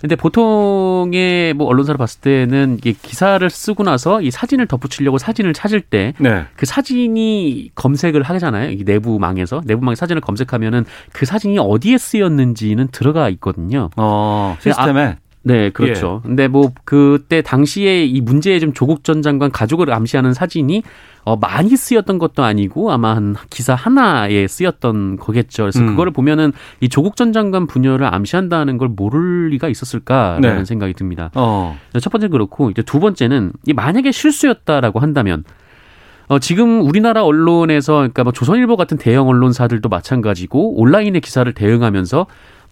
근데 0.00 0.16
보통의 0.16 1.52
뭐 1.54 1.66
언론사를 1.66 1.98
봤을 1.98 2.20
때는 2.20 2.78
이게 2.78 2.92
기사를 2.92 3.48
쓰고 3.48 3.82
나서 3.82 4.22
이 4.22 4.30
사진을 4.30 4.66
덧붙이려고 4.66 5.18
사진을 5.18 5.52
찾을 5.52 5.82
때 5.82 6.14
네. 6.18 6.44
그 6.56 6.64
사진이 6.64 7.70
검색을 7.74 8.22
하잖아요. 8.22 8.70
이 8.70 8.82
내부망에서 8.84 9.60
내부망 9.64 9.94
사진을 9.94 10.22
검색하면은 10.22 10.86
그 11.12 11.26
사진이 11.26 11.58
어디에 11.58 11.98
쓰였는지는 11.98 12.88
들어가 12.88 13.28
있거든요. 13.28 13.90
어, 13.96 14.56
시스템에 14.60 15.16
네, 15.42 15.70
그렇죠. 15.70 16.20
근데 16.22 16.48
뭐 16.48 16.70
그때 16.84 17.40
당시에 17.40 18.04
이 18.04 18.20
문제의 18.20 18.60
좀 18.60 18.72
조국 18.72 19.04
전 19.04 19.22
장관 19.22 19.50
가족을 19.50 19.92
암시하는 19.92 20.34
사진이 20.34 20.82
어 21.24 21.36
많이 21.36 21.76
쓰였던 21.76 22.18
것도 22.18 22.42
아니고 22.42 22.92
아마 22.92 23.14
한 23.14 23.36
기사 23.50 23.74
하나에 23.74 24.46
쓰였던 24.46 25.16
거겠죠. 25.16 25.64
그래서 25.64 25.80
음. 25.80 25.86
그거를 25.88 26.12
보면은 26.12 26.52
이 26.80 26.88
조국 26.88 27.16
전 27.16 27.32
장관 27.32 27.66
분열을 27.66 28.12
암시한다는 28.14 28.78
걸 28.78 28.88
모를 28.88 29.48
리가 29.48 29.68
있었을까라는 29.68 30.58
네. 30.58 30.64
생각이 30.64 30.94
듭니다. 30.94 31.30
어. 31.34 31.78
첫 32.00 32.10
번째는 32.10 32.30
그렇고 32.30 32.70
이제 32.70 32.82
두 32.82 33.00
번째는 33.00 33.52
이 33.66 33.72
만약에 33.72 34.12
실수였다라고 34.12 35.00
한다면 35.00 35.44
어, 36.28 36.38
지금 36.38 36.80
우리나라 36.82 37.24
언론에서 37.24 37.94
그러니까 37.94 38.22
뭐 38.22 38.32
조선일보 38.32 38.76
같은 38.76 38.96
대형 38.96 39.26
언론사들도 39.28 39.88
마찬가지고 39.88 40.80
온라인의 40.80 41.20
기사를 41.22 41.52
대응하면서 41.52 42.26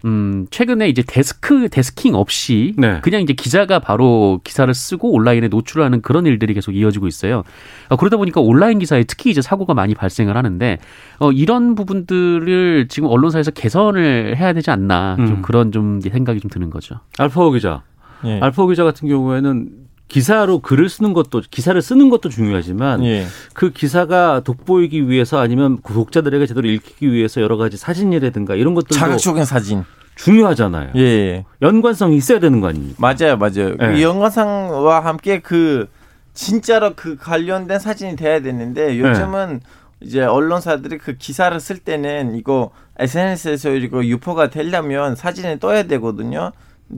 음, 0.05 0.47
최근에 0.51 0.89
이제 0.89 1.03
데스크, 1.03 1.69
데스킹 1.69 2.15
없이 2.15 2.75
네. 2.77 3.01
그냥 3.03 3.21
이제 3.21 3.33
기자가 3.33 3.79
바로 3.81 4.41
기사를 4.45 4.73
쓰고 4.73 5.13
온라인에 5.13 5.49
노출하는 5.49 6.03
그런 6.03 6.27
일들이 6.27 6.55
계속 6.55 6.73
이어지고 6.73 7.07
있어요. 7.07 7.43
어, 7.89 7.97
그러다 7.97 8.17
보니까 8.17 8.41
온라인 8.41 8.79
기사에 8.79 9.05
특히 9.05 9.31
이제 9.31 9.43
사고가 9.43 9.75
많이 9.75 9.95
발생을 9.95 10.37
하는데 10.37 10.79
어, 11.19 11.33
이런 11.33 11.75
부분들을 11.75 12.87
지금 12.89 13.09
언론사에서 13.09 13.51
개선을 13.51 14.37
해야 14.37 14.53
되지 14.53 14.71
않나 14.71 15.17
좀 15.17 15.27
음. 15.27 15.43
그런 15.43 15.73
좀 15.73 16.01
생각이 16.01 16.41
좀 16.41 16.51
드는 16.51 16.71
거죠. 16.71 17.01
알파오 17.19 17.51
기자. 17.51 17.83
예. 18.25 18.41
알파오 18.41 18.69
기자 18.69 18.85
같은 18.85 19.09
경우에는 19.09 19.88
기사로 20.09 20.61
글을 20.61 20.89
쓰는 20.89 21.13
것도 21.13 21.43
기사를 21.51 21.81
쓰는 21.81 22.09
것도 22.09 22.29
중요하지만 22.31 23.05
예. 23.05 23.27
그 23.53 23.71
기사가 23.71 24.41
돋보이기 24.41 25.09
위해서 25.09 25.39
아니면 25.39 25.79
독자들에게 25.83 26.47
제대로 26.47 26.69
읽히기 26.69 27.13
위해서 27.13 27.41
여러 27.41 27.57
가지 27.57 27.77
사진이라든가 27.77 28.55
이런 28.55 28.75
것들도 28.75 28.95
자극적인 28.95 29.45
사진. 29.45 29.85
중요하잖아요. 30.17 30.91
예, 30.97 31.01
예. 31.01 31.45
연관성이 31.63 32.17
있어야 32.17 32.41
되는 32.41 32.61
거 32.61 32.69
아닙니까? 32.69 32.97
맞아요, 32.99 33.37
맞아요. 33.37 33.77
예. 33.81 33.87
그 33.87 34.03
영화상과 34.03 35.05
함께 35.05 35.39
그 35.41 35.89
진짜로 36.35 36.95
그 36.97 37.17
관련된 37.17 37.79
사진이 37.79 38.17
돼야 38.17 38.41
되는데 38.41 38.99
요즘은 38.99 39.61
이제 40.01 40.23
언론사들이 40.23 40.99
그 40.99 41.17
기사를 41.17 41.59
쓸 41.61 41.79
때는 41.79 42.35
이거 42.35 42.71
SNS에서 42.99 43.71
이거 43.71 44.05
유포가 44.05 44.51
되려면 44.51 45.15
사진을 45.15 45.59
떠야 45.59 45.85
되거든요. 45.85 46.53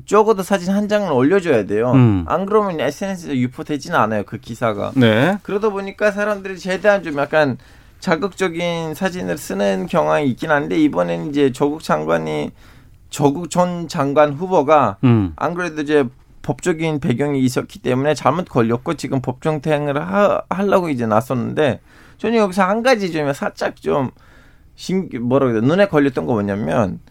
적어도 0.06 0.42
사진 0.42 0.72
한 0.72 0.88
장을 0.88 1.10
올려줘야 1.10 1.66
돼요. 1.66 1.92
음. 1.92 2.24
안 2.28 2.46
그러면 2.46 2.80
SNS에 2.80 3.36
유포되지는 3.36 3.98
않아요. 3.98 4.22
그 4.24 4.38
기사가. 4.38 4.92
네. 4.94 5.38
그러다 5.42 5.70
보니까 5.70 6.10
사람들이 6.12 6.58
최대한 6.58 7.02
좀 7.02 7.18
약간 7.18 7.58
자극적인 7.98 8.94
사진을 8.94 9.36
쓰는 9.36 9.86
경향이 9.86 10.28
있긴 10.30 10.50
한데 10.50 10.78
이번엔 10.78 11.30
이제 11.30 11.52
조국 11.52 11.82
장관이 11.82 12.50
조국 13.10 13.50
전 13.50 13.88
장관 13.88 14.32
후보가 14.32 14.98
음. 15.04 15.32
안 15.36 15.54
그래도 15.54 15.82
이제 15.82 16.04
법적인 16.42 17.00
배경이 17.00 17.40
있었기 17.40 17.80
때문에 17.80 18.14
잘못 18.14 18.48
걸렸고 18.48 18.94
지금 18.94 19.20
법정 19.20 19.60
대응을 19.60 20.00
하, 20.00 20.40
하려고 20.48 20.88
이제 20.88 21.06
나섰는데 21.06 21.80
저는 22.18 22.38
여기서 22.38 22.62
한 22.62 22.82
가지 22.82 23.12
좀 23.12 23.32
살짝 23.32 23.76
좀 23.76 24.10
신, 24.76 25.08
뭐라고 25.20 25.52
해야 25.52 25.60
돼 25.60 25.66
눈에 25.66 25.86
걸렸던 25.86 26.26
거 26.26 26.32
뭐냐면 26.32 26.94
에, 26.94 27.09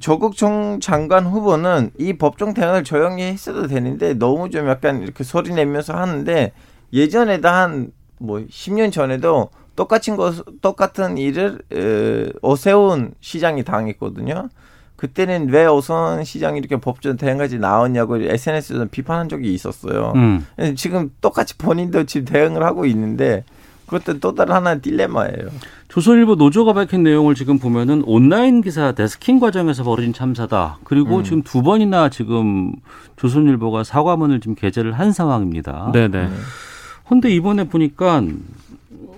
조국 0.00 0.36
총 0.36 0.80
장관 0.80 1.26
후보는 1.26 1.90
이 1.98 2.12
법정 2.14 2.54
대응을 2.54 2.84
조용히 2.84 3.22
했어도 3.22 3.66
되는데 3.66 4.14
너무 4.14 4.50
좀 4.50 4.68
약간 4.68 5.02
이렇게 5.02 5.24
소리 5.24 5.52
내면서 5.54 5.94
하는데 5.94 6.52
예전에도 6.92 7.48
한 7.48 7.92
뭐 8.22 8.38
10년 8.38 8.92
전에도 8.92 9.50
똑같은 9.74 10.16
거 10.16 10.32
똑같은 10.60 11.18
일을 11.18 11.58
에, 11.72 12.32
오세훈 12.40 13.14
시장이 13.20 13.64
당했거든요. 13.64 14.48
그때는 14.96 15.48
왜 15.48 15.66
오세훈 15.66 16.22
시장이 16.22 16.58
이렇게 16.58 16.76
법정 16.76 17.16
대응까지 17.16 17.58
나왔냐고 17.58 18.18
SNS에서 18.18 18.86
비판한 18.90 19.28
적이 19.28 19.52
있었어요. 19.52 20.12
음. 20.14 20.46
지금 20.76 21.10
똑같이 21.20 21.58
본인도 21.58 22.04
지금 22.04 22.24
대응을 22.26 22.62
하고 22.62 22.84
있는데 22.86 23.44
그것도 23.92 24.20
또 24.20 24.34
다른 24.34 24.54
하나의 24.54 24.80
딜레마예요. 24.80 25.50
조선일보 25.88 26.36
노조가 26.36 26.72
밝힌 26.72 27.02
내용을 27.02 27.34
지금 27.34 27.58
보면은 27.58 28.02
온라인 28.06 28.62
기사 28.62 28.92
데스킹 28.92 29.38
과정에서 29.38 29.84
벌어진 29.84 30.14
참사다. 30.14 30.78
그리고 30.84 31.18
음. 31.18 31.24
지금 31.24 31.42
두 31.42 31.62
번이나 31.62 32.08
지금 32.08 32.72
조선일보가 33.16 33.84
사과문을 33.84 34.40
지금 34.40 34.54
게재를 34.54 34.92
한 34.92 35.12
상황입니다. 35.12 35.90
네네. 35.92 36.30
근데 37.06 37.30
이번에 37.30 37.64
보니까 37.64 38.22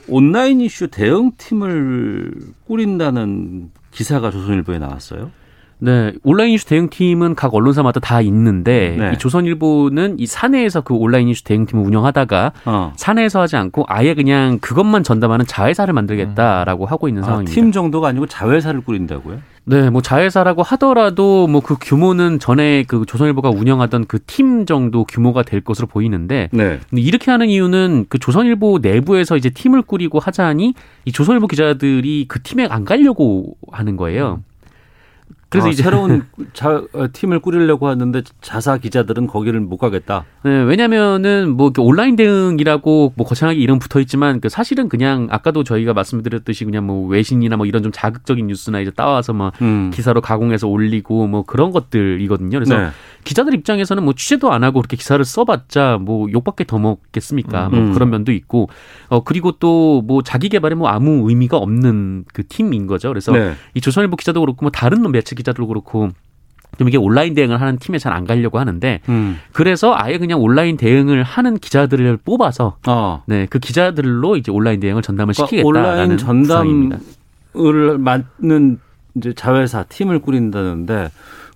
온라인 0.09 0.61
이슈 0.61 0.89
대응팀을 0.89 2.35
꾸린다는 2.67 3.71
기사가 3.93 4.33
조선일보에 4.33 4.81
나왔어요. 4.81 5.31
네, 5.85 6.13
온라인 6.23 6.53
이슈 6.55 6.65
대응팀은 6.67 7.35
각 7.35 7.55
언론사마다 7.55 8.01
다 8.01 8.23
있는데 8.23 8.97
네. 8.99 9.13
이 9.15 9.19
조선일보는 9.19 10.19
이 10.19 10.25
사내에서 10.27 10.81
그 10.81 10.95
온라인 10.95 11.29
이슈 11.29 11.45
대응팀을 11.45 11.85
운영하다가 11.85 12.53
어. 12.65 12.93
사내에서 12.97 13.41
하지 13.43 13.57
않고 13.57 13.85
아예 13.89 14.15
그냥 14.15 14.59
그것만 14.61 15.03
전담하는 15.03 15.45
자회사를 15.47 15.93
만들겠다라고 15.93 16.87
하고 16.87 17.09
있는 17.09 17.23
아, 17.23 17.27
상황입니다. 17.27 17.55
팀 17.55 17.71
정도가 17.71 18.09
아니고 18.09 18.27
자회사를 18.27 18.81
꾸린다고요? 18.81 19.41
네, 19.67 19.89
뭐 19.91 20.01
자회사라고 20.03 20.63
하더라도 20.63 21.47
뭐 21.47 21.61
그 21.65 21.77
규모는 21.81 22.39
전에 22.39 22.85
그 22.87 23.05
조선일보가 23.07 23.51
운영하던 23.51 24.07
그 24.07 24.19
팀 24.27 24.65
정도 24.67 25.05
규모가 25.05 25.43
될 25.43 25.61
것으로 25.63 25.87
보이는데 25.87 26.49
네. 26.53 26.81
이렇게 26.93 27.31
하는 27.31 27.49
이유는 27.49 28.07
그 28.09 28.19
조선일보 28.19 28.79
내부에서 28.83 29.37
이제 29.37 29.51
팀을 29.51 29.83
꾸리고 29.83 30.19
하자니 30.19 30.75
이 31.05 31.13
조선일보 31.13 31.47
기자들이 31.47 32.25
그 32.29 32.43
팀에 32.43 32.67
안 32.71 32.85
가려고 32.85 33.57
하는 33.71 33.97
거예요. 33.97 34.41
그래서 35.55 35.69
아, 35.69 35.71
이제 35.71 35.83
새로운 35.83 36.25
자, 36.53 36.83
어, 36.93 37.07
팀을 37.13 37.39
꾸리려고 37.39 37.87
하는데 37.87 38.23
자사 38.41 38.77
기자들은 38.77 39.29
거기를 39.29 39.61
못 39.61 39.77
가겠다. 39.77 40.25
네, 40.45 40.51
왜냐면은 40.63 41.51
뭐 41.51 41.73
온라인 41.79 42.17
대응이라고 42.17 43.13
뭐 43.17 43.27
거창하게 43.27 43.61
이름 43.61 43.79
붙어 43.79 44.01
있지만 44.01 44.41
그 44.41 44.49
사실은 44.49 44.89
그냥 44.89 45.29
아까도 45.31 45.63
저희가 45.63 45.95
말씀드렸듯이 45.95 46.65
그냥 46.65 46.87
뭐 46.87 47.07
외신이나 47.07 47.57
뭐 47.57 47.67
이런 47.67 47.83
좀 47.83 47.93
자극적인 47.93 48.49
뉴스나 48.49 48.81
이제 48.81 48.91
따와서 48.91 49.33
뭐 49.33 49.53
음. 49.63 49.91
기사로 49.95 50.21
가공해서 50.21 50.67
올리고 50.67 51.29
뭐 51.29 51.45
그런 51.45 51.71
것들이거든요. 51.71 52.59
그래서 52.59 52.77
네. 52.77 52.89
기자들 53.25 53.55
입장에서는 53.55 54.03
뭐 54.05 54.13
취재도 54.13 54.53
안 54.53 54.63
하고 54.65 54.81
그렇게 54.81 54.97
기사를 54.97 55.25
써봤자 55.25 55.99
뭐 56.01 56.31
욕밖에 56.31 56.65
더 56.65 56.79
먹겠습니까? 56.79 57.71
뭐 57.71 57.79
음. 57.79 57.93
그런 57.95 58.11
면도 58.11 58.33
있고 58.33 58.69
어 59.09 59.25
그리고 59.25 59.53
또 59.53 60.03
뭐 60.05 60.23
자기 60.23 60.49
개발에 60.49 60.75
뭐 60.75 60.89
아무 60.89 61.29
의미가 61.29 61.57
없는 61.57 62.25
그 62.33 62.47
팀인 62.47 62.87
거죠. 62.87 63.09
그래서 63.09 63.33
네. 63.33 63.55
이 63.75 63.81
조선일보 63.81 64.17
기자도 64.17 64.41
그렇고 64.41 64.65
뭐 64.65 64.71
다른 64.71 65.11
매체 65.11 65.35
기자도 65.35 65.67
그렇고 65.67 66.11
좀 66.79 66.89
이게 66.89 66.97
온라인 66.99 67.35
대응을 67.35 67.61
하는 67.61 67.79
팀에 67.79 67.99
잘 67.99 68.13
안 68.13 68.25
가려고 68.25 68.59
하는데 68.59 69.01
음. 69.09 69.39
그래서 69.53 69.95
아예 69.97 70.19
그냥 70.19 70.41
온라인 70.41 70.77
대응을 70.77 71.23
하는 71.23 71.59
기자들을 71.59 72.19
뽑아서 72.19 72.77
어. 72.87 73.23
네그 73.27 73.59
기자들로 73.61 74.37
이제 74.37 74.51
온라인 74.51 74.81
대응을 74.81 75.03
전담을 75.03 75.35
그러니까 75.35 75.47
시키겠다라는 75.47 75.91
온라인 75.91 76.17
구상입니다. 76.43 76.99
전담을 77.53 77.99
맡는 77.99 78.79
이제 79.17 79.33
자회사 79.35 79.85
팀을 79.85 80.19
꾸린다는데 80.21 81.11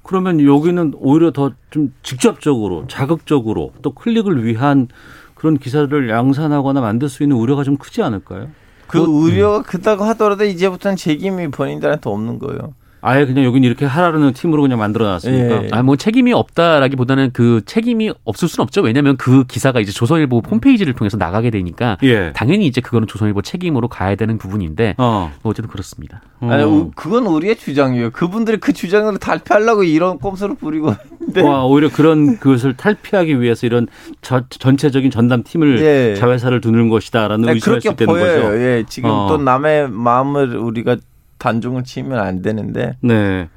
그러면 0.09 0.43
여기는 0.43 0.95
오히려 0.97 1.33
더 1.33 1.51
좀 1.71 1.93
직접적으로 2.03 2.87
자극적으로 2.89 3.73
또 3.83 3.91
클릭을 3.93 4.43
위한 4.43 4.89
그런 5.35 5.59
기사를 5.59 6.09
양산하거나 6.09 6.81
만들 6.81 7.11
수 7.11 7.23
있는 7.23 7.37
우려가 7.37 7.63
좀 7.63 7.77
크지 7.77 8.03
않을까요? 8.03 8.49
그 8.87 9.01
우려가 9.01 9.61
크다고 9.63 10.05
하더라도 10.05 10.45
이제부터는 10.45 10.97
책임이 10.97 11.49
본인들한테 11.49 12.09
없는 12.09 12.39
거예요. 12.39 12.73
아예 13.01 13.25
그냥 13.27 13.45
여기는 13.45 13.67
이렇게 13.67 13.85
하라는 13.87 14.33
팀으로 14.33 14.63
그냥 14.63 14.79
만들어 14.79 15.07
놨으니까. 15.07 15.65
예. 15.65 15.69
아, 15.73 15.83
뭐 15.83 15.97
책임이 15.97 16.33
없다라기보다는 16.33 17.31
그 17.33 17.61
책임이 17.65 18.13
없을 18.25 18.49
수는 18.49 18.63
없죠. 18.65 18.83
왜냐하면 18.83 19.17
그 19.17 19.45
기사가 19.45 19.81
이제 19.81 19.93
조선일보 19.93 20.43
홈페이지를 20.51 20.95
통해서 20.95 21.17
나가게 21.17 21.51
되니까 21.51 21.97
예. 22.03 22.33
당연히 22.35 22.67
이제 22.67 22.81
그거는 22.81 23.07
조선일보 23.07 23.43
책임으로 23.43 23.89
가야 23.89 24.15
되는 24.17 24.37
부분인데 24.39 24.97
어. 24.99 25.31
뭐 25.43 25.51
어쨌든 25.51 25.71
그렇습니다. 25.71 26.21
아니, 26.41 26.63
어. 26.63 26.69
우- 26.69 26.91
그건 26.95 27.27
우리의 27.27 27.57
주장이에요. 27.57 28.11
그분들이 28.11 28.59
그 28.59 28.73
주장을 28.73 29.17
탈피하려고 29.19 29.85
이런 29.85 30.19
꼼수를 30.19 30.57
부리고 30.57 30.95
있는데. 31.21 31.43
와, 31.43 31.65
오히려 31.65 31.89
그런 31.91 32.39
그것을 32.39 32.77
탈피하기 32.77 33.41
위해서 33.41 33.67
이런 33.67 33.87
저- 34.23 34.43
전체적인 34.49 35.11
전담 35.11 35.43
팀을 35.45 35.81
예. 35.81 36.15
자회사를 36.17 36.61
두는 36.61 36.89
것이다라는 36.89 37.47
네, 37.47 37.53
의심할 37.53 37.81
수 37.81 37.89
그렇게 37.89 38.05
있다는 38.05 38.21
보여요. 38.21 38.43
거죠. 38.43 38.61
예, 38.61 38.85
지금 38.89 39.11
어. 39.11 39.27
또 39.29 39.37
남의 39.39 39.91
마음을 39.91 40.57
우리가 40.57 40.97
단정을 41.39 41.85
치면 41.85 42.19
안 42.19 42.43
되는데. 42.43 42.97
네. 43.01 43.49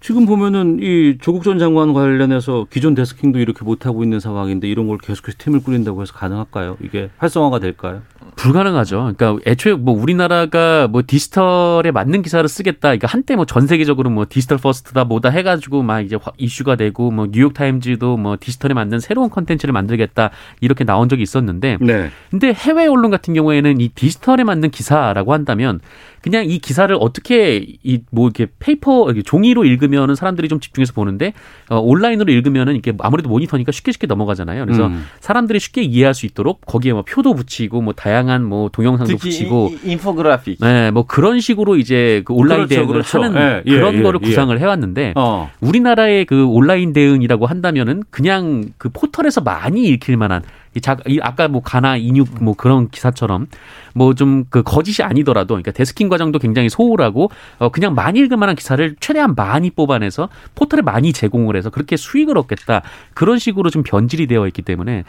지금 0.00 0.24
보면은 0.24 0.78
이 0.80 1.18
조국 1.20 1.42
전 1.42 1.58
장관 1.58 1.92
관련해서 1.92 2.66
기존 2.70 2.94
desking도 2.94 3.40
이렇게 3.40 3.64
못하고 3.64 4.04
있는 4.04 4.20
상황인데 4.20 4.68
이런 4.68 4.86
걸 4.86 4.98
계속해서 4.98 5.36
팀을 5.38 5.62
꾸린다고 5.64 6.02
해서 6.02 6.12
가능할까요? 6.12 6.76
이게 6.80 7.10
활성화가 7.16 7.58
될까요? 7.58 8.02
불가능하죠. 8.46 9.12
그러니까 9.16 9.38
애초에 9.50 9.74
뭐 9.74 9.94
우리나라가 10.00 10.88
뭐 10.88 11.02
디지털에 11.06 11.90
맞는 11.90 12.22
기사를 12.22 12.48
쓰겠다. 12.48 12.88
그러니까 12.88 13.06
한때 13.08 13.34
뭐 13.36 13.44
전 13.46 13.66
세계적으로 13.66 14.10
뭐 14.10 14.26
digital 14.28 14.58
first다 14.58 15.04
뭐다 15.04 15.30
해가지고 15.30 15.82
막 15.82 16.00
이제 16.00 16.16
화- 16.20 16.32
이슈가 16.36 16.76
되고 16.76 17.10
뭐 17.10 17.26
뉴욕 17.30 17.54
타임즈도 17.54 18.16
뭐 18.16 18.36
디지털에 18.38 18.74
맞는 18.74 19.00
새로운 19.00 19.30
컨텐츠를 19.30 19.72
만들겠다 19.72 20.30
이렇게 20.60 20.84
나온 20.84 21.08
적이 21.08 21.22
있었는데 21.22 21.78
네. 21.80 22.10
근데 22.30 22.52
해외 22.52 22.86
언론 22.86 23.10
같은 23.10 23.34
경우에는 23.34 23.80
이 23.80 23.88
디지털에 23.88 24.44
맞는 24.44 24.70
기사라고 24.70 25.32
한다면 25.32 25.80
그냥 26.22 26.44
이 26.44 26.58
기사를 26.58 26.94
어떻게 26.98 27.56
이 27.84 28.00
뭐 28.10 28.26
이렇게 28.26 28.46
paper 28.58 29.12
종이로 29.24 29.64
읽으면은 29.64 30.14
사람들이 30.14 30.48
좀 30.48 30.60
집중해서 30.60 30.92
보는데 30.92 31.32
어, 31.70 31.78
온라인으로 31.78 32.32
읽으면은 32.32 32.76
이게 32.76 32.92
아무래도 33.00 33.28
모니터니까 33.28 33.72
쉽게 33.72 33.92
쉽게 33.92 34.06
넘어가잖아요. 34.06 34.64
그래서 34.64 34.86
음. 34.86 35.04
사람들이 35.20 35.58
쉽게 35.60 35.82
이해할 35.82 36.14
수 36.14 36.26
있도록 36.26 36.64
거기에 36.66 36.92
뭐 36.92 37.02
표도 37.02 37.34
붙이고 37.34 37.80
뭐 37.80 37.92
다양한 37.94 38.35
뭐 38.44 38.68
동영상도 38.70 39.16
붙이고 39.16 39.72
이, 39.84 39.92
인포그래픽. 39.92 40.58
네, 40.60 40.90
뭐 40.90 41.06
그런 41.06 41.40
식으로 41.40 41.76
이제 41.76 42.22
그 42.24 42.32
온라인 42.32 42.66
그렇죠, 42.66 42.74
대응을 42.74 42.92
그렇죠. 42.92 43.22
하는 43.22 43.40
예, 43.40 43.62
예, 43.66 43.70
그런 43.70 43.94
예, 43.96 44.02
거를 44.02 44.20
예. 44.22 44.26
구상을 44.26 44.58
해왔는데 44.58 45.14
어. 45.16 45.50
우리나라의 45.60 46.24
그 46.24 46.46
온라인 46.46 46.92
대응이라고 46.92 47.46
한다면은 47.46 48.02
그냥 48.10 48.70
그 48.78 48.88
포털에서 48.88 49.40
많이 49.40 49.84
읽힐 49.88 50.16
만한 50.16 50.42
이 50.74 50.80
자, 50.80 50.98
이 51.06 51.18
아까 51.22 51.48
뭐 51.48 51.62
가나 51.62 51.96
인육 51.96 52.44
뭐 52.44 52.54
그런 52.54 52.90
기사처럼 52.90 53.46
뭐 53.94 54.12
좀 54.12 54.44
그 54.50 54.62
거짓이 54.62 55.04
아니더라도 55.04 55.54
그러니까 55.54 55.72
데스킹 55.72 56.08
과정도 56.08 56.38
굉장히 56.38 56.68
소홀하고 56.68 57.30
어 57.58 57.68
그냥 57.70 57.94
많이 57.94 58.20
읽을 58.20 58.36
만한 58.36 58.54
기사를 58.56 58.94
최대한 59.00 59.34
많이 59.34 59.70
뽑아내서 59.70 60.28
포털에 60.54 60.82
많이 60.82 61.12
제공을 61.12 61.56
해서 61.56 61.70
그렇게 61.70 61.96
수익을 61.96 62.36
얻겠다 62.38 62.82
그런 63.14 63.38
식으로 63.38 63.70
좀 63.70 63.82
변질이 63.82 64.26
되어 64.26 64.46
있기 64.46 64.62
때문에 64.62 65.04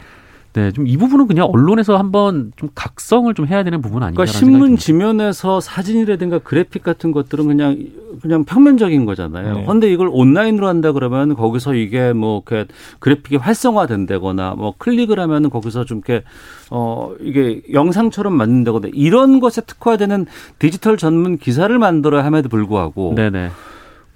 네, 0.54 0.72
좀 0.72 0.86
이 0.88 0.96
부분은 0.96 1.26
그냥 1.26 1.46
언론에서 1.52 1.98
한번 1.98 2.52
좀 2.56 2.70
각성을 2.74 3.32
좀 3.34 3.46
해야 3.46 3.62
되는 3.62 3.82
부분 3.82 4.02
아닌가 4.02 4.22
그러니까 4.24 4.38
신문 4.38 4.76
지면에서 4.76 5.60
사진이라든가 5.60 6.38
그래픽 6.38 6.82
같은 6.82 7.12
것들은 7.12 7.46
그냥 7.46 7.78
그냥 8.22 8.44
평면적인 8.44 9.04
거잖아요. 9.04 9.54
네. 9.54 9.62
그런데 9.62 9.92
이걸 9.92 10.08
온라인으로 10.10 10.66
한다 10.66 10.92
그러면 10.92 11.36
거기서 11.36 11.74
이게 11.74 12.12
뭐 12.14 12.42
이렇게 12.46 12.66
그래픽이 12.98 13.36
활성화된다거나 13.36 14.54
뭐 14.56 14.74
클릭을 14.78 15.20
하면은 15.20 15.50
거기서 15.50 15.84
좀 15.84 15.98
이렇게 15.98 16.24
어 16.70 17.12
이게 17.20 17.62
영상처럼 17.72 18.32
만든다거나 18.32 18.88
이런 18.94 19.40
것에 19.40 19.60
특화되는 19.60 20.26
디지털 20.58 20.96
전문 20.96 21.36
기사를 21.36 21.78
만들어야 21.78 22.24
함에도 22.24 22.48
불구하고 22.48 23.14
네네. 23.14 23.50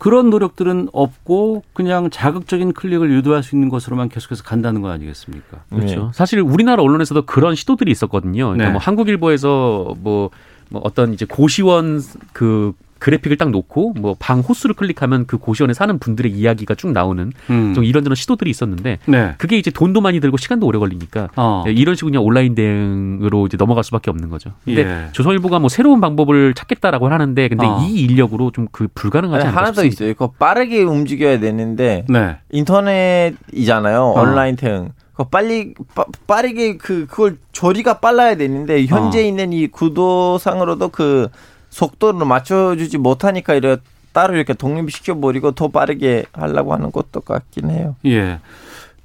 그런 0.02 0.30
노력들은 0.30 0.88
없고 0.92 1.62
그냥 1.74 2.10
자극적인 2.10 2.72
클릭을 2.72 3.12
유도할 3.12 3.44
수 3.44 3.54
있는 3.54 3.68
것으로만 3.68 4.08
계속해서 4.08 4.42
간다는 4.42 4.82
거 4.82 4.90
아니겠습니까? 4.90 5.62
그렇죠. 5.70 6.10
사실 6.12 6.40
우리나라 6.40 6.82
언론에서도 6.82 7.24
그런 7.24 7.54
시도들이 7.54 7.92
있었거든요. 7.92 8.46
그러니까 8.46 8.64
네. 8.64 8.72
뭐 8.72 8.80
한국일보에서 8.80 9.94
뭐, 10.00 10.30
뭐 10.70 10.82
어떤 10.82 11.14
이제 11.14 11.24
고시원 11.24 12.02
그 12.32 12.72
그래픽을 13.02 13.36
딱 13.36 13.50
놓고 13.50 13.94
뭐 13.98 14.14
방 14.20 14.38
호수를 14.40 14.76
클릭하면 14.76 15.26
그 15.26 15.36
고시원에 15.38 15.74
사는 15.74 15.98
분들의 15.98 16.30
이야기가 16.30 16.76
쭉 16.76 16.92
나오는 16.92 17.32
음. 17.50 17.74
좀 17.74 17.82
이런저런 17.82 18.14
시도들이 18.14 18.50
있었는데 18.50 18.98
네. 19.06 19.34
그게 19.38 19.58
이제 19.58 19.70
돈도 19.72 20.00
많이 20.00 20.20
들고 20.20 20.36
시간도 20.36 20.66
오래 20.66 20.78
걸리니까 20.78 21.28
어. 21.34 21.64
네, 21.66 21.72
이런 21.72 21.96
식으로 21.96 22.12
그냥 22.12 22.24
온라인 22.24 22.54
대응으로 22.54 23.46
이제 23.46 23.56
넘어갈 23.56 23.82
수밖에 23.82 24.10
없는 24.10 24.28
거죠. 24.28 24.52
근데 24.64 24.82
예. 24.82 25.08
조선일보가 25.12 25.58
뭐 25.58 25.68
새로운 25.68 26.00
방법을 26.00 26.54
찾겠다라고 26.54 27.08
하는데 27.08 27.48
근데 27.48 27.66
어. 27.66 27.80
이 27.82 28.02
인력으로 28.04 28.50
좀 28.52 28.68
그 28.70 28.86
불가능하지 28.94 29.40
아니, 29.42 29.48
않을까 29.48 29.60
하나 29.60 29.72
더. 29.72 29.84
있어요. 29.84 30.12
그거 30.14 30.30
빠르게 30.38 30.82
움직여야 30.82 31.40
되는데 31.40 32.06
네. 32.08 32.36
인터넷이잖아요. 32.52 34.12
온라인 34.16 34.54
대응. 34.56 34.90
그 35.14 35.24
빨리 35.24 35.74
빠, 35.94 36.04
빠르게 36.26 36.76
그 36.76 37.06
그걸 37.06 37.36
조리가 37.52 37.98
빨라야 37.98 38.36
되는데 38.36 38.86
현재 38.86 39.18
어. 39.18 39.22
있는 39.26 39.52
이 39.52 39.66
구도상으로도 39.66 40.88
그 40.88 41.28
속도를 41.72 42.26
맞춰주지 42.26 42.98
못하니까 42.98 43.54
이래 43.54 43.78
따로 44.12 44.36
이렇게 44.36 44.52
독립시켜 44.52 45.18
버리고 45.18 45.52
더 45.52 45.68
빠르게 45.68 46.24
하려고 46.32 46.74
하는 46.74 46.92
것도 46.92 47.22
같긴 47.22 47.70
해요. 47.70 47.96
예. 48.04 48.38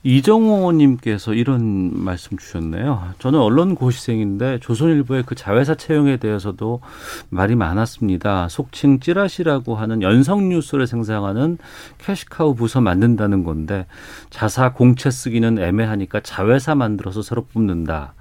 이정호님께서 0.04 1.34
이런 1.34 1.92
말씀 1.94 2.38
주셨네요. 2.38 3.14
저는 3.20 3.40
언론 3.40 3.74
고시생인데 3.74 4.60
조선일보의 4.60 5.24
그 5.26 5.36
자회사 5.36 5.76
채용에 5.76 6.18
대해서도 6.18 6.82
말이 7.30 7.56
많았습니다. 7.56 8.48
속칭 8.50 9.00
찌라시라고 9.00 9.76
하는 9.76 10.02
연성 10.02 10.50
뉴스를 10.50 10.88
생산하는 10.88 11.58
캐시카우 11.98 12.56
부서 12.56 12.80
만든다는 12.80 13.44
건데 13.44 13.86
자사 14.30 14.74
공채 14.74 15.10
쓰기는 15.10 15.58
애매하니까 15.58 16.20
자회사 16.22 16.76
만들어서 16.76 17.22
새로 17.22 17.46
뽑는다. 17.46 18.14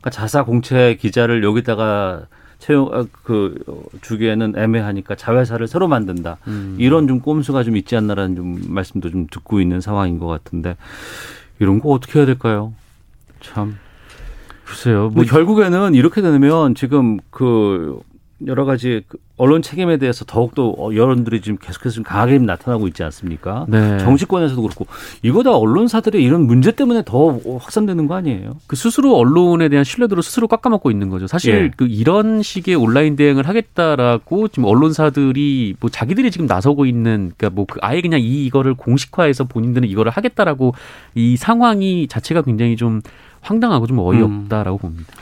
그러니까 0.00 0.10
자사 0.10 0.44
공채 0.44 0.96
기자를 1.00 1.42
여기다가 1.42 2.26
채용 2.58 2.88
아, 2.92 3.04
그 3.22 3.62
어, 3.66 3.82
주기에는 4.00 4.54
애매하니까 4.56 5.14
자회사를 5.14 5.68
새로 5.68 5.88
만든다. 5.88 6.38
이런 6.78 7.06
좀 7.08 7.20
꼼수가 7.20 7.62
좀 7.64 7.76
있지 7.76 7.96
않나라는 7.96 8.36
좀 8.36 8.62
말씀도 8.68 9.10
좀 9.10 9.26
듣고 9.30 9.60
있는 9.60 9.80
상황인 9.80 10.18
것 10.18 10.26
같은데 10.26 10.76
이런 11.58 11.80
거 11.80 11.90
어떻게 11.90 12.18
해야 12.18 12.26
될까요? 12.26 12.72
참. 13.40 13.76
글쎄요. 14.64 15.10
뭐뭐 15.10 15.24
결국에는 15.26 15.94
이렇게 15.94 16.22
되면 16.22 16.74
지금 16.74 17.18
그 17.30 18.00
여러 18.46 18.64
가지 18.64 19.02
그 19.08 19.18
언론 19.38 19.62
책임에 19.62 19.98
대해서 19.98 20.24
더욱더 20.24 20.68
어, 20.68 20.94
여론들이 20.94 21.40
지금 21.40 21.58
계속해서 21.58 21.94
좀 21.94 22.04
강하게 22.04 22.38
나타나고 22.38 22.86
있지 22.88 23.02
않습니까? 23.02 23.66
네. 23.68 23.98
정치권에서도 23.98 24.60
그렇고 24.60 24.86
이거 25.22 25.42
다 25.42 25.54
언론사들의 25.56 26.22
이런 26.22 26.46
문제 26.46 26.72
때문에 26.72 27.02
더 27.04 27.38
확산되는 27.58 28.06
거 28.06 28.14
아니에요? 28.14 28.56
그 28.66 28.76
스스로 28.76 29.16
언론에 29.16 29.68
대한 29.68 29.84
신뢰도를 29.84 30.22
스스로 30.22 30.48
깎아먹고 30.48 30.90
있는 30.90 31.08
거죠. 31.08 31.26
사실 31.26 31.54
예. 31.54 31.70
그 31.76 31.86
이런 31.86 32.42
식의 32.42 32.74
온라인 32.74 33.16
대응을 33.16 33.48
하겠다라고 33.48 34.48
지금 34.48 34.64
언론사들이 34.64 35.76
뭐 35.80 35.88
자기들이 35.90 36.30
지금 36.30 36.46
나서고 36.46 36.86
있는 36.86 37.32
그러니까 37.36 37.50
뭐 37.50 37.66
그 37.66 37.78
아예 37.82 38.00
그냥 38.00 38.20
이 38.20 38.46
이거를 38.46 38.74
공식화해서 38.74 39.44
본인들은 39.44 39.88
이거를 39.88 40.12
하겠다라고 40.12 40.74
이 41.14 41.36
상황이 41.36 42.06
자체가 42.06 42.42
굉장히 42.42 42.76
좀 42.76 43.02
황당하고 43.40 43.86
좀 43.86 43.98
어이없다라고 43.98 44.78
봅니다. 44.78 45.12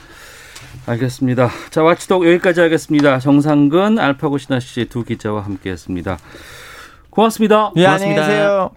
알겠습니다. 0.87 1.51
자, 1.70 1.83
와치독 1.83 2.27
여기까지 2.27 2.61
하겠습니다. 2.61 3.18
정상근, 3.18 3.99
알파고 3.99 4.38
신하 4.38 4.61
씨 4.61 4.85
두 4.85 5.05
기자와 5.05 5.42
함께했습니다. 5.44 6.18
고맙습니다. 7.11 7.73
예, 7.77 7.87
안녕히 7.87 8.14
계세요. 8.14 8.70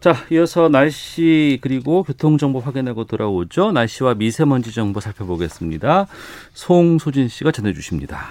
자, 0.00 0.16
이어서 0.30 0.68
날씨 0.68 1.58
그리고 1.62 2.02
교통 2.02 2.38
정보 2.38 2.58
확인하고 2.58 3.04
돌아오죠. 3.04 3.72
날씨와 3.72 4.14
미세먼지 4.14 4.72
정보 4.72 5.00
살펴보겠습니다. 5.00 6.06
송소진 6.54 7.28
씨가 7.28 7.52
전해 7.52 7.72
주십니다. 7.72 8.28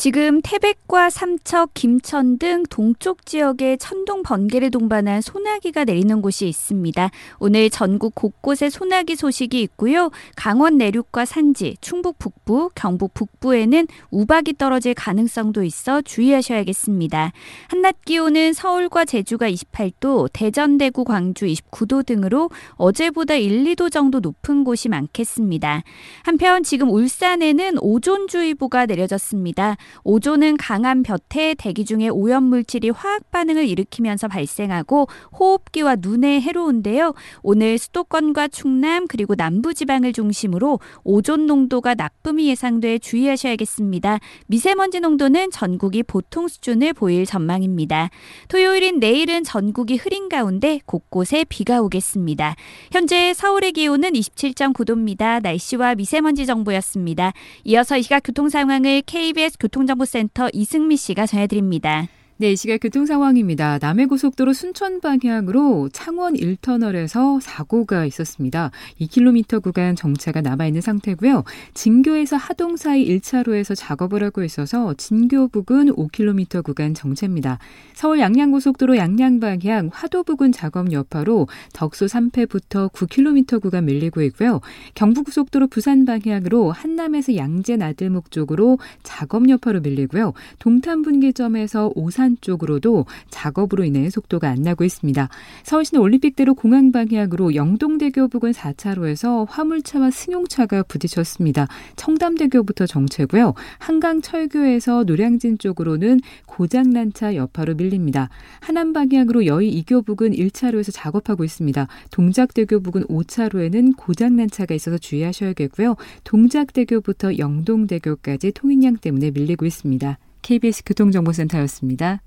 지금 0.00 0.40
태백과 0.40 1.10
삼척, 1.10 1.74
김천 1.74 2.38
등 2.38 2.62
동쪽 2.70 3.26
지역에 3.26 3.76
천둥 3.76 4.22
번개를 4.22 4.70
동반한 4.70 5.20
소나기가 5.20 5.84
내리는 5.84 6.22
곳이 6.22 6.48
있습니다. 6.48 7.10
오늘 7.38 7.68
전국 7.68 8.14
곳곳에 8.14 8.70
소나기 8.70 9.14
소식이 9.14 9.60
있고요. 9.60 10.10
강원 10.36 10.78
내륙과 10.78 11.26
산지, 11.26 11.76
충북 11.82 12.18
북부, 12.18 12.70
경북 12.74 13.12
북부에는 13.12 13.88
우박이 14.10 14.54
떨어질 14.56 14.94
가능성도 14.94 15.64
있어 15.64 16.00
주의하셔야겠습니다. 16.00 17.32
한낮 17.68 17.96
기온은 18.06 18.54
서울과 18.54 19.04
제주가 19.04 19.50
28도, 19.50 20.30
대전, 20.32 20.78
대구, 20.78 21.04
광주 21.04 21.44
29도 21.44 22.06
등으로 22.06 22.48
어제보다 22.76 23.34
1, 23.34 23.64
2도 23.64 23.92
정도 23.92 24.20
높은 24.20 24.64
곳이 24.64 24.88
많겠습니다. 24.88 25.82
한편 26.22 26.62
지금 26.62 26.88
울산에는 26.88 27.76
오존주의보가 27.82 28.86
내려졌습니다. 28.86 29.76
오존은 30.04 30.56
강한 30.56 31.02
볕에 31.02 31.54
대기 31.54 31.84
중에 31.84 32.08
오염 32.08 32.44
물질이 32.44 32.90
화학 32.90 33.30
반응을 33.30 33.68
일으키면서 33.68 34.28
발생하고 34.28 35.08
호흡기와 35.38 35.96
눈에 36.00 36.40
해로운데요. 36.40 37.14
오늘 37.42 37.78
수도권과 37.78 38.48
충남 38.48 39.06
그리고 39.06 39.34
남부 39.34 39.74
지방을 39.74 40.12
중심으로 40.12 40.80
오존 41.04 41.46
농도가 41.46 41.94
나쁨이 41.94 42.48
예상돼 42.48 42.98
주의하셔야겠습니다. 42.98 44.18
미세먼지 44.46 45.00
농도는 45.00 45.50
전국이 45.50 46.02
보통 46.02 46.48
수준을 46.48 46.92
보일 46.92 47.26
전망입니다. 47.26 48.10
토요일인 48.48 49.00
내일은 49.00 49.44
전국이 49.44 49.96
흐린 49.96 50.28
가운데 50.28 50.80
곳곳에 50.86 51.44
비가 51.48 51.80
오겠습니다. 51.80 52.56
현재 52.92 53.32
서울의 53.34 53.72
기온은 53.72 54.12
27.9도입니다. 54.12 55.42
날씨와 55.42 55.94
미세먼지 55.94 56.46
정보였습니다. 56.46 57.32
이어서 57.64 57.96
이 57.96 58.02
시각 58.02 58.22
교통 58.24 58.48
상황을 58.48 59.02
KBS 59.06 59.58
교통 59.58 59.79
정보센터 59.86 60.48
이승미 60.52 60.96
씨가 60.96 61.26
전해드립니다. 61.26 62.08
네, 62.40 62.52
이 62.52 62.56
시각 62.56 62.78
교통 62.78 63.04
상황입니다. 63.04 63.76
남해고속도로 63.82 64.54
순천 64.54 65.02
방향으로 65.02 65.90
창원 65.92 66.32
1터널에서 66.32 67.38
사고가 67.38 68.06
있었습니다. 68.06 68.70
2km 68.98 69.62
구간 69.62 69.94
정차가 69.94 70.40
남아있는 70.40 70.80
상태고요. 70.80 71.44
진교에서 71.74 72.38
하동 72.38 72.78
사이 72.78 73.06
1차로에서 73.06 73.74
작업을 73.76 74.24
하고 74.24 74.42
있어서 74.42 74.94
진교 74.94 75.48
부근 75.48 75.88
5km 75.88 76.64
구간 76.64 76.94
정체입니다. 76.94 77.58
서울 77.92 78.20
양양고속도로 78.20 78.96
양양 78.96 79.40
방향 79.40 79.90
화도 79.92 80.22
부근 80.22 80.50
작업 80.50 80.92
여파로 80.92 81.46
덕수 81.74 82.06
3패부터 82.06 82.90
9km 82.90 83.60
구간 83.60 83.84
밀리고 83.84 84.22
있고요. 84.22 84.62
경부고속도로 84.94 85.66
부산 85.66 86.06
방향으로 86.06 86.72
한남에서 86.72 87.36
양재 87.36 87.76
나들목 87.76 88.30
쪽으로 88.30 88.78
작업 89.02 89.46
여파로 89.46 89.80
밀리고요. 89.80 90.32
동탄 90.58 91.02
분기점에서 91.02 91.92
오산 91.94 92.29
쪽으로도 92.40 93.06
작업으로 93.30 93.84
인해 93.84 94.08
속도가 94.10 94.48
안 94.48 94.62
나고 94.62 94.84
있습니다. 94.84 95.28
서울시내 95.64 96.00
올림픽대로 96.00 96.54
공항 96.54 96.92
방향으로 96.92 97.54
영동대교 97.54 98.28
부근 98.28 98.52
4차로에서 98.52 99.46
화물차와 99.48 100.10
승용차가 100.10 100.82
부딪혔습니다. 100.84 101.66
청담대교부터 101.96 102.86
정체고요. 102.86 103.54
한강철교에서 103.78 105.04
노량진 105.04 105.58
쪽으로는 105.58 106.20
고장난 106.46 107.12
차 107.12 107.34
여파로 107.34 107.74
밀립니다. 107.74 108.28
하남 108.60 108.92
방향으로 108.92 109.46
여의 109.46 109.82
2교 109.82 110.04
부근 110.04 110.32
1차로에서 110.32 110.90
작업하고 110.92 111.44
있습니다. 111.44 111.86
동작대교 112.10 112.80
부근 112.80 113.04
5차로에는 113.04 113.96
고장난 113.96 114.48
차가 114.48 114.74
있어서 114.74 114.98
주의하셔야겠고요. 114.98 115.96
동작대교부터 116.24 117.38
영동대교까지 117.38 118.52
통행량 118.52 118.98
때문에 118.98 119.30
밀리고 119.30 119.66
있습니다. 119.66 120.18
KBS 120.42 120.84
교통정보센터였습니다. 120.84 122.20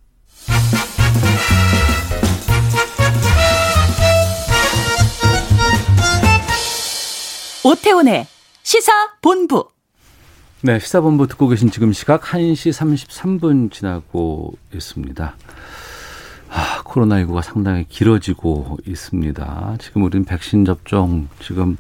오태훈의 7.64 8.28
시사본부. 8.64 9.70
네, 10.62 10.80
시사본부 10.80 11.28
듣고 11.28 11.48
계신 11.48 11.72
지금 11.72 11.94
시각 11.94 12.22
1시 12.22 12.72
33분 12.72 13.72
지나고 13.72 14.54
있습니다. 14.74 15.36
아, 16.50 16.84
코로나19가 16.84 17.42
상당히 17.42 17.86
길어지고 17.88 18.78
있습니다. 18.86 19.78
지금 19.80 20.04
우리는 20.04 20.24
백신 20.24 20.66
접종 20.66 21.28
지금 21.42 21.78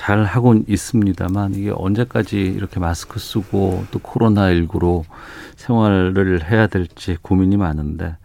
잘 0.00 0.24
하고 0.24 0.54
있습니다만 0.66 1.56
이게 1.56 1.70
언제까지 1.74 2.40
이렇게 2.40 2.80
마스크 2.80 3.20
쓰고 3.20 3.84
또 3.90 3.98
코로나19로 3.98 5.04
생활을 5.56 6.50
해야 6.50 6.68
될지 6.68 7.18
고민이 7.20 7.58
많은데 7.58 8.16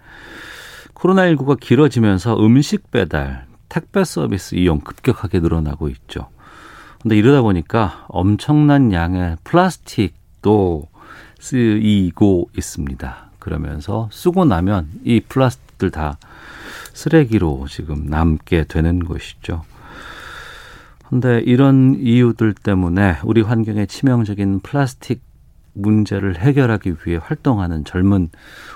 코로나19가 0.93 1.59
길어지면서 1.59 2.39
음식 2.39 2.91
배달, 2.91 3.45
택배 3.67 4.05
서비스 4.05 4.55
이용 4.55 4.79
급격하게 4.79 5.41
늘어나고 5.41 5.89
있죠. 5.89 6.29
근데 7.01 7.17
이러다 7.17 7.41
보니까 7.41 8.05
엄청난 8.07 8.93
양의 8.93 9.35
플라스틱도 9.43 10.87
쓰이고 11.39 12.51
있습니다. 12.57 13.31
그러면서 13.37 14.07
쓰고 14.13 14.45
나면 14.45 14.87
이 15.03 15.19
플라스틱들 15.19 15.91
다 15.91 16.17
쓰레기로 16.93 17.65
지금 17.67 18.05
남게 18.05 18.63
되는 18.69 19.03
것이죠. 19.03 19.63
근데 21.09 21.39
이런 21.39 21.95
이유들 21.99 22.53
때문에 22.53 23.17
우리 23.23 23.41
환경에 23.41 23.85
치명적인 23.85 24.61
플라스틱 24.61 25.21
문제를 25.73 26.37
해결하기 26.37 26.95
위해 27.05 27.19
활동하는 27.21 27.83
젊은 27.83 28.29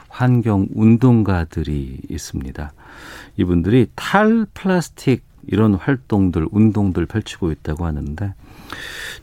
환경 0.10 0.68
운동가들이 0.74 2.01
있습니다. 2.10 2.72
이분들이 3.38 3.88
탈 3.95 4.45
플라스틱 4.53 5.24
이런 5.47 5.74
활동들, 5.74 6.47
운동들 6.51 7.06
펼치고 7.06 7.51
있다고 7.51 7.86
하는데 7.86 8.34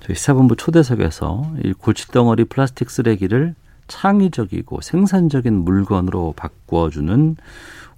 저희 0.00 0.16
시사본부 0.16 0.56
초대석에서 0.56 1.52
이 1.64 1.72
골칫덩어리 1.74 2.46
플라스틱 2.46 2.90
쓰레기를 2.90 3.54
창의적이고 3.86 4.80
생산적인 4.80 5.54
물건으로 5.54 6.34
바꿔주는 6.36 7.36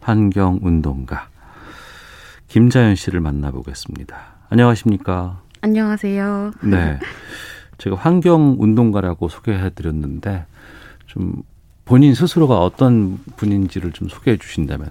환경 0.00 0.58
운동가 0.62 1.28
김자연 2.48 2.96
씨를 2.96 3.20
만나보겠습니다. 3.20 4.37
안녕하십니까? 4.50 5.42
안녕하세요. 5.60 6.52
네. 6.62 6.98
제가 7.76 7.96
환경 7.96 8.56
운동가라고 8.58 9.28
소개해 9.28 9.70
드렸는데 9.74 10.46
좀 11.06 11.42
본인 11.84 12.14
스스로가 12.14 12.60
어떤 12.60 13.18
분인지를 13.36 13.92
좀 13.92 14.08
소개해 14.08 14.36
주신다면. 14.38 14.88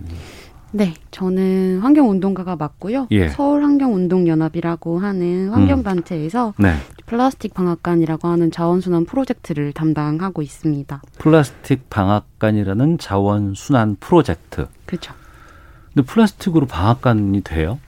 네, 0.71 0.93
저는 1.11 1.79
환경 1.81 2.09
운동가가 2.09 2.55
맞고요. 2.55 3.07
예. 3.11 3.29
서울 3.29 3.63
환경 3.63 3.95
운동 3.95 4.27
연합이라고 4.27 4.99
하는 4.99 5.49
환경 5.49 5.81
단체에서 5.81 6.53
네. 6.57 6.73
플라스틱 7.05 7.53
방앗간이라고 7.53 8.27
하는 8.27 8.51
자원순환 8.51 9.05
프로젝트를 9.05 9.71
담당하고 9.71 10.41
있습니다. 10.41 11.01
플라스틱 11.17 11.89
방앗간이라는 11.89 12.97
자원 12.97 13.53
순환 13.55 13.95
프로젝트. 13.99 14.67
그렇죠. 14.85 15.13
근데 15.93 16.05
플라스틱으로 16.05 16.67
방앗간이 16.67 17.41
돼요? 17.41 17.79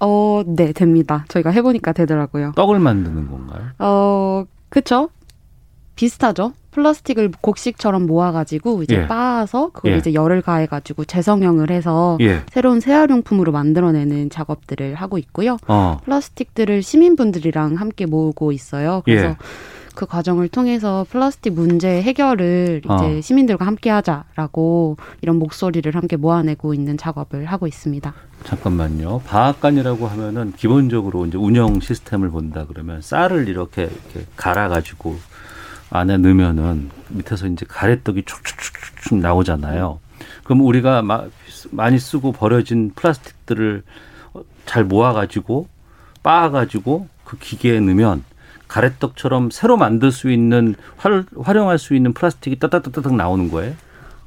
어, 0.00 0.42
네, 0.46 0.72
됩니다. 0.72 1.24
저희가 1.28 1.50
해보니까 1.50 1.92
되더라고요. 1.92 2.52
떡을 2.56 2.78
만드는 2.78 3.30
건가요? 3.30 3.62
어, 3.78 4.44
그쵸? 4.68 5.10
비슷하죠? 5.94 6.52
플라스틱을 6.70 7.32
곡식처럼 7.40 8.06
모아가지고 8.06 8.82
이제 8.84 8.94
예. 8.94 9.06
빻아서 9.06 9.70
그걸 9.72 9.92
예. 9.92 9.96
이제 9.98 10.14
열을 10.14 10.40
가해가지고 10.40 11.04
재성형을 11.04 11.70
해서 11.70 12.16
예. 12.20 12.42
새로운 12.50 12.80
재활용품으로 12.80 13.52
만들어내는 13.52 14.30
작업들을 14.30 14.94
하고 14.94 15.18
있고요. 15.18 15.58
어. 15.66 15.98
플라스틱들을 16.04 16.82
시민분들이랑 16.82 17.74
함께 17.74 18.06
모으고 18.06 18.52
있어요. 18.52 19.02
그래서 19.04 19.26
예. 19.30 19.36
그 19.94 20.06
과정을 20.06 20.48
통해서 20.48 21.04
플라스틱 21.08 21.54
문제 21.54 22.02
해결을 22.02 22.82
이제 22.84 23.18
어. 23.18 23.20
시민들과 23.20 23.66
함께 23.66 23.90
하자라고 23.90 24.96
이런 25.22 25.38
목소리를 25.38 25.94
함께 25.94 26.16
모아내고 26.16 26.74
있는 26.74 26.96
작업을 26.96 27.46
하고 27.46 27.66
있습니다. 27.66 28.12
잠깐만요. 28.44 29.22
방앗간이라고 29.26 30.06
하면은 30.06 30.52
기본적으로 30.52 31.26
이제 31.26 31.36
운영 31.36 31.80
시스템을 31.80 32.30
본다 32.30 32.64
그러면 32.66 33.02
쌀을 33.02 33.48
이렇게, 33.48 33.82
이렇게 33.82 34.26
갈아 34.36 34.68
가지고 34.68 35.16
안에 35.90 36.16
넣으면은 36.18 36.90
밑에서 37.08 37.46
이제 37.48 37.66
가래떡이 37.68 38.22
축축축축 38.24 39.18
나오잖아요. 39.18 39.98
그럼 40.44 40.60
우리가 40.62 41.02
마, 41.02 41.24
많이 41.70 41.98
쓰고 41.98 42.32
버려진 42.32 42.92
플라스틱들을 42.94 43.82
잘 44.66 44.84
모아가지고 44.84 45.68
빻아가지고 46.22 47.08
그 47.24 47.38
기계에 47.38 47.80
넣으면 47.80 48.24
가래떡처럼 48.70 49.50
새로 49.50 49.76
만들 49.76 50.12
수 50.12 50.30
있는 50.30 50.76
활, 50.96 51.24
활용할 51.36 51.78
수 51.78 51.94
있는 51.94 52.12
플라스틱이 52.12 52.60
따닥따닥 52.60 53.14
나오는 53.14 53.50
거예요? 53.50 53.74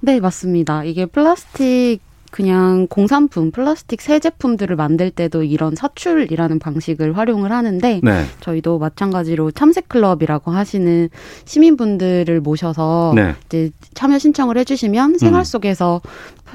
네, 0.01 0.19
맞습니다. 0.19 0.83
이게 0.83 1.05
플라스틱 1.05 2.01
그냥 2.29 2.87
공산품, 2.89 3.51
플라스틱 3.51 4.01
새 4.01 4.19
제품들을 4.19 4.75
만들 4.75 5.11
때도 5.11 5.43
이런 5.43 5.75
사출이라는 5.75 6.57
방식을 6.57 7.15
활용을 7.15 7.51
하는데 7.51 8.01
네. 8.03 8.25
저희도 8.39 8.79
마찬가지로 8.79 9.51
참새 9.51 9.81
클럽이라고 9.81 10.51
하시는 10.51 11.09
시민분들을 11.45 12.41
모셔서 12.41 13.13
네. 13.15 13.35
이제 13.45 13.69
참여 13.93 14.17
신청을 14.17 14.57
해주시면 14.57 15.19
생활 15.19 15.41
음. 15.41 15.43
속에서 15.43 16.01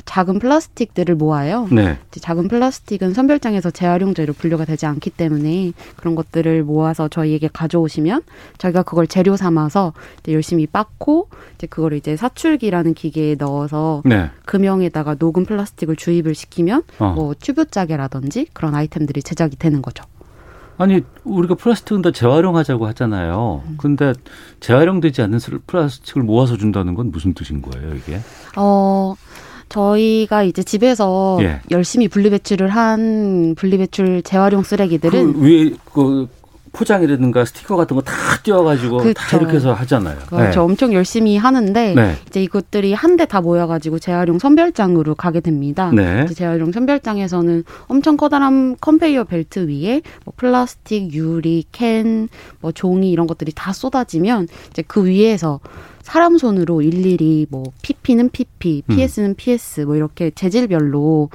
작은 0.04 0.38
플라스틱들을 0.38 1.14
모아요. 1.16 1.68
네. 1.70 1.98
작은 2.10 2.48
플라스틱은 2.48 3.14
선별장에서 3.14 3.70
재활용재로 3.70 4.32
분류가 4.32 4.64
되지 4.64 4.86
않기 4.86 5.10
때문에 5.10 5.72
그런 5.96 6.14
것들을 6.14 6.62
모아서 6.64 7.08
저희에게 7.08 7.48
가져오시면 7.52 8.22
저희가 8.58 8.82
그걸 8.82 9.06
재료 9.06 9.36
삼아서 9.36 9.92
열심히 10.28 10.66
빻고 10.66 11.28
이제 11.56 11.66
그걸 11.66 11.92
이제 11.94 12.16
사출기라는 12.16 12.94
기계에 12.94 13.34
넣어서 13.36 14.02
네. 14.04 14.30
금형에다가 14.46 15.16
녹은 15.18 15.44
플라스틱을 15.44 15.96
주입을 15.96 16.34
시키면 16.34 16.82
어. 16.98 17.12
뭐 17.14 17.34
튜브 17.38 17.66
짜개라든지 17.66 18.46
그런 18.52 18.74
아이템들이 18.74 19.22
제작이 19.22 19.56
되는 19.56 19.82
거죠. 19.82 20.04
아니 20.80 21.00
우리가 21.24 21.56
플라스틱은 21.56 22.02
다 22.02 22.12
재활용하자고 22.12 22.86
하잖아요. 22.86 23.62
음. 23.66 23.74
근데 23.78 24.12
재활용되지 24.60 25.22
않는 25.22 25.40
슬- 25.40 25.58
플라스틱을 25.58 26.22
모아서 26.22 26.56
준다는 26.56 26.94
건 26.94 27.10
무슨 27.10 27.34
뜻인 27.34 27.62
거예요, 27.62 27.94
이게? 27.96 28.20
어, 28.56 29.16
저희가 29.68 30.42
이제 30.42 30.62
집에서 30.62 31.38
예. 31.40 31.60
열심히 31.70 32.08
분리배출을 32.08 32.68
한 32.68 33.54
분리배출 33.56 34.22
재활용 34.22 34.62
쓰레기들은 34.62 35.32
그 35.34 35.40
위에 35.42 35.70
그 35.92 36.28
포장이라든가 36.70 37.44
스티커 37.46 37.76
같은 37.76 37.96
거 37.96 38.02
다 38.02 38.12
띄워가지고 38.42 39.12
다 39.14 39.24
그쵸. 39.24 39.36
이렇게 39.38 39.56
해서 39.56 39.72
하잖아요. 39.72 40.16
그렇죠. 40.28 40.62
엄청 40.62 40.92
열심히 40.92 41.36
하는데 41.36 41.94
네. 41.94 42.14
이제 42.28 42.42
이것들이 42.42 42.92
한 42.92 43.16
대 43.16 43.24
다 43.26 43.40
모여가지고 43.40 43.98
재활용 43.98 44.38
선별장으로 44.38 45.14
가게 45.14 45.40
됩니다. 45.40 45.90
네. 45.92 46.26
재활용 46.26 46.70
선별장에서는 46.72 47.64
엄청 47.88 48.16
커다란 48.16 48.76
컨베이어 48.80 49.24
벨트 49.24 49.66
위에 49.68 50.02
뭐 50.24 50.34
플라스틱, 50.36 51.12
유리, 51.14 51.64
캔, 51.72 52.28
뭐 52.60 52.70
종이 52.70 53.10
이런 53.10 53.26
것들이 53.26 53.50
다 53.54 53.72
쏟아지면 53.72 54.46
이제 54.70 54.82
그 54.86 55.04
위에서 55.06 55.60
사람 56.08 56.38
손으로 56.38 56.80
일일이 56.80 57.46
뭐 57.50 57.64
PP는 57.82 58.30
PP, 58.30 58.84
음. 58.88 58.96
PS는 58.96 59.34
PS 59.34 59.82
뭐 59.82 59.94
이렇게 59.94 60.30
재질별로 60.30 61.28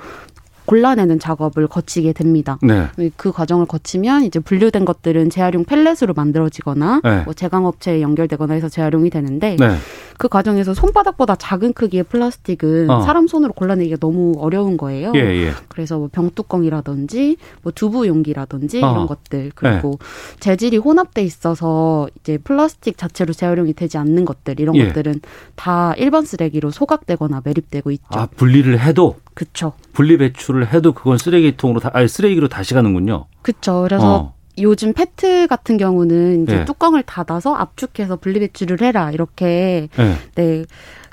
골라내는 0.66 1.20
작업을 1.20 1.68
거치게 1.68 2.14
됩니다. 2.14 2.58
네. 2.64 2.88
그 3.16 3.32
과정을 3.32 3.68
거치면 3.68 4.24
이제 4.24 4.40
분류된 4.40 4.84
것들은 4.84 5.30
재활용 5.30 5.64
펠렛으로 5.64 6.16
만들어지거나 6.16 7.02
네. 7.04 7.22
뭐 7.24 7.36
제강업체에 7.36 8.02
연결되거나 8.02 8.56
해서 8.56 8.68
재활용이 8.68 9.12
되는데 9.12 9.58
네. 9.60 9.76
그 10.18 10.28
과정에서 10.28 10.74
손바닥보다 10.74 11.36
작은 11.36 11.74
크기의 11.74 12.03
플라스틱은 12.03 12.89
어. 12.89 13.01
사람 13.01 13.28
손으로 13.28 13.53
골라내기가 13.53 13.97
너무 13.97 14.36
어려운 14.39 14.78
거예요. 14.78 15.11
예, 15.16 15.20
예. 15.20 15.51
그래서 15.68 15.97
뭐 15.97 16.09
병뚜껑이라든지 16.11 17.38
뭐 17.61 17.72
두부 17.74 18.07
용기라든지 18.07 18.84
어. 18.84 18.91
이런 18.91 19.07
것들 19.07 19.51
그리고 19.55 19.99
재질이 20.39 20.78
혼합돼 20.78 21.24
있어서 21.24 22.07
이제 22.20 22.38
플라스틱 22.38 22.97
자체로 22.97 23.34
재활용이 23.34 23.74
되지 23.74 23.97
않는 23.97 24.26
것들 24.26 24.59
이런 24.59 24.76
예. 24.76 24.88
것들은 24.88 25.22
다 25.55 25.93
일반 25.97 26.26
쓰레기로 26.26 26.72
소각되거나 26.72 27.41
매립되고 27.43 27.91
있죠. 27.91 28.05
아 28.09 28.28
분리를 28.28 28.80
해도 28.80 29.18
그쵸. 29.34 29.74
분리 29.93 30.18
배출을 30.18 30.74
해도 30.74 30.93
그건 30.93 31.18
쓰레기통으로 31.18 31.80
다 31.80 31.89
아니 31.93 32.07
쓰레기로 32.07 32.47
다시 32.47 32.74
가는군요. 32.74 33.26
그쵸. 33.41 33.82
그래서 33.84 34.16
어. 34.16 34.34
요즘 34.60 34.93
페트 34.93 35.47
같은 35.47 35.78
경우는 35.78 36.43
이제 36.43 36.60
예. 36.60 36.66
뚜껑을 36.66 37.04
닫아서 37.04 37.56
압축해서 37.56 38.18
분리배출을 38.18 38.82
해라 38.82 39.12
이렇게 39.12 39.89
네. 39.95 40.16
네, 40.36 40.66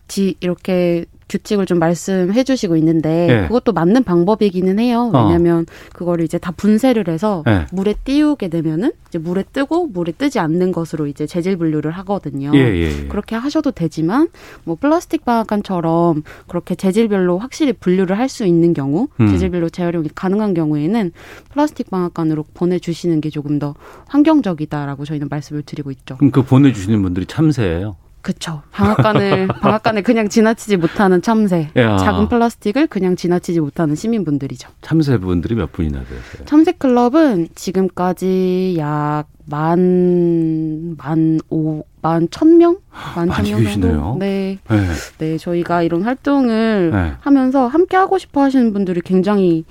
지 0.09 0.37
이렇게 0.41 1.07
규칙을 1.31 1.65
좀 1.65 1.79
말씀해 1.79 2.45
주시고 2.45 2.77
있는데 2.77 3.29
예. 3.31 3.47
그것도 3.47 3.73
맞는 3.73 4.05
방법이기는 4.05 4.79
해요. 4.79 5.11
어. 5.15 5.23
왜냐하면 5.25 5.65
그거를 5.95 6.25
이제 6.25 6.37
다 6.39 6.51
분쇄를 6.51 7.09
해서 7.09 7.45
예. 7.49 7.67
물에 7.73 7.95
띄우게 8.05 8.49
되면은 8.49 8.93
이제 9.09 9.19
물에 9.19 9.45
뜨고 9.53 9.87
물에 9.87 10.13
뜨지 10.13 10.39
않는 10.41 10.73
것으로 10.73 11.07
이제 11.07 11.27
재질 11.27 11.57
분류를 11.57 11.93
하거든요. 11.93 12.51
예, 12.55 12.59
예, 12.59 13.03
예. 13.03 13.07
그렇게 13.07 13.37
하셔도 13.37 13.71
되지만 13.71 14.29
뭐 14.65 14.77
플라스틱 14.79 15.25
방앗간처럼 15.25 16.23
그렇게 16.49 16.75
재질별로 16.75 17.39
확실히 17.39 17.73
분류를 17.73 18.19
할 18.19 18.31
수 18.31 18.47
있는 18.47 18.75
경우, 18.75 19.09
음. 19.21 19.29
재질별로 19.29 19.69
재활용이 19.69 20.09
가능한 20.15 20.55
경우에는 20.55 21.11
플라스틱 21.53 21.91
방앗간으로 21.91 22.45
보내주시는 22.55 23.21
게 23.21 23.29
조금 23.29 23.59
더 23.59 23.75
환경적이다라고 24.07 25.05
저희는 25.05 25.27
말씀을 25.29 25.63
드리고 25.63 25.91
있죠. 25.91 26.17
그럼 26.17 26.31
그 26.31 26.43
보내주시는 26.43 27.03
분들이 27.03 27.27
참새예요. 27.27 27.97
그쵸. 28.23 28.63
방앗간을 28.73 29.49
방앗간을 29.61 30.03
그냥 30.03 30.29
지나치지 30.29 30.77
못하는 30.77 31.23
참새, 31.23 31.71
야. 31.77 31.97
작은 31.97 32.29
플라스틱을 32.29 32.87
그냥 32.89 33.17
지나치지 33.17 33.61
못하는 33.61 33.95
시민분들이죠. 33.95 34.69
참새 34.83 35.19
분들이 35.19 35.55
몇 35.55 35.73
분이나 35.73 36.01
되세요? 36.01 36.47
참새 36.47 36.73
클럽은 36.73 37.49
지금까지 37.55 38.77
약 38.79 39.25
만 39.51 40.95
만 40.97 41.41
오 41.51 41.83
만 42.03 42.29
천 42.31 42.57
명, 42.57 42.79
만천 43.17 43.27
많이 43.29 43.51
명 43.51 43.61
계시네요. 43.63 43.93
정도. 43.93 44.17
네, 44.19 44.59
네. 44.69 44.77
네 45.19 45.39
저희가 45.39 45.83
이런 45.83 46.03
활동을 46.03 46.91
네. 46.93 47.13
하면서 47.21 47.67
함께 47.67 47.97
하고 47.97 48.17
싶어 48.19 48.43
하시는 48.43 48.73
분들이 48.73 49.01
굉장히 49.01 49.65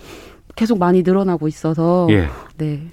계속 0.56 0.78
많이 0.78 1.02
늘어나고 1.02 1.48
있어서 1.48 2.08
예. 2.12 2.28
네. 2.58 2.88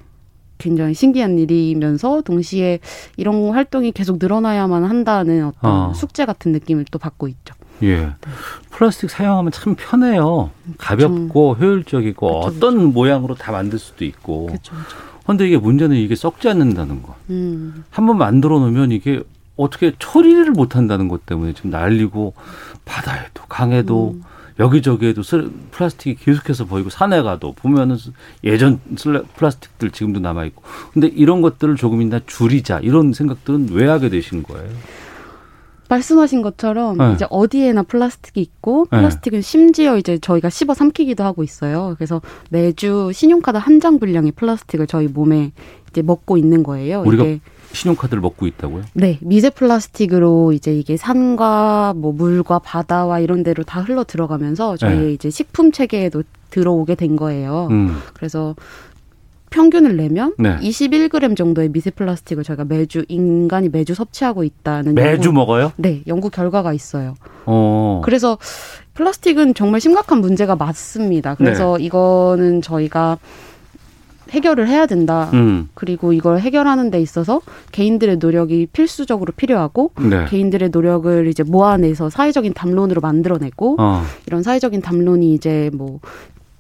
굉장히 0.59 0.95
신기한 0.95 1.39
일이면서 1.39 2.23
동시에 2.23 2.81
이런 3.17 3.51
활동이 3.51 3.93
계속 3.93 4.19
늘어나야만 4.21 4.85
한다는 4.85 5.47
어떤 5.47 5.71
어. 5.71 5.93
숙제 5.95 6.25
같은 6.25 6.53
느낌을 6.53 6.87
또 6.91 6.99
받고 6.99 7.29
있죠. 7.29 7.55
예. 7.83 8.11
플라스틱 8.71 9.11
사용하면 9.11 9.53
참 9.53 9.75
편해요. 9.77 10.51
가볍고 10.79 11.55
효율적이고 11.55 12.41
그쵸, 12.41 12.57
어떤 12.57 12.93
모양으로 12.93 13.35
다 13.35 13.53
만들 13.53 13.79
수도 13.79 14.05
있고. 14.05 14.47
그렇죠. 14.47 14.75
근데 15.27 15.47
이게 15.47 15.57
문제는 15.59 15.97
이게 15.97 16.15
썩지 16.15 16.49
않는다는 16.49 17.03
거. 17.03 17.17
음. 17.31 17.85
한번 17.91 18.17
만들어 18.19 18.59
놓으면 18.61 18.93
이게 18.93 19.23
어떻게 19.57 19.93
처리를 19.99 20.53
못 20.53 20.77
한다는 20.77 21.09
것 21.09 21.27
때문에 21.27 21.53
지금 21.53 21.71
날리고 21.71 22.35
바다에도 22.85 23.43
강에도 23.49 24.15
음. 24.15 24.23
여기저기에도 24.59 25.23
쓰- 25.23 25.51
플라스틱이 25.71 26.17
계속해서 26.17 26.65
보이고 26.65 26.89
산에 26.91 27.23
가도 27.23 27.53
보면은 27.53 27.97
예전 28.45 28.81
플라스틱들 29.37 29.91
지금도 29.91 30.21
남아 30.21 30.45
있고 30.47 30.63
근데 30.93 31.09
이런 31.09 31.43
것들을 31.43 31.77
조금이나 31.77 32.21
줄이자 32.27 32.81
이런 32.81 33.13
생각들은 33.13 33.69
왜 33.73 33.87
하게 33.87 34.09
되신 34.09 34.43
거예요? 34.43 34.69
말씀하신 35.89 36.43
것처럼 36.43 36.99
네. 36.99 37.13
이제 37.15 37.27
어디에나 37.31 37.83
플라스틱이 37.83 38.43
있고 38.43 38.87
네. 38.91 38.99
플라스틱은 38.99 39.41
심지어 39.43 39.97
이제 39.97 40.19
저희가 40.19 40.51
씹어 40.51 40.75
삼키기도 40.75 41.23
하고 41.25 41.43
있어요. 41.43 41.95
그래서 41.97 42.21
매주 42.51 43.11
신용카드 43.13 43.57
한 43.59 43.77
장 43.81 43.99
분량의 43.99 44.33
플라스틱을 44.33 44.87
저희 44.87 45.07
몸에 45.07 45.53
이제 45.91 46.01
먹고 46.03 46.37
있는 46.39 46.63
거예요. 46.63 47.03
우리가 47.07 47.25
이게 47.25 47.41
신용카드를 47.73 48.23
먹고 48.23 48.47
있다고요? 48.47 48.85
네, 48.95 49.19
미세 49.21 49.51
플라스틱으로 49.51 50.53
이제 50.53 50.75
이게 50.75 50.97
산과 50.97 51.93
뭐 51.97 52.13
물과 52.13 52.61
바다와 52.61 53.21
이런 53.21 53.43
데로 53.43 53.65
다 53.65 53.81
흘러 53.83 54.03
들어가면서 54.05 54.77
저희의 54.79 54.99
네. 54.99 55.13
이제 55.13 55.29
식품 55.31 55.73
체계에도 55.73 56.23
들어오게 56.51 56.95
된 56.95 57.17
거예요. 57.17 57.69
음. 57.71 57.99
그래서 58.15 58.55
평균을 59.51 59.97
내면 59.97 60.35
네. 60.39 60.57
21g 60.59 61.37
정도의 61.37 61.69
미세 61.71 61.91
플라스틱을 61.91 62.43
저희가 62.45 62.65
매주 62.65 63.05
인간이 63.09 63.69
매주 63.69 63.95
섭취하고 63.95 64.45
있다는 64.45 64.95
매주 64.95 65.29
연구- 65.29 65.33
먹어요? 65.33 65.73
네, 65.77 66.03
연구 66.07 66.31
결과가 66.31 66.73
있어요. 66.73 67.15
어. 67.47 68.03
그래서 68.05 68.39
플라스틱은 68.95 69.55
정말 69.55 69.81
심각한 69.81 70.21
문제가 70.21 70.57
맞습니다. 70.57 71.35
그래서 71.37 71.77
네. 71.79 71.85
이거는 71.85 72.63
저희가 72.63 73.19
해결을 74.31 74.67
해야 74.67 74.87
된다. 74.87 75.31
음. 75.35 75.69
그리고 75.75 76.13
이걸 76.13 76.41
해결하는 76.41 76.91
데 76.91 77.01
있어서 77.01 77.41
개인들의 77.71 78.17
노력이 78.17 78.67
필수적으로 78.73 79.33
필요하고 79.37 79.93
네. 80.01 80.25
개인들의 80.29 80.71
노력을 80.71 81.29
이제 81.29 81.45
모아내서 81.45 82.11
사회적인 82.11 82.53
담론으로 82.55 83.01
만들어내고 83.01 83.77
어. 83.79 84.03
이런 84.27 84.43
사회적인 84.43 84.83
담론이 84.83 85.33
이제 85.35 85.71
뭐 85.73 86.01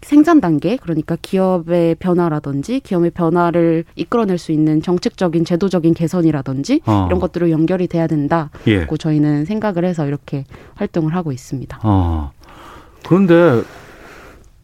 생산 0.06 0.40
단계 0.40 0.76
그러니까 0.76 1.16
기업의 1.20 1.96
변화라든지 1.96 2.78
기업의 2.78 3.10
변화를 3.10 3.84
이끌어낼 3.96 4.38
수 4.38 4.52
있는 4.52 4.80
정책적인 4.80 5.44
제도적인 5.44 5.94
개선이라든지 5.94 6.82
어. 6.86 7.06
이런 7.08 7.18
것들로 7.18 7.50
연결이 7.50 7.88
돼야 7.88 8.06
된다고 8.06 8.50
예. 8.68 8.86
저희는 8.86 9.46
생각을 9.46 9.84
해서 9.84 10.06
이렇게 10.06 10.44
활동을 10.76 11.16
하고 11.16 11.32
있습니다. 11.32 11.80
어. 11.82 12.30
그런데 13.04 13.64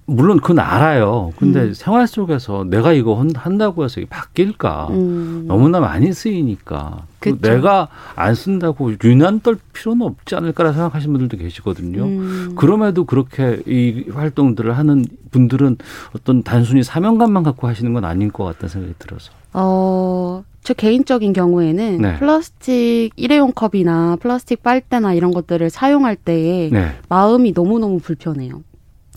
물론 0.05 0.39
그건 0.41 0.59
알아요. 0.59 1.33
근데 1.39 1.61
음. 1.61 1.75
생활 1.75 2.07
속에서 2.09 2.65
내가 2.65 2.93
이거 2.93 3.15
한- 3.21 3.31
한다고 3.35 3.85
해서 3.85 4.01
이게 4.01 4.09
바뀔까? 4.11 4.89
음. 4.91 5.45
너무나 5.47 5.79
많이 5.81 6.13
쓰이니까. 6.13 7.05
그 7.21 7.31
그쵸. 7.37 7.51
내가 7.51 7.89
안 8.17 8.35
쓴다고 8.35 8.93
유난 9.05 9.41
떨 9.41 9.57
필요는 9.73 10.05
없지 10.05 10.35
않을까라 10.35 10.73
생각하시는 10.73 11.13
분들도 11.17 11.41
계시거든요. 11.43 12.03
음. 12.05 12.53
그럼에도 12.57 13.05
그렇게 13.05 13.63
이 13.67 14.07
활동들을 14.13 14.77
하는 14.77 15.05
분들은 15.31 15.77
어떤 16.17 16.43
단순히 16.43 16.83
사명감만 16.83 17.45
갖고 17.45 17.69
하시는 17.69 17.93
건 17.93 18.05
아닌 18.05 18.33
것 18.33 18.45
같다는 18.45 18.69
생각이 18.69 18.95
들어서. 18.99 19.31
어, 19.53 20.43
저 20.65 20.75
개인적인 20.75 21.33
경우에는 21.33 21.99
네. 22.01 22.19
플라스틱 22.19 23.11
일회용 23.17 23.53
컵이나 23.53 24.17
플라스틱 24.21 24.63
빨대나 24.65 25.15
이런 25.15 25.31
것들을 25.33 25.71
사용할 25.71 26.17
때에 26.17 26.71
네. 26.71 26.97
마음이 27.09 27.53
너무너무 27.55 27.99
불편해요. 28.01 28.63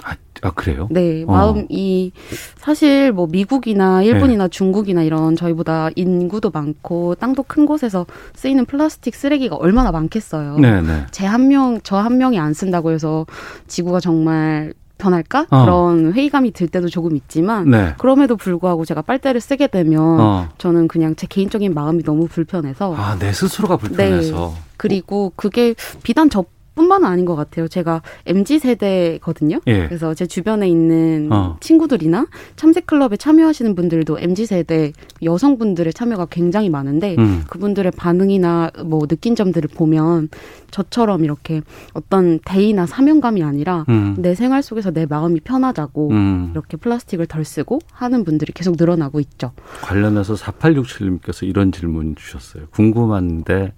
아, 0.03 0.15
그래요? 0.55 0.87
네, 0.91 1.23
어. 1.27 1.31
마음이 1.31 2.11
사실 2.57 3.11
뭐 3.11 3.27
미국이나 3.27 4.01
일본이나 4.03 4.47
중국이나 4.47 5.03
이런 5.03 5.35
저희보다 5.35 5.89
인구도 5.95 6.49
많고 6.51 7.15
땅도 7.15 7.43
큰 7.43 7.65
곳에서 7.65 8.05
쓰이는 8.35 8.65
플라스틱 8.65 9.15
쓰레기가 9.15 9.55
얼마나 9.55 9.91
많겠어요. 9.91 10.57
네, 10.59 10.81
네. 10.81 11.05
제 11.11 11.25
한 11.25 11.47
명, 11.47 11.79
저 11.81 11.97
한 11.97 12.17
명이 12.17 12.37
안 12.39 12.53
쓴다고 12.53 12.91
해서 12.91 13.25
지구가 13.67 13.99
정말 13.99 14.73
변할까? 14.97 15.47
어. 15.49 15.63
그런 15.65 16.13
회의감이 16.13 16.51
들 16.51 16.67
때도 16.69 16.87
조금 16.87 17.15
있지만 17.17 17.69
네. 17.69 17.93
그럼에도 17.97 18.37
불구하고 18.37 18.85
제가 18.85 19.01
빨대를 19.01 19.41
쓰게 19.41 19.67
되면 19.67 20.01
어. 20.01 20.49
저는 20.57 20.87
그냥 20.87 21.15
제 21.17 21.27
개인적인 21.27 21.73
마음이 21.73 22.03
너무 22.03 22.27
불편해서 22.27 22.95
아, 22.95 23.17
내 23.19 23.33
스스로가 23.33 23.75
불편해서. 23.77 24.53
네. 24.55 24.61
그리고 24.77 25.33
그게 25.35 25.73
비단 26.03 26.29
저 26.29 26.45
뿐만은 26.75 27.07
아닌 27.07 27.25
것 27.25 27.35
같아요. 27.35 27.67
제가 27.67 28.01
mz 28.25 28.59
세대거든요. 28.59 29.59
예. 29.67 29.87
그래서 29.87 30.13
제 30.13 30.25
주변에 30.25 30.67
있는 30.67 31.29
어. 31.31 31.57
친구들이나 31.61 32.27
참새 32.55 32.81
클럽에 32.81 33.17
참여하시는 33.17 33.73
분들도 33.75 34.19
mz 34.19 34.45
세대 34.45 34.91
여성분들의 35.23 35.93
참여가 35.93 36.25
굉장히 36.25 36.69
많은데 36.69 37.15
음. 37.17 37.43
그분들의 37.49 37.91
반응이나 37.95 38.71
뭐 38.85 39.07
느낀 39.07 39.35
점들을 39.35 39.69
보면 39.73 40.29
저처럼 40.71 41.23
이렇게 41.23 41.61
어떤 41.93 42.39
대의나 42.39 42.85
사명감이 42.85 43.43
아니라 43.43 43.85
음. 43.89 44.15
내 44.17 44.35
생활 44.35 44.61
속에서 44.61 44.91
내 44.91 45.05
마음이 45.05 45.39
편하자고 45.39 46.09
음. 46.11 46.49
이렇게 46.51 46.77
플라스틱을 46.77 47.27
덜 47.27 47.45
쓰고 47.45 47.79
하는 47.91 48.23
분들이 48.25 48.51
계속 48.51 48.75
늘어나고 48.77 49.19
있죠. 49.21 49.53
관련해서 49.81 50.33
4867님께서 50.35 51.47
이런 51.47 51.71
질문 51.71 52.15
주셨어요. 52.15 52.65
궁금한데 52.71 53.73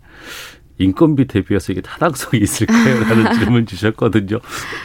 인건비 0.80 1.28
대비해서 1.28 1.72
이게 1.72 1.82
타당성이 1.82 2.44
있을까요? 2.44 3.04
라는 3.10 3.34
질문 3.34 3.66
주셨거든요. 3.66 4.40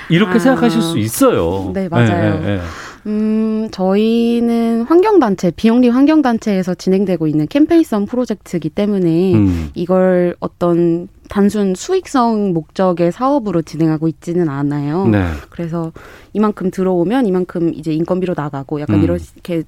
이렇게 0.09 0.34
아. 0.34 0.38
생각하실 0.38 0.82
수 0.82 0.99
있어요. 0.99 1.70
네, 1.74 1.88
맞아요. 1.88 2.40
예, 2.43 2.47
예, 2.47 2.55
예. 2.55 2.61
음, 3.07 3.68
저희는 3.72 4.82
환경단체, 4.82 5.53
비영리 5.53 5.88
환경단체에서 5.88 6.74
진행되고 6.74 7.26
있는 7.26 7.49
캠페인성 7.49 8.07
프로젝트이기 8.07 8.70
때문에 8.70 9.34
음. 9.34 9.70
이걸 9.74 10.36
어떤 10.38 11.09
단순 11.28 11.74
수익성 11.74 12.53
목적의 12.53 13.11
사업으로 13.11 13.62
진행하고 13.62 14.07
있지는 14.07 14.49
않아요. 14.49 15.09
네. 15.09 15.24
그래서 15.51 15.90
이만큼 16.32 16.70
들어오면 16.70 17.26
이만큼 17.26 17.72
이제 17.74 17.93
인건비로 17.93 18.34
나가고 18.36 18.80
약간 18.80 18.97
음. 18.97 19.05
이렇게 19.05 19.64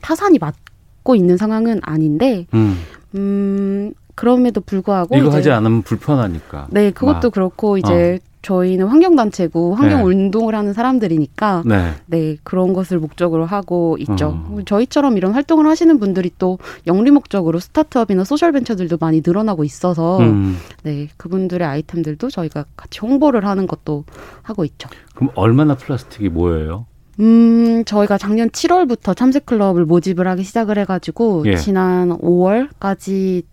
타산이 0.00 0.38
맞고 0.38 1.14
있는 1.14 1.36
상황은 1.36 1.80
아닌데, 1.82 2.46
음. 2.52 2.76
음, 3.14 3.92
그럼에도 4.14 4.60
불구하고 4.60 5.16
이거 5.16 5.30
하지 5.30 5.50
않으면 5.50 5.82
불편하니까. 5.82 6.68
네, 6.70 6.90
그것도 6.90 7.28
아. 7.28 7.30
그렇고 7.30 7.78
이제 7.78 8.20
저희는 8.44 8.86
환경단체고 8.86 9.74
환경 9.74 10.00
네. 10.00 10.04
운동을 10.04 10.54
하는 10.54 10.72
사람들이니까 10.72 11.62
네. 11.64 11.92
네, 12.06 12.36
그런 12.44 12.74
것을 12.74 12.98
목적으로 12.98 13.46
하고 13.46 13.96
있죠. 13.98 14.44
어. 14.46 14.58
저희처럼 14.66 15.16
이런 15.16 15.32
활동을 15.32 15.66
하시는 15.66 15.98
분들이 15.98 16.30
또 16.38 16.58
영리 16.86 17.10
목적으로 17.10 17.58
스타트업이나 17.58 18.24
소셜 18.24 18.52
벤처들도 18.52 18.98
많이 19.00 19.22
늘어나고 19.24 19.64
있어서 19.64 20.18
음. 20.18 20.58
네, 20.82 21.08
그분들의 21.16 21.66
아이템들도 21.66 22.28
저희가 22.30 22.66
같이 22.76 23.00
홍보를 23.00 23.46
하는 23.46 23.66
것도 23.66 24.04
하고 24.42 24.64
있죠. 24.66 24.88
그럼 25.14 25.30
얼마나 25.34 25.74
플라스틱이 25.74 26.28
모여요? 26.28 26.86
음, 27.20 27.84
저희가 27.84 28.18
작년 28.18 28.50
7월부터 28.50 29.16
참새클럽을 29.16 29.84
모집을 29.84 30.26
하기 30.28 30.42
시작을 30.42 30.78
해가지고 30.78 31.44
예. 31.46 31.56
지난 31.56 32.10
5월까지 32.18 33.44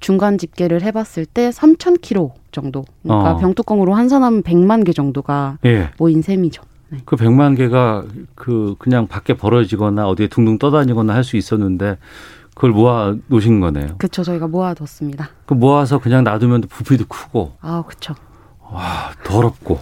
중간 0.00 0.38
집계를 0.38 0.82
해봤을 0.82 1.26
때 1.26 1.50
3,000kg 1.50 2.32
정도. 2.52 2.84
그러니까 3.02 3.32
어. 3.32 3.36
병뚜껑으로 3.38 3.94
환산하면 3.94 4.42
100만 4.42 4.84
개 4.84 4.92
정도가 4.92 5.58
예. 5.64 5.90
모인 5.98 6.22
셈이죠. 6.22 6.62
네. 6.90 6.98
그 7.04 7.16
100만 7.16 7.56
개가 7.56 8.04
그 8.34 8.74
그냥 8.78 9.06
밖에 9.06 9.34
벌어지거나 9.34 10.08
어디에 10.08 10.28
둥둥 10.28 10.58
떠다니거나 10.58 11.14
할 11.14 11.24
수 11.24 11.36
있었는데 11.36 11.98
그걸 12.54 12.70
모아 12.70 13.14
놓으신 13.28 13.60
거네요. 13.60 13.88
그쵸, 13.98 14.22
저희가 14.22 14.46
모아뒀습니다. 14.48 15.28
그 15.46 15.54
모아서 15.54 15.98
그냥 15.98 16.24
놔두면 16.24 16.62
부피도 16.62 17.04
크고 17.06 17.52
아, 17.60 17.84
그쵸. 17.86 18.14
와 18.70 19.12
더럽고. 19.24 19.78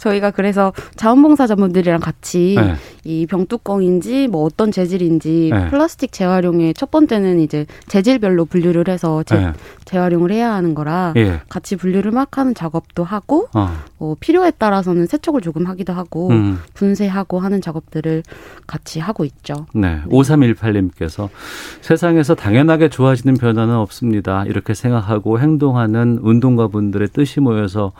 저희가 0.00 0.30
그래서 0.30 0.72
자원봉사자분들이랑 0.96 2.00
같이 2.00 2.56
네. 2.56 2.74
이 3.04 3.26
병뚜껑인지 3.26 4.28
뭐 4.28 4.44
어떤 4.44 4.72
재질인지 4.72 5.50
네. 5.52 5.68
플라스틱 5.68 6.12
재활용의 6.12 6.74
첫 6.74 6.90
번째는 6.90 7.40
이제 7.40 7.66
재질별로 7.86 8.46
분류를 8.46 8.88
해서 8.88 9.22
재, 9.22 9.36
네. 9.36 9.52
재활용을 9.84 10.32
해야 10.32 10.52
하는 10.52 10.74
거라 10.74 11.12
예. 11.16 11.40
같이 11.48 11.76
분류를 11.76 12.12
막 12.12 12.38
하는 12.38 12.54
작업도 12.54 13.04
하고 13.04 13.48
어. 13.54 13.70
뭐 13.98 14.16
필요에 14.18 14.50
따라서는 14.52 15.06
세척을 15.06 15.40
조금 15.42 15.66
하기도 15.66 15.92
하고 15.92 16.30
음. 16.30 16.58
분쇄하고 16.74 17.40
하는 17.40 17.60
작업들을 17.60 18.22
같이 18.66 19.00
하고 19.00 19.24
있죠. 19.24 19.66
네. 19.74 20.00
5318님께서 20.06 21.28
세상에서 21.82 22.34
당연하게 22.34 22.88
좋아지는 22.88 23.36
변화는 23.36 23.74
없습니다. 23.74 24.44
이렇게 24.46 24.74
생각하고 24.74 25.38
행동하는 25.40 26.18
운동가 26.22 26.68
분들의 26.68 27.08
뜻이 27.08 27.40
모여서 27.40 27.92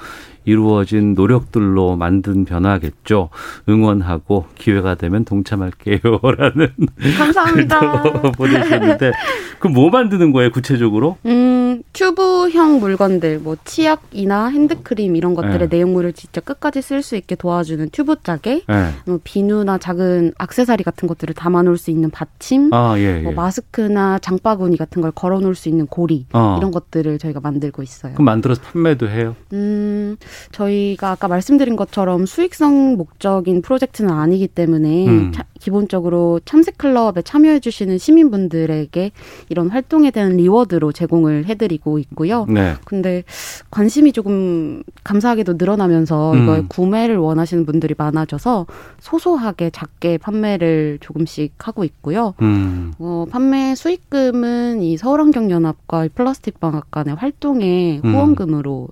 이루어진 0.45 1.15
노력들로 1.15 1.97
만든 1.97 2.45
변화겠죠. 2.45 3.31
응원하고 3.69 4.47
기회가 4.57 4.95
되면 4.95 5.25
동참할게요라는 5.25 6.69
감사합니다. 7.19 8.03
보내주셨는데 8.37 9.13
그 9.59 9.71
뭐 9.71 9.91
만드는 9.91 10.33
거예요 10.33 10.51
구체적으로? 10.51 11.17
음, 11.27 11.83
튜브형 11.93 12.81
물건들, 12.81 13.39
뭐 13.39 13.57
치약이나 13.65 14.49
핸드크림 14.49 15.17
이런 15.17 15.35
것들의 15.35 15.69
네. 15.69 15.77
내용물을 15.77 16.13
진짜 16.13 16.41
끝까지 16.41 16.83
쓸 16.83 17.03
수 17.03 17.17
있게 17.17 17.35
도와주는 17.35 17.91
튜브 17.91 18.17
짜개, 18.23 18.63
네. 18.67 18.91
뭐 19.07 19.21
비누나 19.23 19.79
작은 19.79 20.33
악세사리 20.39 20.83
같은 20.85 21.09
것들을 21.09 21.35
담아놓을 21.35 21.79
수 21.79 21.91
있는 21.91 22.11
받침, 22.11 22.73
아 22.73 22.95
예. 22.99 23.21
뭐 23.21 23.33
예. 23.33 23.35
마스크나 23.35 24.19
장바구니 24.19 24.77
같은 24.77 25.03
걸 25.03 25.11
걸어놓을 25.13 25.55
수 25.55 25.69
있는 25.69 25.87
고리 25.87 26.27
어. 26.33 26.57
이런 26.59 26.71
것들을 26.71 27.19
저희가 27.19 27.41
만들고 27.41 27.83
있어요. 27.83 28.15
그럼 28.15 28.25
만들어서 28.27 28.61
판매도 28.63 29.09
해요. 29.09 29.37
음, 29.53 30.17
저희가 30.53 31.11
아까 31.13 31.29
말씀드린 31.29 31.77
것처럼 31.77 32.27
수익성 32.27 32.97
목적인 32.97 33.63
프로젝트는 33.63 34.11
아니기 34.11 34.49
때문에 34.49 35.07
음. 35.07 35.33
차- 35.33 35.45
기본적으로 35.61 36.41
참새 36.47 36.73
클럽에 36.75 37.21
참여해 37.23 37.61
주시는 37.61 37.99
시민분들에게 37.99 39.11
이런 39.51 39.69
활동에 39.69 40.11
대한 40.11 40.37
리워드로 40.39 40.93
제공을 40.93 41.45
해드리고 41.47 41.99
있고요. 41.99 42.47
네. 42.49 42.75
근데 42.87 43.25
관심이 43.71 44.13
조금 44.13 44.83
감사하게도 45.05 45.55
늘어나면서 45.59 46.33
음. 46.33 46.43
이걸 46.43 46.69
구매를 46.69 47.19
원하시는 47.19 47.67
분들이 47.67 47.95
많아져서 47.97 48.67
소소하게 49.01 49.69
작게 49.71 50.17
판매를 50.19 50.99
조금씩 51.03 51.53
하고 51.59 51.85
있고요. 51.85 52.33
음. 52.41 52.93
어, 52.99 53.27
판매 53.31 53.75
수익금은 53.75 54.83
이 54.83 54.97
서울환경연합과 54.97 56.07
이 56.07 56.09
플라스틱 56.09 56.59
방앗간의 56.61 57.17
활동에 57.17 58.01
음. 58.03 58.15
후원금으로 58.15 58.89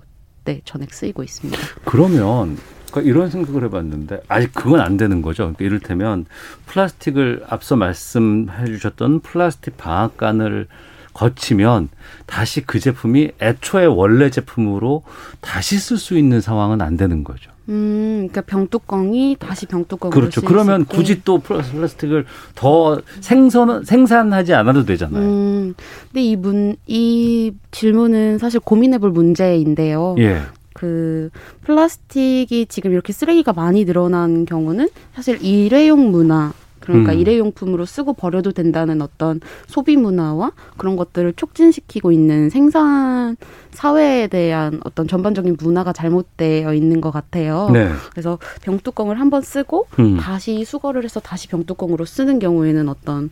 네, 0.49 0.61
전액 0.65 0.91
쓰이고 0.91 1.21
있습니다. 1.21 1.59
그러면 1.85 2.57
그러니까 2.89 3.07
이런 3.07 3.29
생각을 3.29 3.63
해봤는데 3.65 4.21
아직 4.27 4.51
그건 4.51 4.81
안 4.81 4.97
되는 4.97 5.21
거죠. 5.21 5.43
그러니까 5.43 5.63
이를테면 5.63 6.25
플라스틱을 6.65 7.43
앞서 7.47 7.75
말씀해 7.75 8.65
주셨던 8.65 9.19
플라스틱 9.19 9.77
방앗간을 9.77 10.65
거치면 11.13 11.89
다시 12.25 12.61
그 12.61 12.79
제품이 12.79 13.33
애초에 13.39 13.85
원래 13.85 14.31
제품으로 14.31 15.03
다시 15.39 15.77
쓸 15.77 15.97
수 15.97 16.17
있는 16.17 16.41
상황은 16.41 16.81
안 16.81 16.97
되는 16.97 17.23
거죠. 17.23 17.51
음, 17.69 18.27
그러니까 18.29 18.41
병뚜껑이 18.41 19.37
다시 19.39 19.65
병뚜껑으로 19.67 20.19
그렇죠. 20.19 20.41
그러면. 20.41 20.85
굳이 20.85 21.21
또 21.23 21.39
플라스틱을 21.39 22.25
더 22.55 22.99
생선 23.21 23.83
생산하지 23.83 24.53
않아도 24.55 24.85
되잖아요. 24.85 25.23
음, 25.23 25.75
근데 26.07 26.23
이 26.23 26.35
문, 26.35 26.75
이 26.87 27.53
질문은 27.71 28.39
사실 28.39 28.59
고민해볼 28.59 29.11
문제인데요. 29.11 30.15
예. 30.19 30.41
그 30.73 31.29
플라스틱이 31.63 32.67
지금 32.67 32.93
이렇게 32.93 33.13
쓰레기가 33.13 33.53
많이 33.53 33.85
늘어난 33.85 34.45
경우는 34.45 34.89
사실 35.13 35.43
일회용 35.43 36.09
문화 36.11 36.53
그러니까 36.79 37.13
음. 37.13 37.19
일회용품으로 37.19 37.85
쓰고 37.85 38.13
버려도 38.13 38.51
된다는 38.51 39.01
어떤 39.01 39.39
소비 39.67 39.97
문화와 39.97 40.51
그런 40.77 40.95
것들을 40.95 41.33
촉진시키고 41.33 42.11
있는 42.11 42.49
생산 42.49 43.37
사회에 43.71 44.27
대한 44.27 44.79
어떤 44.83 45.07
전반적인 45.07 45.57
문화가 45.59 45.93
잘못되어 45.93 46.73
있는 46.73 47.01
것 47.01 47.11
같아요. 47.11 47.69
네. 47.71 47.89
그래서 48.11 48.39
병뚜껑을 48.61 49.19
한번 49.19 49.41
쓰고 49.41 49.87
음. 49.99 50.17
다시 50.17 50.65
수거를 50.65 51.03
해서 51.03 51.19
다시 51.19 51.47
병뚜껑으로 51.47 52.05
쓰는 52.05 52.39
경우에는 52.39 52.89
어떤 52.89 53.29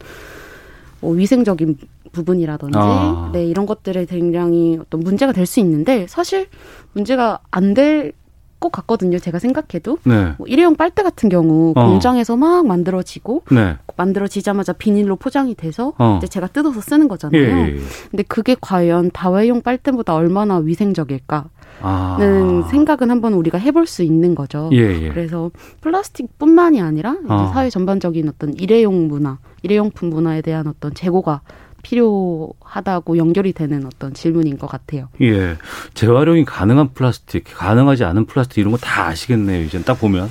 뭐 0.99 1.13
위생적인 1.13 1.77
부분이라든지 2.11 2.77
아. 2.79 3.29
네 3.33 3.45
이런 3.45 3.65
것들에 3.65 4.05
굉장히 4.05 4.77
어떤 4.81 5.01
문제가 5.01 5.31
될 5.31 5.45
수 5.45 5.59
있는데 5.59 6.07
사실 6.07 6.47
문제가 6.93 7.39
안될 7.51 8.13
것 8.59 8.71
같거든요. 8.71 9.19
제가 9.19 9.39
생각해도 9.39 9.99
네. 10.03 10.33
뭐 10.37 10.47
일회용 10.47 10.75
빨대 10.75 11.03
같은 11.03 11.29
경우 11.29 11.73
어. 11.75 11.87
공장에서 11.87 12.35
막 12.35 12.65
만들어지고 12.65 13.43
네. 13.51 13.75
만들어지자마자 13.95 14.73
비닐로 14.73 15.15
포장이 15.15 15.55
돼서 15.55 15.93
어. 15.97 16.15
이제 16.17 16.27
제가 16.27 16.47
뜯어서 16.47 16.81
쓰는 16.81 17.07
거잖아요. 17.07 17.41
예, 17.41 17.47
예, 17.47 17.75
예. 17.75 17.79
근데 18.09 18.23
그게 18.23 18.55
과연 18.59 19.11
다회용 19.11 19.61
빨대보다 19.61 20.15
얼마나 20.15 20.57
위생적일까 20.57 21.45
는 21.79 22.63
아. 22.63 22.67
생각은 22.69 23.11
한번 23.11 23.33
우리가 23.33 23.59
해볼 23.59 23.85
수 23.85 24.01
있는 24.01 24.33
거죠. 24.33 24.69
예, 24.73 24.77
예. 24.77 25.09
그래서 25.09 25.51
플라스틱뿐만이 25.81 26.81
아니라 26.81 27.17
어. 27.29 27.51
사회 27.53 27.69
전반적인 27.69 28.27
어떤 28.29 28.53
일회용 28.55 29.07
문화, 29.07 29.37
일회용품 29.61 30.09
문화에 30.09 30.41
대한 30.41 30.65
어떤 30.65 30.95
재고가 30.95 31.41
필요하다고 31.87 33.17
연결이 33.17 33.53
되는 33.53 33.85
어떤 33.85 34.13
질문인 34.13 34.57
것 34.57 34.67
같아요. 34.67 35.07
예. 35.21 35.57
재활용이 35.93 36.43
가능한 36.45 36.93
플라스틱, 36.93 37.45
가능하지 37.55 38.03
않은 38.03 38.25
플라스틱 38.25 38.59
이런 38.61 38.71
거 38.71 38.77
다 38.77 39.07
아시겠네요. 39.07 39.63
이제 39.63 39.81
딱 39.83 39.99
보면. 39.99 40.29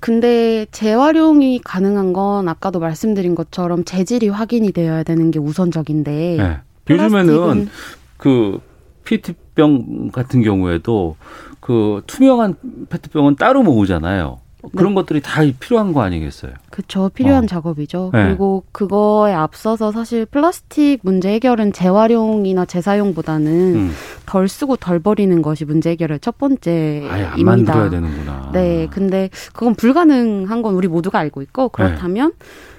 근데 0.00 0.66
재활용이 0.72 1.60
가능한 1.62 2.12
건 2.12 2.48
아까도 2.48 2.80
말씀드린 2.80 3.34
것처럼 3.34 3.84
재질이 3.84 4.28
확인이 4.28 4.72
되어야 4.72 5.02
되는 5.02 5.30
게 5.30 5.38
우선적인데 5.38 6.38
예. 6.38 6.58
플라스틱은- 6.86 7.28
요즘에는 7.28 7.68
그 8.16 8.60
PET병 9.04 10.10
같은 10.12 10.42
경우에도 10.42 11.16
그 11.60 12.02
투명한 12.06 12.56
페트병은 12.88 13.36
따로 13.36 13.62
모으잖아요. 13.62 14.40
그런 14.74 14.94
것들이 14.94 15.20
다 15.20 15.42
필요한 15.58 15.92
거 15.92 16.02
아니겠어요? 16.02 16.52
그쵸 16.70 17.10
필요한 17.12 17.44
어. 17.44 17.46
작업이죠. 17.46 18.10
네. 18.12 18.24
그리고 18.24 18.64
그거에 18.72 19.32
앞서서 19.32 19.92
사실 19.92 20.26
플라스틱 20.26 21.00
문제 21.02 21.30
해결은 21.30 21.72
재활용이나 21.72 22.64
재사용보다는 22.64 23.50
음. 23.74 23.92
덜 24.26 24.48
쓰고 24.48 24.76
덜 24.76 24.98
버리는 24.98 25.42
것이 25.42 25.64
문제 25.64 25.90
해결의 25.90 26.20
첫 26.20 26.38
번째입니다. 26.38 27.14
아예 27.14 27.24
안 27.24 27.40
만들어야 27.40 27.90
되는구나. 27.90 28.50
네, 28.52 28.88
근데 28.90 29.30
그건 29.52 29.74
불가능한 29.74 30.62
건 30.62 30.74
우리 30.74 30.88
모두가 30.88 31.18
알고 31.18 31.42
있고 31.42 31.68
그렇다면 31.68 32.32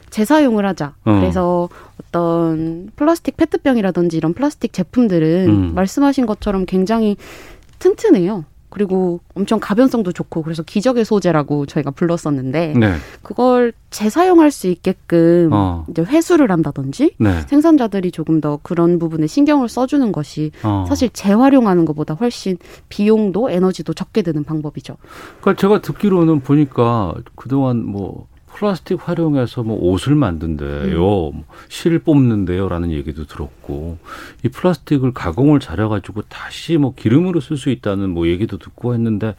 재사용을 0.09 0.65
하자. 0.65 0.93
네. 1.05 1.11
어. 1.11 1.19
그래서 1.19 1.69
어떤 2.01 2.89
플라스틱 2.95 3.37
페트병이라든지 3.37 4.15
이런 4.17 4.33
플라스틱 4.33 4.71
제품들은 4.71 5.49
음. 5.49 5.75
말씀하신 5.75 6.25
것처럼 6.25 6.65
굉장히 6.65 7.17
튼튼해요. 7.79 8.45
그리고 8.75 9.21
엄청 9.35 9.61
가변성도 9.61 10.11
좋고 10.11 10.41
그래서 10.41 10.61
기적의 10.61 11.05
소재라고 11.05 11.65
저희가 11.65 11.91
불렀었는데 11.91 12.73
네. 12.77 12.95
그걸 13.21 13.71
재사용할 13.89 14.51
수 14.51 14.67
있게끔 14.67 15.49
어. 15.53 15.85
이제 15.89 16.01
회수를 16.01 16.51
한다든지 16.51 17.15
네. 17.17 17.39
생산자들이 17.47 18.11
조금 18.11 18.41
더 18.41 18.59
그런 18.61 18.99
부분에 18.99 19.27
신경을 19.27 19.69
써주는 19.69 20.11
것이 20.11 20.51
어. 20.63 20.83
사실 20.89 21.09
재활용하는 21.09 21.85
것보다 21.85 22.15
훨씬 22.15 22.57
비용도 22.89 23.49
에너지도 23.49 23.93
적게 23.93 24.21
드는 24.23 24.43
방법이죠. 24.43 24.97
그러니까 25.39 25.61
제가 25.61 25.79
듣기로는 25.81 26.41
보니까 26.41 27.15
그동안 27.35 27.81
뭐 27.81 28.27
플라스틱 28.59 29.07
활용해서 29.07 29.63
뭐 29.63 29.77
옷을 29.77 30.15
만든대요, 30.15 31.31
뭐실 31.31 31.99
뽑는데요라는 31.99 32.91
얘기도 32.91 33.25
들었고 33.25 33.97
이 34.43 34.49
플라스틱을 34.49 35.13
가공을 35.13 35.59
잘해가지고 35.59 36.21
다시 36.29 36.77
뭐 36.77 36.93
기름으로 36.95 37.41
쓸 37.41 37.57
수 37.57 37.69
있다는 37.69 38.09
뭐 38.11 38.27
얘기도 38.27 38.57
듣고 38.57 38.93
했는데 38.93 39.35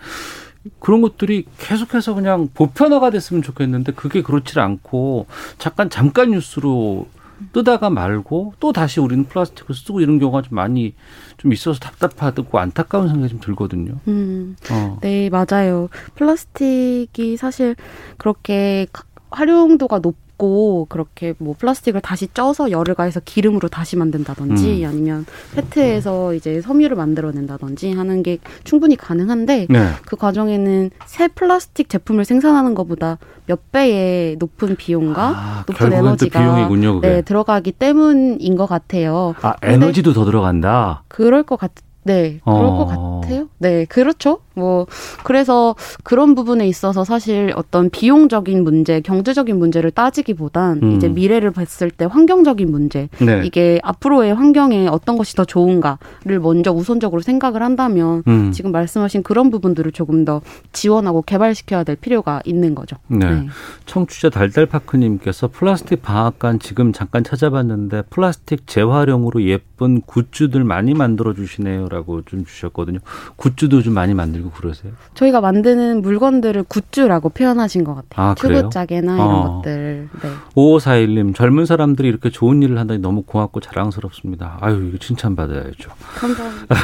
그런 0.80 1.00
것들이 1.00 1.44
계속해서 1.58 2.14
그냥 2.14 2.48
보편화가 2.52 3.10
됐으면 3.10 3.42
좋겠는데 3.42 3.92
그게 3.92 4.20
그렇지 4.22 4.58
않고 4.60 5.26
잠깐 5.58 5.88
잠깐 5.88 6.32
뉴스로 6.32 7.08
뜨다가 7.52 7.90
말고 7.90 8.54
또 8.60 8.72
다시 8.72 8.98
우리는 8.98 9.24
플라스틱을 9.24 9.74
쓰고 9.74 10.00
이런 10.00 10.18
경우가 10.18 10.42
좀 10.42 10.56
많이 10.56 10.94
좀 11.36 11.52
있어서 11.52 11.78
답답하고 11.78 12.58
안타까운 12.58 13.08
생각이 13.08 13.30
좀 13.30 13.40
들거든요. 13.40 13.92
음, 14.08 14.56
어. 14.70 14.98
네 15.02 15.28
맞아요. 15.30 15.88
플라스틱이 16.14 17.36
사실 17.36 17.76
그렇게 18.16 18.86
가- 18.92 19.04
활용도가 19.30 19.98
높고 20.00 20.86
그렇게 20.88 21.34
뭐 21.38 21.54
플라스틱을 21.58 22.00
다시 22.00 22.28
쪄서 22.32 22.70
열을 22.70 22.94
가해서 22.94 23.20
기름으로 23.24 23.68
다시 23.68 23.96
만든다든지 23.96 24.84
음. 24.84 24.88
아니면 24.88 25.26
페트에서 25.54 26.34
이제 26.34 26.60
섬유를 26.60 26.96
만들어낸다든지 26.96 27.92
하는 27.92 28.22
게 28.22 28.38
충분히 28.64 28.96
가능한데 28.96 29.66
네. 29.68 29.88
그 30.06 30.16
과정에는 30.16 30.90
새 31.06 31.28
플라스틱 31.28 31.88
제품을 31.88 32.24
생산하는 32.24 32.74
것보다 32.74 33.18
몇 33.46 33.72
배의 33.72 34.36
높은 34.36 34.76
비용과 34.76 35.64
높은 35.68 35.86
아, 35.86 35.90
또 35.90 35.94
에너지가 35.94 36.40
비용이군요. 36.40 37.00
네, 37.00 37.22
들어가기 37.22 37.72
때문인 37.72 38.56
것 38.56 38.66
같아요. 38.66 39.34
아 39.42 39.54
에너지도 39.62 40.12
더 40.12 40.24
들어간다. 40.24 41.02
그럴 41.08 41.42
것 41.44 41.56
같, 41.56 41.72
네, 42.02 42.40
그럴 42.44 42.64
어. 42.64 42.76
것 42.76 42.86
같아요. 42.86 43.48
네, 43.58 43.84
그렇죠. 43.86 44.40
뭐 44.56 44.86
그래서 45.22 45.76
그런 46.02 46.34
부분에 46.34 46.66
있어서 46.66 47.04
사실 47.04 47.52
어떤 47.56 47.90
비용적인 47.90 48.64
문제, 48.64 49.00
경제적인 49.00 49.56
문제를 49.58 49.90
따지기보단 49.90 50.80
음. 50.82 50.92
이제 50.96 51.08
미래를 51.08 51.50
봤을 51.50 51.90
때 51.90 52.06
환경적인 52.06 52.70
문제, 52.70 53.08
네. 53.18 53.42
이게 53.44 53.78
앞으로의 53.82 54.34
환경에 54.34 54.88
어떤 54.88 55.16
것이 55.16 55.36
더 55.36 55.44
좋은가를 55.44 56.40
먼저 56.40 56.72
우선적으로 56.72 57.20
생각을 57.20 57.62
한다면 57.62 58.22
음. 58.26 58.50
지금 58.52 58.72
말씀하신 58.72 59.22
그런 59.22 59.50
부분들을 59.50 59.92
조금 59.92 60.24
더 60.24 60.40
지원하고 60.72 61.22
개발시켜야 61.22 61.84
될 61.84 61.96
필요가 61.96 62.40
있는 62.44 62.74
거죠. 62.74 62.96
네. 63.08 63.46
청취자 63.84 64.30
달달파크님께서 64.30 65.48
플라스틱 65.48 66.02
방앗간 66.02 66.58
지금 66.58 66.92
잠깐 66.92 67.22
찾아봤는데 67.24 68.02
플라스틱 68.10 68.66
재활용으로 68.66 69.42
예쁜 69.44 70.00
굿즈들 70.00 70.64
많이 70.64 70.94
만들어 70.94 71.34
주시네요라고 71.34 72.22
좀 72.22 72.44
주셨거든요. 72.44 73.00
굿즈도 73.36 73.82
좀 73.82 73.94
많이 73.94 74.14
만들고 74.14 74.45
그러세요? 74.50 74.92
저희가 75.14 75.40
만드는 75.40 76.02
물건들을 76.02 76.64
굿즈라고 76.64 77.30
표현하신 77.30 77.84
것 77.84 77.94
같아요. 77.94 78.30
아? 78.30 78.34
튜브짜개나 78.34 79.14
이런 79.14 79.28
어. 79.28 79.56
것들. 79.56 80.08
네. 80.22 80.28
5541님, 80.54 81.34
젊은 81.34 81.66
사람들이 81.66 82.08
이렇게 82.08 82.30
좋은 82.30 82.62
일을 82.62 82.78
한다니 82.78 83.00
너무 83.00 83.22
고맙고 83.22 83.60
자랑스럽습니다. 83.60 84.58
아유, 84.60 84.86
이거 84.88 84.98
칭찬받아야죠. 84.98 85.90
감사합니다. 86.16 86.74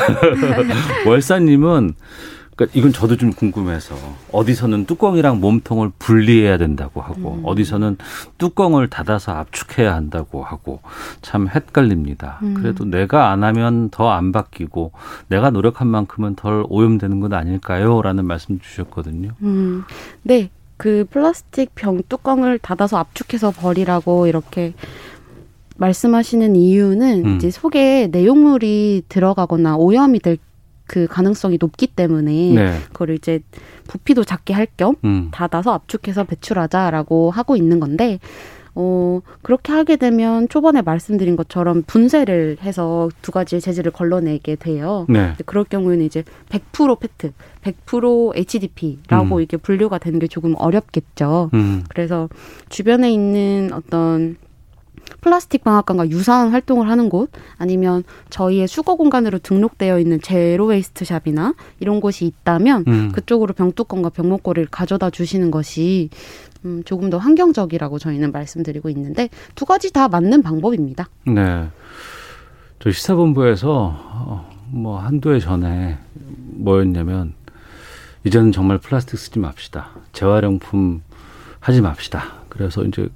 월사님은 1.09 1.95
그러니까 2.63 2.79
이건 2.79 2.93
저도 2.93 3.17
좀 3.17 3.33
궁금해서 3.33 3.97
어디서는 4.31 4.87
뚜껑이랑 4.87 5.41
몸통을 5.41 5.91
분리해야 5.99 6.59
된다고 6.59 7.01
하고 7.01 7.35
음. 7.35 7.43
어디서는 7.45 7.99
뚜껑을 8.39 8.89
닫아서 8.89 9.33
압축해야 9.33 9.95
한다고 9.95 10.45
하고 10.45 10.81
참 11.23 11.49
헷갈립니다. 11.49 12.39
음. 12.43 12.55
그래도 12.55 12.85
내가 12.85 13.31
안 13.31 13.43
하면 13.43 13.91
더 13.91 14.13
안 14.13 14.31
바뀌고 14.31 14.93
내가 15.29 15.49
노력한 15.49 15.89
만큼은 15.89 16.35
덜 16.35 16.65
오염되는 16.69 17.21
건 17.21 17.33
아닐까요?라는 17.33 18.27
말씀 18.27 18.61
주셨거든요. 18.61 19.31
음, 19.41 19.85
네. 20.23 20.51
그 20.77 21.07
플라스틱 21.09 21.75
병 21.75 22.03
뚜껑을 22.09 22.59
닫아서 22.59 22.99
압축해서 22.99 23.53
버리라고 23.53 24.27
이렇게 24.27 24.75
말씀하시는 25.77 26.57
이유는 26.57 27.25
음. 27.25 27.37
이제 27.37 27.51
속에 27.51 28.09
내용물이 28.11 29.05
들어가거나 29.09 29.77
오염이 29.77 30.19
될 30.19 30.39
그 30.87 31.07
가능성이 31.07 31.59
높기 31.61 31.87
때문에 31.87 32.31
네. 32.55 32.79
그걸 32.93 33.11
이제 33.11 33.41
부피도 33.89 34.25
작게 34.25 34.55
할겸 34.55 34.97
음. 35.05 35.29
닫아서 35.33 35.73
압축해서 35.73 36.25
배출하자라고 36.25 37.31
하고 37.31 37.57
있는 37.57 37.81
건데 37.81 38.19
어, 38.75 39.21
그렇게 39.43 39.73
하게 39.73 39.97
되면 39.97 40.49
초반에 40.49 40.81
말씀드린 40.81 41.37
것처럼 41.37 41.83
분쇄를 41.87 42.57
해서 42.63 43.11
두 43.21 43.31
가지의 43.31 43.61
재질을 43.61 43.93
걸러내게 43.93 44.57
돼요. 44.57 45.05
네. 45.09 45.35
그럴 45.45 45.65
경우에는 45.65 46.05
이제 46.05 46.25
100% 46.49 46.99
페트, 46.99 47.33
100% 47.63 48.37
HDP라고 48.37 49.37
음. 49.37 49.43
이게 49.43 49.57
분류가 49.59 49.99
되는 49.99 50.19
게 50.19 50.27
조금 50.27 50.55
어렵겠죠. 50.57 51.51
음. 51.53 51.85
그래서 51.89 52.29
주변에 52.71 53.13
있는 53.13 53.71
어떤 53.75 54.37
플라스틱 55.23 55.65
방앗간과 55.65 56.11
유사한 56.11 56.51
활동을 56.51 56.89
하는 56.89 57.09
곳 57.09 57.31
아니면 57.57 58.03
저희의 58.29 58.69
수거 58.69 58.97
공간으로 58.97 59.39
등록되어 59.39 59.99
있는 59.99 60.21
zero 60.21 60.67
waste 60.67 61.05
shop이나 61.05 61.55
이런 61.81 62.01
곳이 62.01 62.27
있다면 62.27 62.85
음. 62.87 63.13
그쪽으로 63.13 63.55
병뚜껑과 63.55 64.11
병목걸이를 64.11 64.69
가져다 64.71 65.11
주시는 65.11 65.51
것이 65.51 66.11
음, 66.65 66.83
조금 66.85 67.09
더 67.09 67.19
환경적이라고 67.19 67.99
저희는 67.99 68.33
말씀드리고 68.33 68.91
있는데 68.91 69.31
두 69.55 69.65
가지 69.65 69.93
다 69.93 70.09
맞는 70.09 70.43
방법입니다. 70.43 71.09
네. 71.27 71.69
저 72.81 72.91
시사본부에서 72.91 73.97
어, 73.97 74.51
뭐 74.71 74.99
한두 74.99 75.33
해 75.33 75.39
전에 75.39 75.99
뭐였냐면 76.25 77.35
이제는 78.25 78.51
정말 78.51 78.79
플라스틱 78.79 79.19
쓰지 79.19 79.39
맙시다. 79.39 79.91
재활용품 80.13 81.03
하지 81.61 81.81
맙시다. 81.81 82.25
그래서 82.49 82.83
이제 82.83 83.09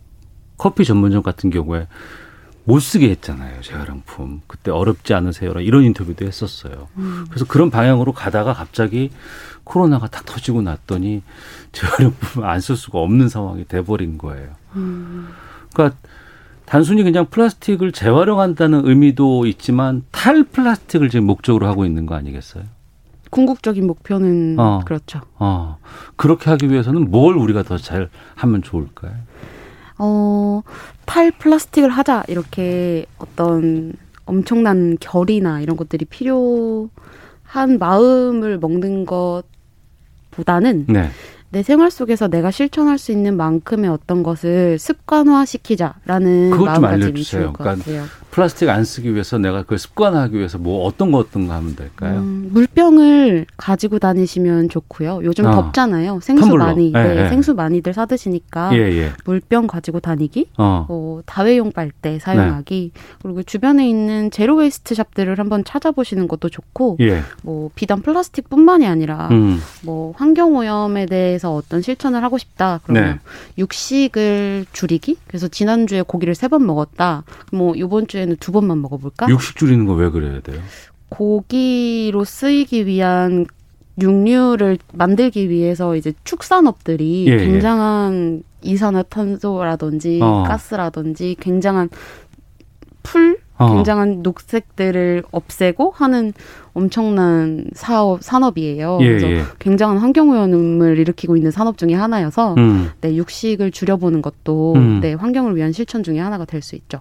커피 0.56 0.84
전문점 0.84 1.22
같은 1.22 1.50
경우에 1.50 1.86
못 2.64 2.80
쓰게 2.80 3.08
했잖아요. 3.10 3.60
재활용품. 3.62 4.40
그때 4.48 4.70
어렵지 4.72 5.14
않으세요? 5.14 5.52
이런 5.60 5.84
인터뷰도 5.84 6.26
했었어요. 6.26 6.88
그래서 7.28 7.44
그런 7.46 7.70
방향으로 7.70 8.12
가다가 8.12 8.54
갑자기 8.54 9.10
코로나가 9.62 10.08
탁 10.08 10.24
터지고 10.26 10.62
났더니 10.62 11.22
재활용품 11.72 12.42
안 12.44 12.60
쓸 12.60 12.76
수가 12.76 12.98
없는 12.98 13.28
상황이 13.28 13.64
돼버린 13.66 14.18
거예요. 14.18 14.48
그러니까 15.72 15.96
단순히 16.64 17.04
그냥 17.04 17.26
플라스틱을 17.26 17.92
재활용한다는 17.92 18.88
의미도 18.88 19.46
있지만 19.46 20.02
탈 20.10 20.42
플라스틱을 20.42 21.08
지금 21.10 21.26
목적으로 21.26 21.68
하고 21.68 21.84
있는 21.84 22.06
거 22.06 22.16
아니겠어요? 22.16 22.64
궁극적인 23.30 23.86
목표는 23.86 24.56
어. 24.58 24.80
그렇죠. 24.84 25.20
어, 25.38 25.78
그렇게 26.16 26.50
하기 26.50 26.70
위해서는 26.70 27.10
뭘 27.12 27.36
우리가 27.36 27.62
더 27.62 27.76
잘 27.78 28.08
하면 28.34 28.62
좋을까요? 28.62 29.12
어, 29.98 30.62
탈 31.04 31.30
플라스틱을 31.30 31.88
하자 31.90 32.24
이렇게 32.28 33.06
어떤 33.18 33.94
엄청난 34.24 34.96
결이나 35.00 35.60
이런 35.60 35.76
것들이 35.76 36.04
필요한 36.04 36.88
마음을 37.78 38.58
먹는 38.58 39.06
것보다는 39.06 40.86
네. 40.88 41.10
내 41.50 41.62
생활 41.62 41.90
속에서 41.90 42.28
내가 42.28 42.50
실천할 42.50 42.98
수 42.98 43.12
있는 43.12 43.36
만큼의 43.36 43.90
어떤 43.90 44.22
것을 44.22 44.78
습관화시키자라는 44.78 46.50
그것 46.50 46.74
좀 46.74 46.84
알려주세요. 46.84 47.52
그러니까 47.52 47.64
같아요. 47.76 48.04
플라스틱 48.30 48.68
안 48.68 48.84
쓰기 48.84 49.14
위해서 49.14 49.38
내가 49.38 49.62
그걸 49.62 49.78
습관화하기 49.78 50.36
위해서 50.36 50.58
뭐 50.58 50.84
어떤 50.84 51.10
거 51.10 51.16
어떤 51.16 51.46
거 51.46 51.54
하면 51.54 51.74
될까요? 51.74 52.18
음, 52.18 52.50
물병을 52.52 53.46
가지고 53.56 53.98
다니시면 53.98 54.68
좋고요. 54.68 55.20
요즘 55.22 55.46
어. 55.46 55.52
덥잖아요. 55.52 56.20
생수 56.20 56.44
텀블러. 56.44 56.58
많이, 56.58 56.92
예, 56.94 57.02
네, 57.02 57.24
예. 57.24 57.28
생수 57.30 57.54
많이들 57.54 57.94
사 57.94 58.04
드시니까 58.04 58.72
예, 58.74 58.78
예. 58.78 59.12
물병 59.24 59.66
가지고 59.66 60.00
다니기, 60.00 60.48
어. 60.58 60.84
어, 60.86 61.20
다회용 61.24 61.72
빨대 61.72 62.18
사용하기, 62.18 62.92
그리고 63.22 63.42
주변에 63.42 63.88
있는 63.88 64.30
zero 64.30 64.56
waste 64.56 64.94
shop들을 64.94 65.38
한번 65.38 65.64
찾아보시는 65.64 66.28
것도 66.28 66.50
좋고, 66.50 66.98
예. 67.00 67.22
뭐 67.42 67.70
비단 67.74 68.02
플라스틱뿐만이 68.02 68.86
아니라 68.86 69.28
음. 69.30 69.58
뭐 69.82 70.12
환경 70.14 70.56
오염에 70.56 71.06
대해 71.06 71.35
서 71.38 71.54
어떤 71.54 71.82
실천을 71.82 72.22
하고 72.22 72.38
싶다. 72.38 72.80
그러면 72.84 73.12
네. 73.14 73.18
육식을 73.58 74.66
줄이기. 74.72 75.16
그래서 75.26 75.48
지난 75.48 75.86
주에 75.86 76.02
고기를 76.02 76.34
세 76.34 76.48
번 76.48 76.64
먹었다. 76.66 77.24
뭐 77.52 77.74
이번 77.74 78.06
주에는 78.06 78.36
두 78.40 78.52
번만 78.52 78.80
먹어볼까? 78.82 79.28
육식 79.28 79.56
줄이는 79.56 79.84
거 79.86 79.94
왜 79.94 80.10
그래야 80.10 80.40
돼요? 80.40 80.60
고기로 81.08 82.24
쓰이기 82.24 82.86
위한 82.86 83.46
육류를 84.00 84.78
만들기 84.92 85.48
위해서 85.48 85.96
이제 85.96 86.12
축산업들이 86.24 87.26
예, 87.28 87.32
예. 87.32 87.36
굉장한 87.38 88.42
이산화탄소라든지 88.62 90.20
어. 90.22 90.44
가스라든지 90.46 91.36
굉장한 91.40 91.88
풀 93.02 93.38
어. 93.58 93.74
굉장한 93.74 94.22
녹색들을 94.22 95.22
없애고 95.30 95.92
하는 95.94 96.32
엄청난 96.74 97.64
사업 97.72 98.22
산업이에요. 98.22 98.98
예, 99.00 99.06
그래서 99.06 99.30
예. 99.30 99.42
굉장한 99.58 99.96
환경 99.96 100.28
오염을 100.28 100.98
일으키고 100.98 101.36
있는 101.36 101.50
산업 101.50 101.78
중에 101.78 101.94
하나여서 101.94 102.54
음. 102.58 102.90
네, 103.00 103.16
육식을 103.16 103.70
줄여보는 103.70 104.20
것도 104.20 104.74
음. 104.74 105.00
네, 105.00 105.14
환경을 105.14 105.56
위한 105.56 105.72
실천 105.72 106.02
중에 106.02 106.18
하나가 106.18 106.44
될 106.44 106.60
수 106.66 106.74
있죠. 106.76 106.98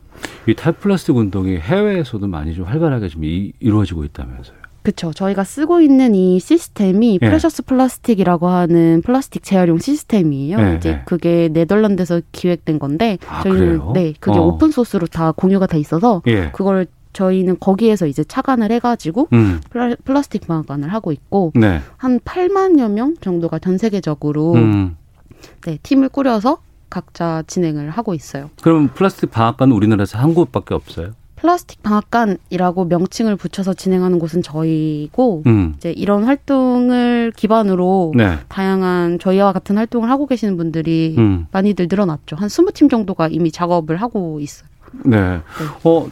이 0.47 0.53
탈플라스틱 0.53 1.15
운동이 1.15 1.57
해외에서도 1.57 2.27
많이 2.27 2.53
좀 2.53 2.65
활발하게 2.65 3.07
좀 3.07 3.23
이, 3.23 3.51
이루어지고 3.59 4.03
있다면서요. 4.03 4.57
그렇죠. 4.85 5.11
저희가 5.11 5.43
쓰고 5.43 5.81
있는 5.81 6.13
이 6.13 6.39
시스템이 6.39 7.19
예. 7.21 7.25
Precious 7.25 7.63
Plastic이라고 7.63 8.47
하는 8.47 9.01
플라스틱 9.03 9.43
재활용 9.43 9.79
시스템이에요. 9.79 10.59
예, 10.59 10.75
이제 10.77 10.89
예. 10.89 11.01
그게 11.05 11.49
네덜란드에서 11.51 12.21
기획된 12.31 12.77
건데 12.77 13.17
아, 13.27 13.41
저희는 13.41 13.79
그래요? 13.79 13.91
네 13.95 14.13
그게 14.19 14.37
어. 14.37 14.43
open 14.43 14.69
source로 14.69 15.07
다 15.07 15.31
공유가 15.31 15.65
돼 15.65 15.79
있어서 15.79 16.21
예. 16.27 16.51
그걸 16.51 16.85
저희는 17.13 17.57
거기에서 17.59 18.05
이제 18.05 18.23
착안을 18.23 18.71
해가지고 18.71 19.29
음. 19.33 19.59
플라, 19.71 19.95
플라스틱 20.03 20.45
방앗간을 20.47 20.93
하고 20.93 21.11
있고 21.11 21.51
네. 21.55 21.81
한 21.97 22.19
8만여 22.19 22.91
명 22.91 23.15
정도가 23.19 23.57
전 23.59 23.77
세계적으로 23.79 24.53
음. 24.53 24.97
네, 25.65 25.79
팀을 25.81 26.09
꾸려서 26.09 26.59
각자 26.89 27.41
진행을 27.47 27.89
하고 27.89 28.13
있어요. 28.13 28.51
그럼 28.61 28.89
플라스틱 28.89 29.31
방앗간은 29.31 29.75
우리나라에서 29.75 30.19
한 30.19 30.33
곳밖에 30.35 30.75
없어요? 30.75 31.13
플라스틱 31.45 31.83
방앗간이라고 31.83 32.85
명칭을 32.85 33.35
붙여서 33.35 33.75
진행하는 33.75 34.17
곳은 34.17 34.41
저희고 34.41 35.43
음. 35.45 35.75
이제 35.77 35.91
이런 35.91 36.23
활동을 36.23 37.31
기반으로 37.35 38.13
네. 38.15 38.39
다양한 38.47 39.19
저희와 39.19 39.53
같은 39.53 39.77
활동을 39.77 40.09
하고 40.09 40.25
계시는 40.25 40.57
분들이 40.57 41.13
음. 41.19 41.45
많이들 41.51 41.85
늘어났죠. 41.87 42.35
한 42.35 42.49
20팀 42.49 42.89
정도가 42.89 43.27
이미 43.27 43.51
작업을 43.51 43.97
하고 43.97 44.39
있어요. 44.39 44.67
네. 45.05 45.39
어, 45.83 46.07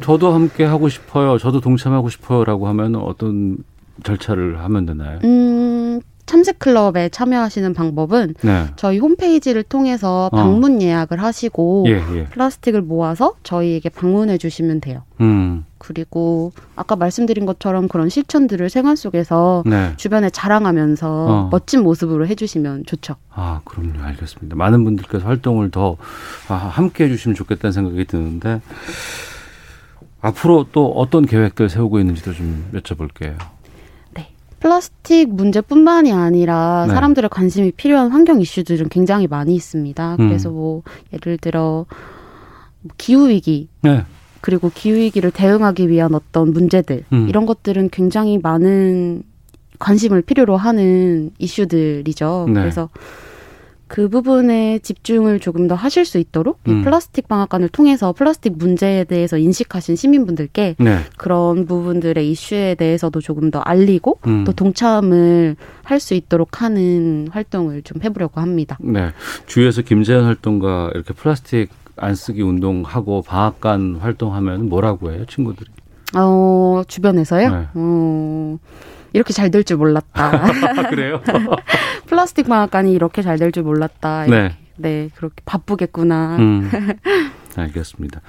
저도 0.00 0.32
함께 0.32 0.64
하고 0.64 0.88
싶어요. 0.88 1.36
저도 1.38 1.60
동참하고 1.60 2.08
싶어요라고 2.08 2.68
하면 2.68 2.94
어떤 2.94 3.58
절차를 4.04 4.60
하면 4.60 4.86
되나요? 4.86 5.18
음, 5.24 6.00
참새 6.26 6.52
클럽에 6.52 7.08
참여하시는 7.08 7.72
방법은 7.72 8.34
네. 8.42 8.66
저희 8.76 8.98
홈페이지를 8.98 9.62
통해서 9.62 10.28
어. 10.32 10.36
방문 10.36 10.82
예약을 10.82 11.22
하시고 11.22 11.84
예, 11.86 12.02
예. 12.14 12.24
플라스틱을 12.26 12.82
모아서 12.82 13.34
저희에게 13.44 13.88
방문해 13.88 14.36
주시면 14.36 14.80
돼요. 14.80 15.02
음. 15.20 15.64
그리고 15.78 16.52
아까 16.74 16.96
말씀드린 16.96 17.46
것처럼 17.46 17.86
그런 17.86 18.08
실천들을 18.08 18.68
생활 18.70 18.96
속에서 18.96 19.62
네. 19.66 19.92
주변에 19.96 20.30
자랑하면서 20.30 21.26
어. 21.26 21.48
멋진 21.52 21.82
모습으로 21.82 22.26
해주시면 22.26 22.86
좋죠. 22.86 23.14
아, 23.30 23.60
그럼요. 23.64 24.02
알겠습니다. 24.02 24.56
많은 24.56 24.82
분들께서 24.84 25.26
활동을 25.26 25.70
더 25.70 25.96
아, 26.48 26.54
함께 26.54 27.04
해주시면 27.04 27.36
좋겠다는 27.36 27.72
생각이 27.72 28.04
드는데 28.06 28.60
앞으로 30.20 30.66
또 30.72 30.90
어떤 30.92 31.24
계획들 31.24 31.68
세우고 31.68 32.00
있는지도 32.00 32.32
좀 32.32 32.68
여쭤볼게요. 32.74 33.36
플라스틱 34.66 35.32
문제뿐만이 35.32 36.12
아니라 36.12 36.86
네. 36.88 36.94
사람들의 36.94 37.30
관심이 37.30 37.70
필요한 37.70 38.10
환경 38.10 38.40
이슈들은 38.40 38.88
굉장히 38.88 39.28
많이 39.28 39.54
있습니다. 39.54 40.16
음. 40.18 40.28
그래서 40.28 40.50
뭐 40.50 40.82
예를 41.12 41.38
들어 41.38 41.86
뭐 42.80 42.92
기후 42.98 43.28
위기 43.28 43.68
네. 43.82 44.02
그리고 44.40 44.72
기후 44.74 44.96
위기를 44.96 45.30
대응하기 45.30 45.88
위한 45.88 46.16
어떤 46.16 46.52
문제들 46.52 47.04
음. 47.12 47.28
이런 47.28 47.46
것들은 47.46 47.90
굉장히 47.90 48.38
많은 48.38 49.22
관심을 49.78 50.22
필요로 50.22 50.56
하는 50.56 51.30
이슈들이죠. 51.38 52.46
네. 52.48 52.54
그래서 52.54 52.88
그 53.88 54.08
부분에 54.08 54.80
집중을 54.80 55.38
조금 55.38 55.68
더 55.68 55.74
하실 55.74 56.04
수 56.04 56.18
있도록 56.18 56.58
이 56.66 56.70
음. 56.70 56.82
플라스틱 56.82 57.28
방앗간을 57.28 57.68
통해서 57.68 58.12
플라스틱 58.12 58.58
문제에 58.58 59.04
대해서 59.04 59.38
인식하신 59.38 59.94
시민분들께 59.94 60.74
네. 60.78 60.98
그런 61.16 61.66
부분들의 61.66 62.28
이슈에 62.30 62.74
대해서도 62.74 63.20
조금 63.20 63.50
더 63.50 63.60
알리고 63.60 64.18
음. 64.26 64.44
또 64.44 64.52
동참을 64.52 65.56
할 65.84 66.00
수 66.00 66.14
있도록 66.14 66.62
하는 66.62 67.28
활동을 67.30 67.82
좀 67.82 68.02
해보려고 68.02 68.40
합니다. 68.40 68.76
네. 68.80 69.10
주위에서 69.46 69.82
김재현 69.82 70.24
활동가 70.24 70.90
이렇게 70.94 71.14
플라스틱 71.14 71.70
안 71.96 72.14
쓰기 72.14 72.42
운동하고 72.42 73.22
방앗간 73.22 73.96
활동하면 74.00 74.68
뭐라고 74.68 75.12
해요, 75.12 75.24
친구들이? 75.28 75.70
어, 76.14 76.82
주변에서요? 76.86 77.50
네. 77.50 77.66
어, 77.74 78.58
이렇게 79.16 79.32
잘 79.32 79.50
될 79.50 79.64
줄 79.64 79.78
몰랐다. 79.78 80.30
그래요? 80.90 81.22
플라스틱 82.06 82.46
방앗간이 82.48 82.92
이렇게 82.92 83.22
잘 83.22 83.38
될 83.38 83.50
줄 83.50 83.62
몰랐다. 83.62 84.26
네. 84.26 84.30
이렇게. 84.30 84.56
네, 84.76 85.08
그렇게 85.14 85.36
바쁘겠구나. 85.46 86.36
음. 86.38 86.70
알겠습니다. 87.56 88.20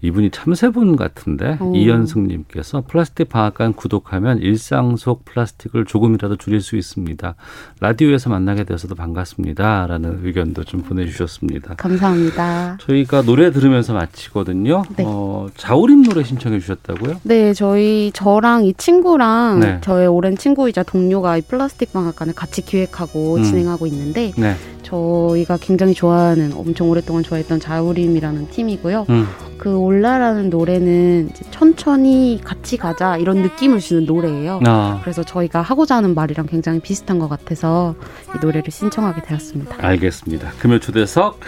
이분이 0.00 0.30
참새분 0.30 0.96
같은데 0.96 1.58
오. 1.60 1.74
이현승님께서 1.74 2.84
플라스틱 2.86 3.28
방앗간 3.28 3.72
구독하면 3.72 4.38
일상 4.38 4.96
속 4.96 5.24
플라스틱을 5.24 5.86
조금이라도 5.86 6.36
줄일 6.36 6.60
수 6.60 6.76
있습니다. 6.76 7.34
라디오에서 7.80 8.30
만나게 8.30 8.64
돼서도 8.64 8.94
반갑습니다라는 8.94 10.20
의견도 10.22 10.64
좀 10.64 10.82
보내주셨습니다. 10.82 11.74
감사합니다. 11.74 12.78
저희가 12.80 13.22
노래 13.22 13.50
들으면서 13.50 13.92
마치거든요. 13.92 14.84
네. 14.96 15.04
어, 15.06 15.48
자우림 15.56 16.02
노래 16.02 16.22
신청해 16.22 16.60
주셨다고요? 16.60 17.20
네, 17.24 17.52
저희 17.52 18.12
저랑 18.14 18.66
이 18.66 18.74
친구랑 18.74 19.60
네. 19.60 19.80
저의 19.80 20.06
오랜 20.06 20.36
친구이자 20.36 20.84
동료가 20.84 21.38
이 21.38 21.40
플라스틱 21.42 21.92
방앗간을 21.92 22.34
같이 22.34 22.64
기획하고 22.64 23.36
음. 23.36 23.42
진행하고 23.42 23.86
있는데 23.88 24.32
네. 24.36 24.54
저희가 24.82 25.58
굉장히 25.60 25.92
좋아하는 25.92 26.52
엄청 26.54 26.88
오랫동안 26.88 27.22
좋아했던 27.22 27.60
자우림이라는 27.60 28.48
팀이고요. 28.50 29.06
음. 29.10 29.26
그 29.58 29.76
올라라는 29.88 30.50
노래는 30.50 31.30
천천히 31.50 32.40
같이 32.44 32.76
가자 32.76 33.16
이런 33.16 33.38
느낌을 33.38 33.80
주는 33.80 34.04
노래예요. 34.04 34.60
아. 34.66 35.00
그래서 35.02 35.22
저희가 35.22 35.62
하고자 35.62 35.96
하는 35.96 36.14
말이랑 36.14 36.46
굉장히 36.46 36.78
비슷한 36.80 37.18
것 37.18 37.28
같아서 37.28 37.94
이 38.34 38.38
노래를 38.44 38.70
신청하게 38.70 39.22
되었습니다. 39.22 39.76
알겠습니다. 39.78 40.50
금요 40.58 40.78
초대석 40.78 41.40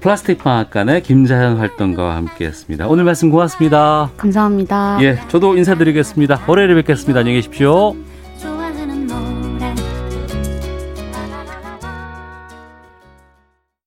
플라스틱 0.00 0.38
방앗간의 0.38 1.02
김자현 1.02 1.58
활동가와 1.58 2.16
함께했습니다. 2.16 2.86
오늘 2.88 3.04
말씀 3.04 3.30
고맙습니다. 3.30 4.10
감사합니다. 4.16 4.98
예, 5.02 5.18
저도 5.28 5.56
인사드리겠습니다. 5.56 6.42
월요일에 6.46 6.74
뵙겠습니다. 6.76 7.20
안녕히 7.20 7.38
계십시오. 7.38 7.94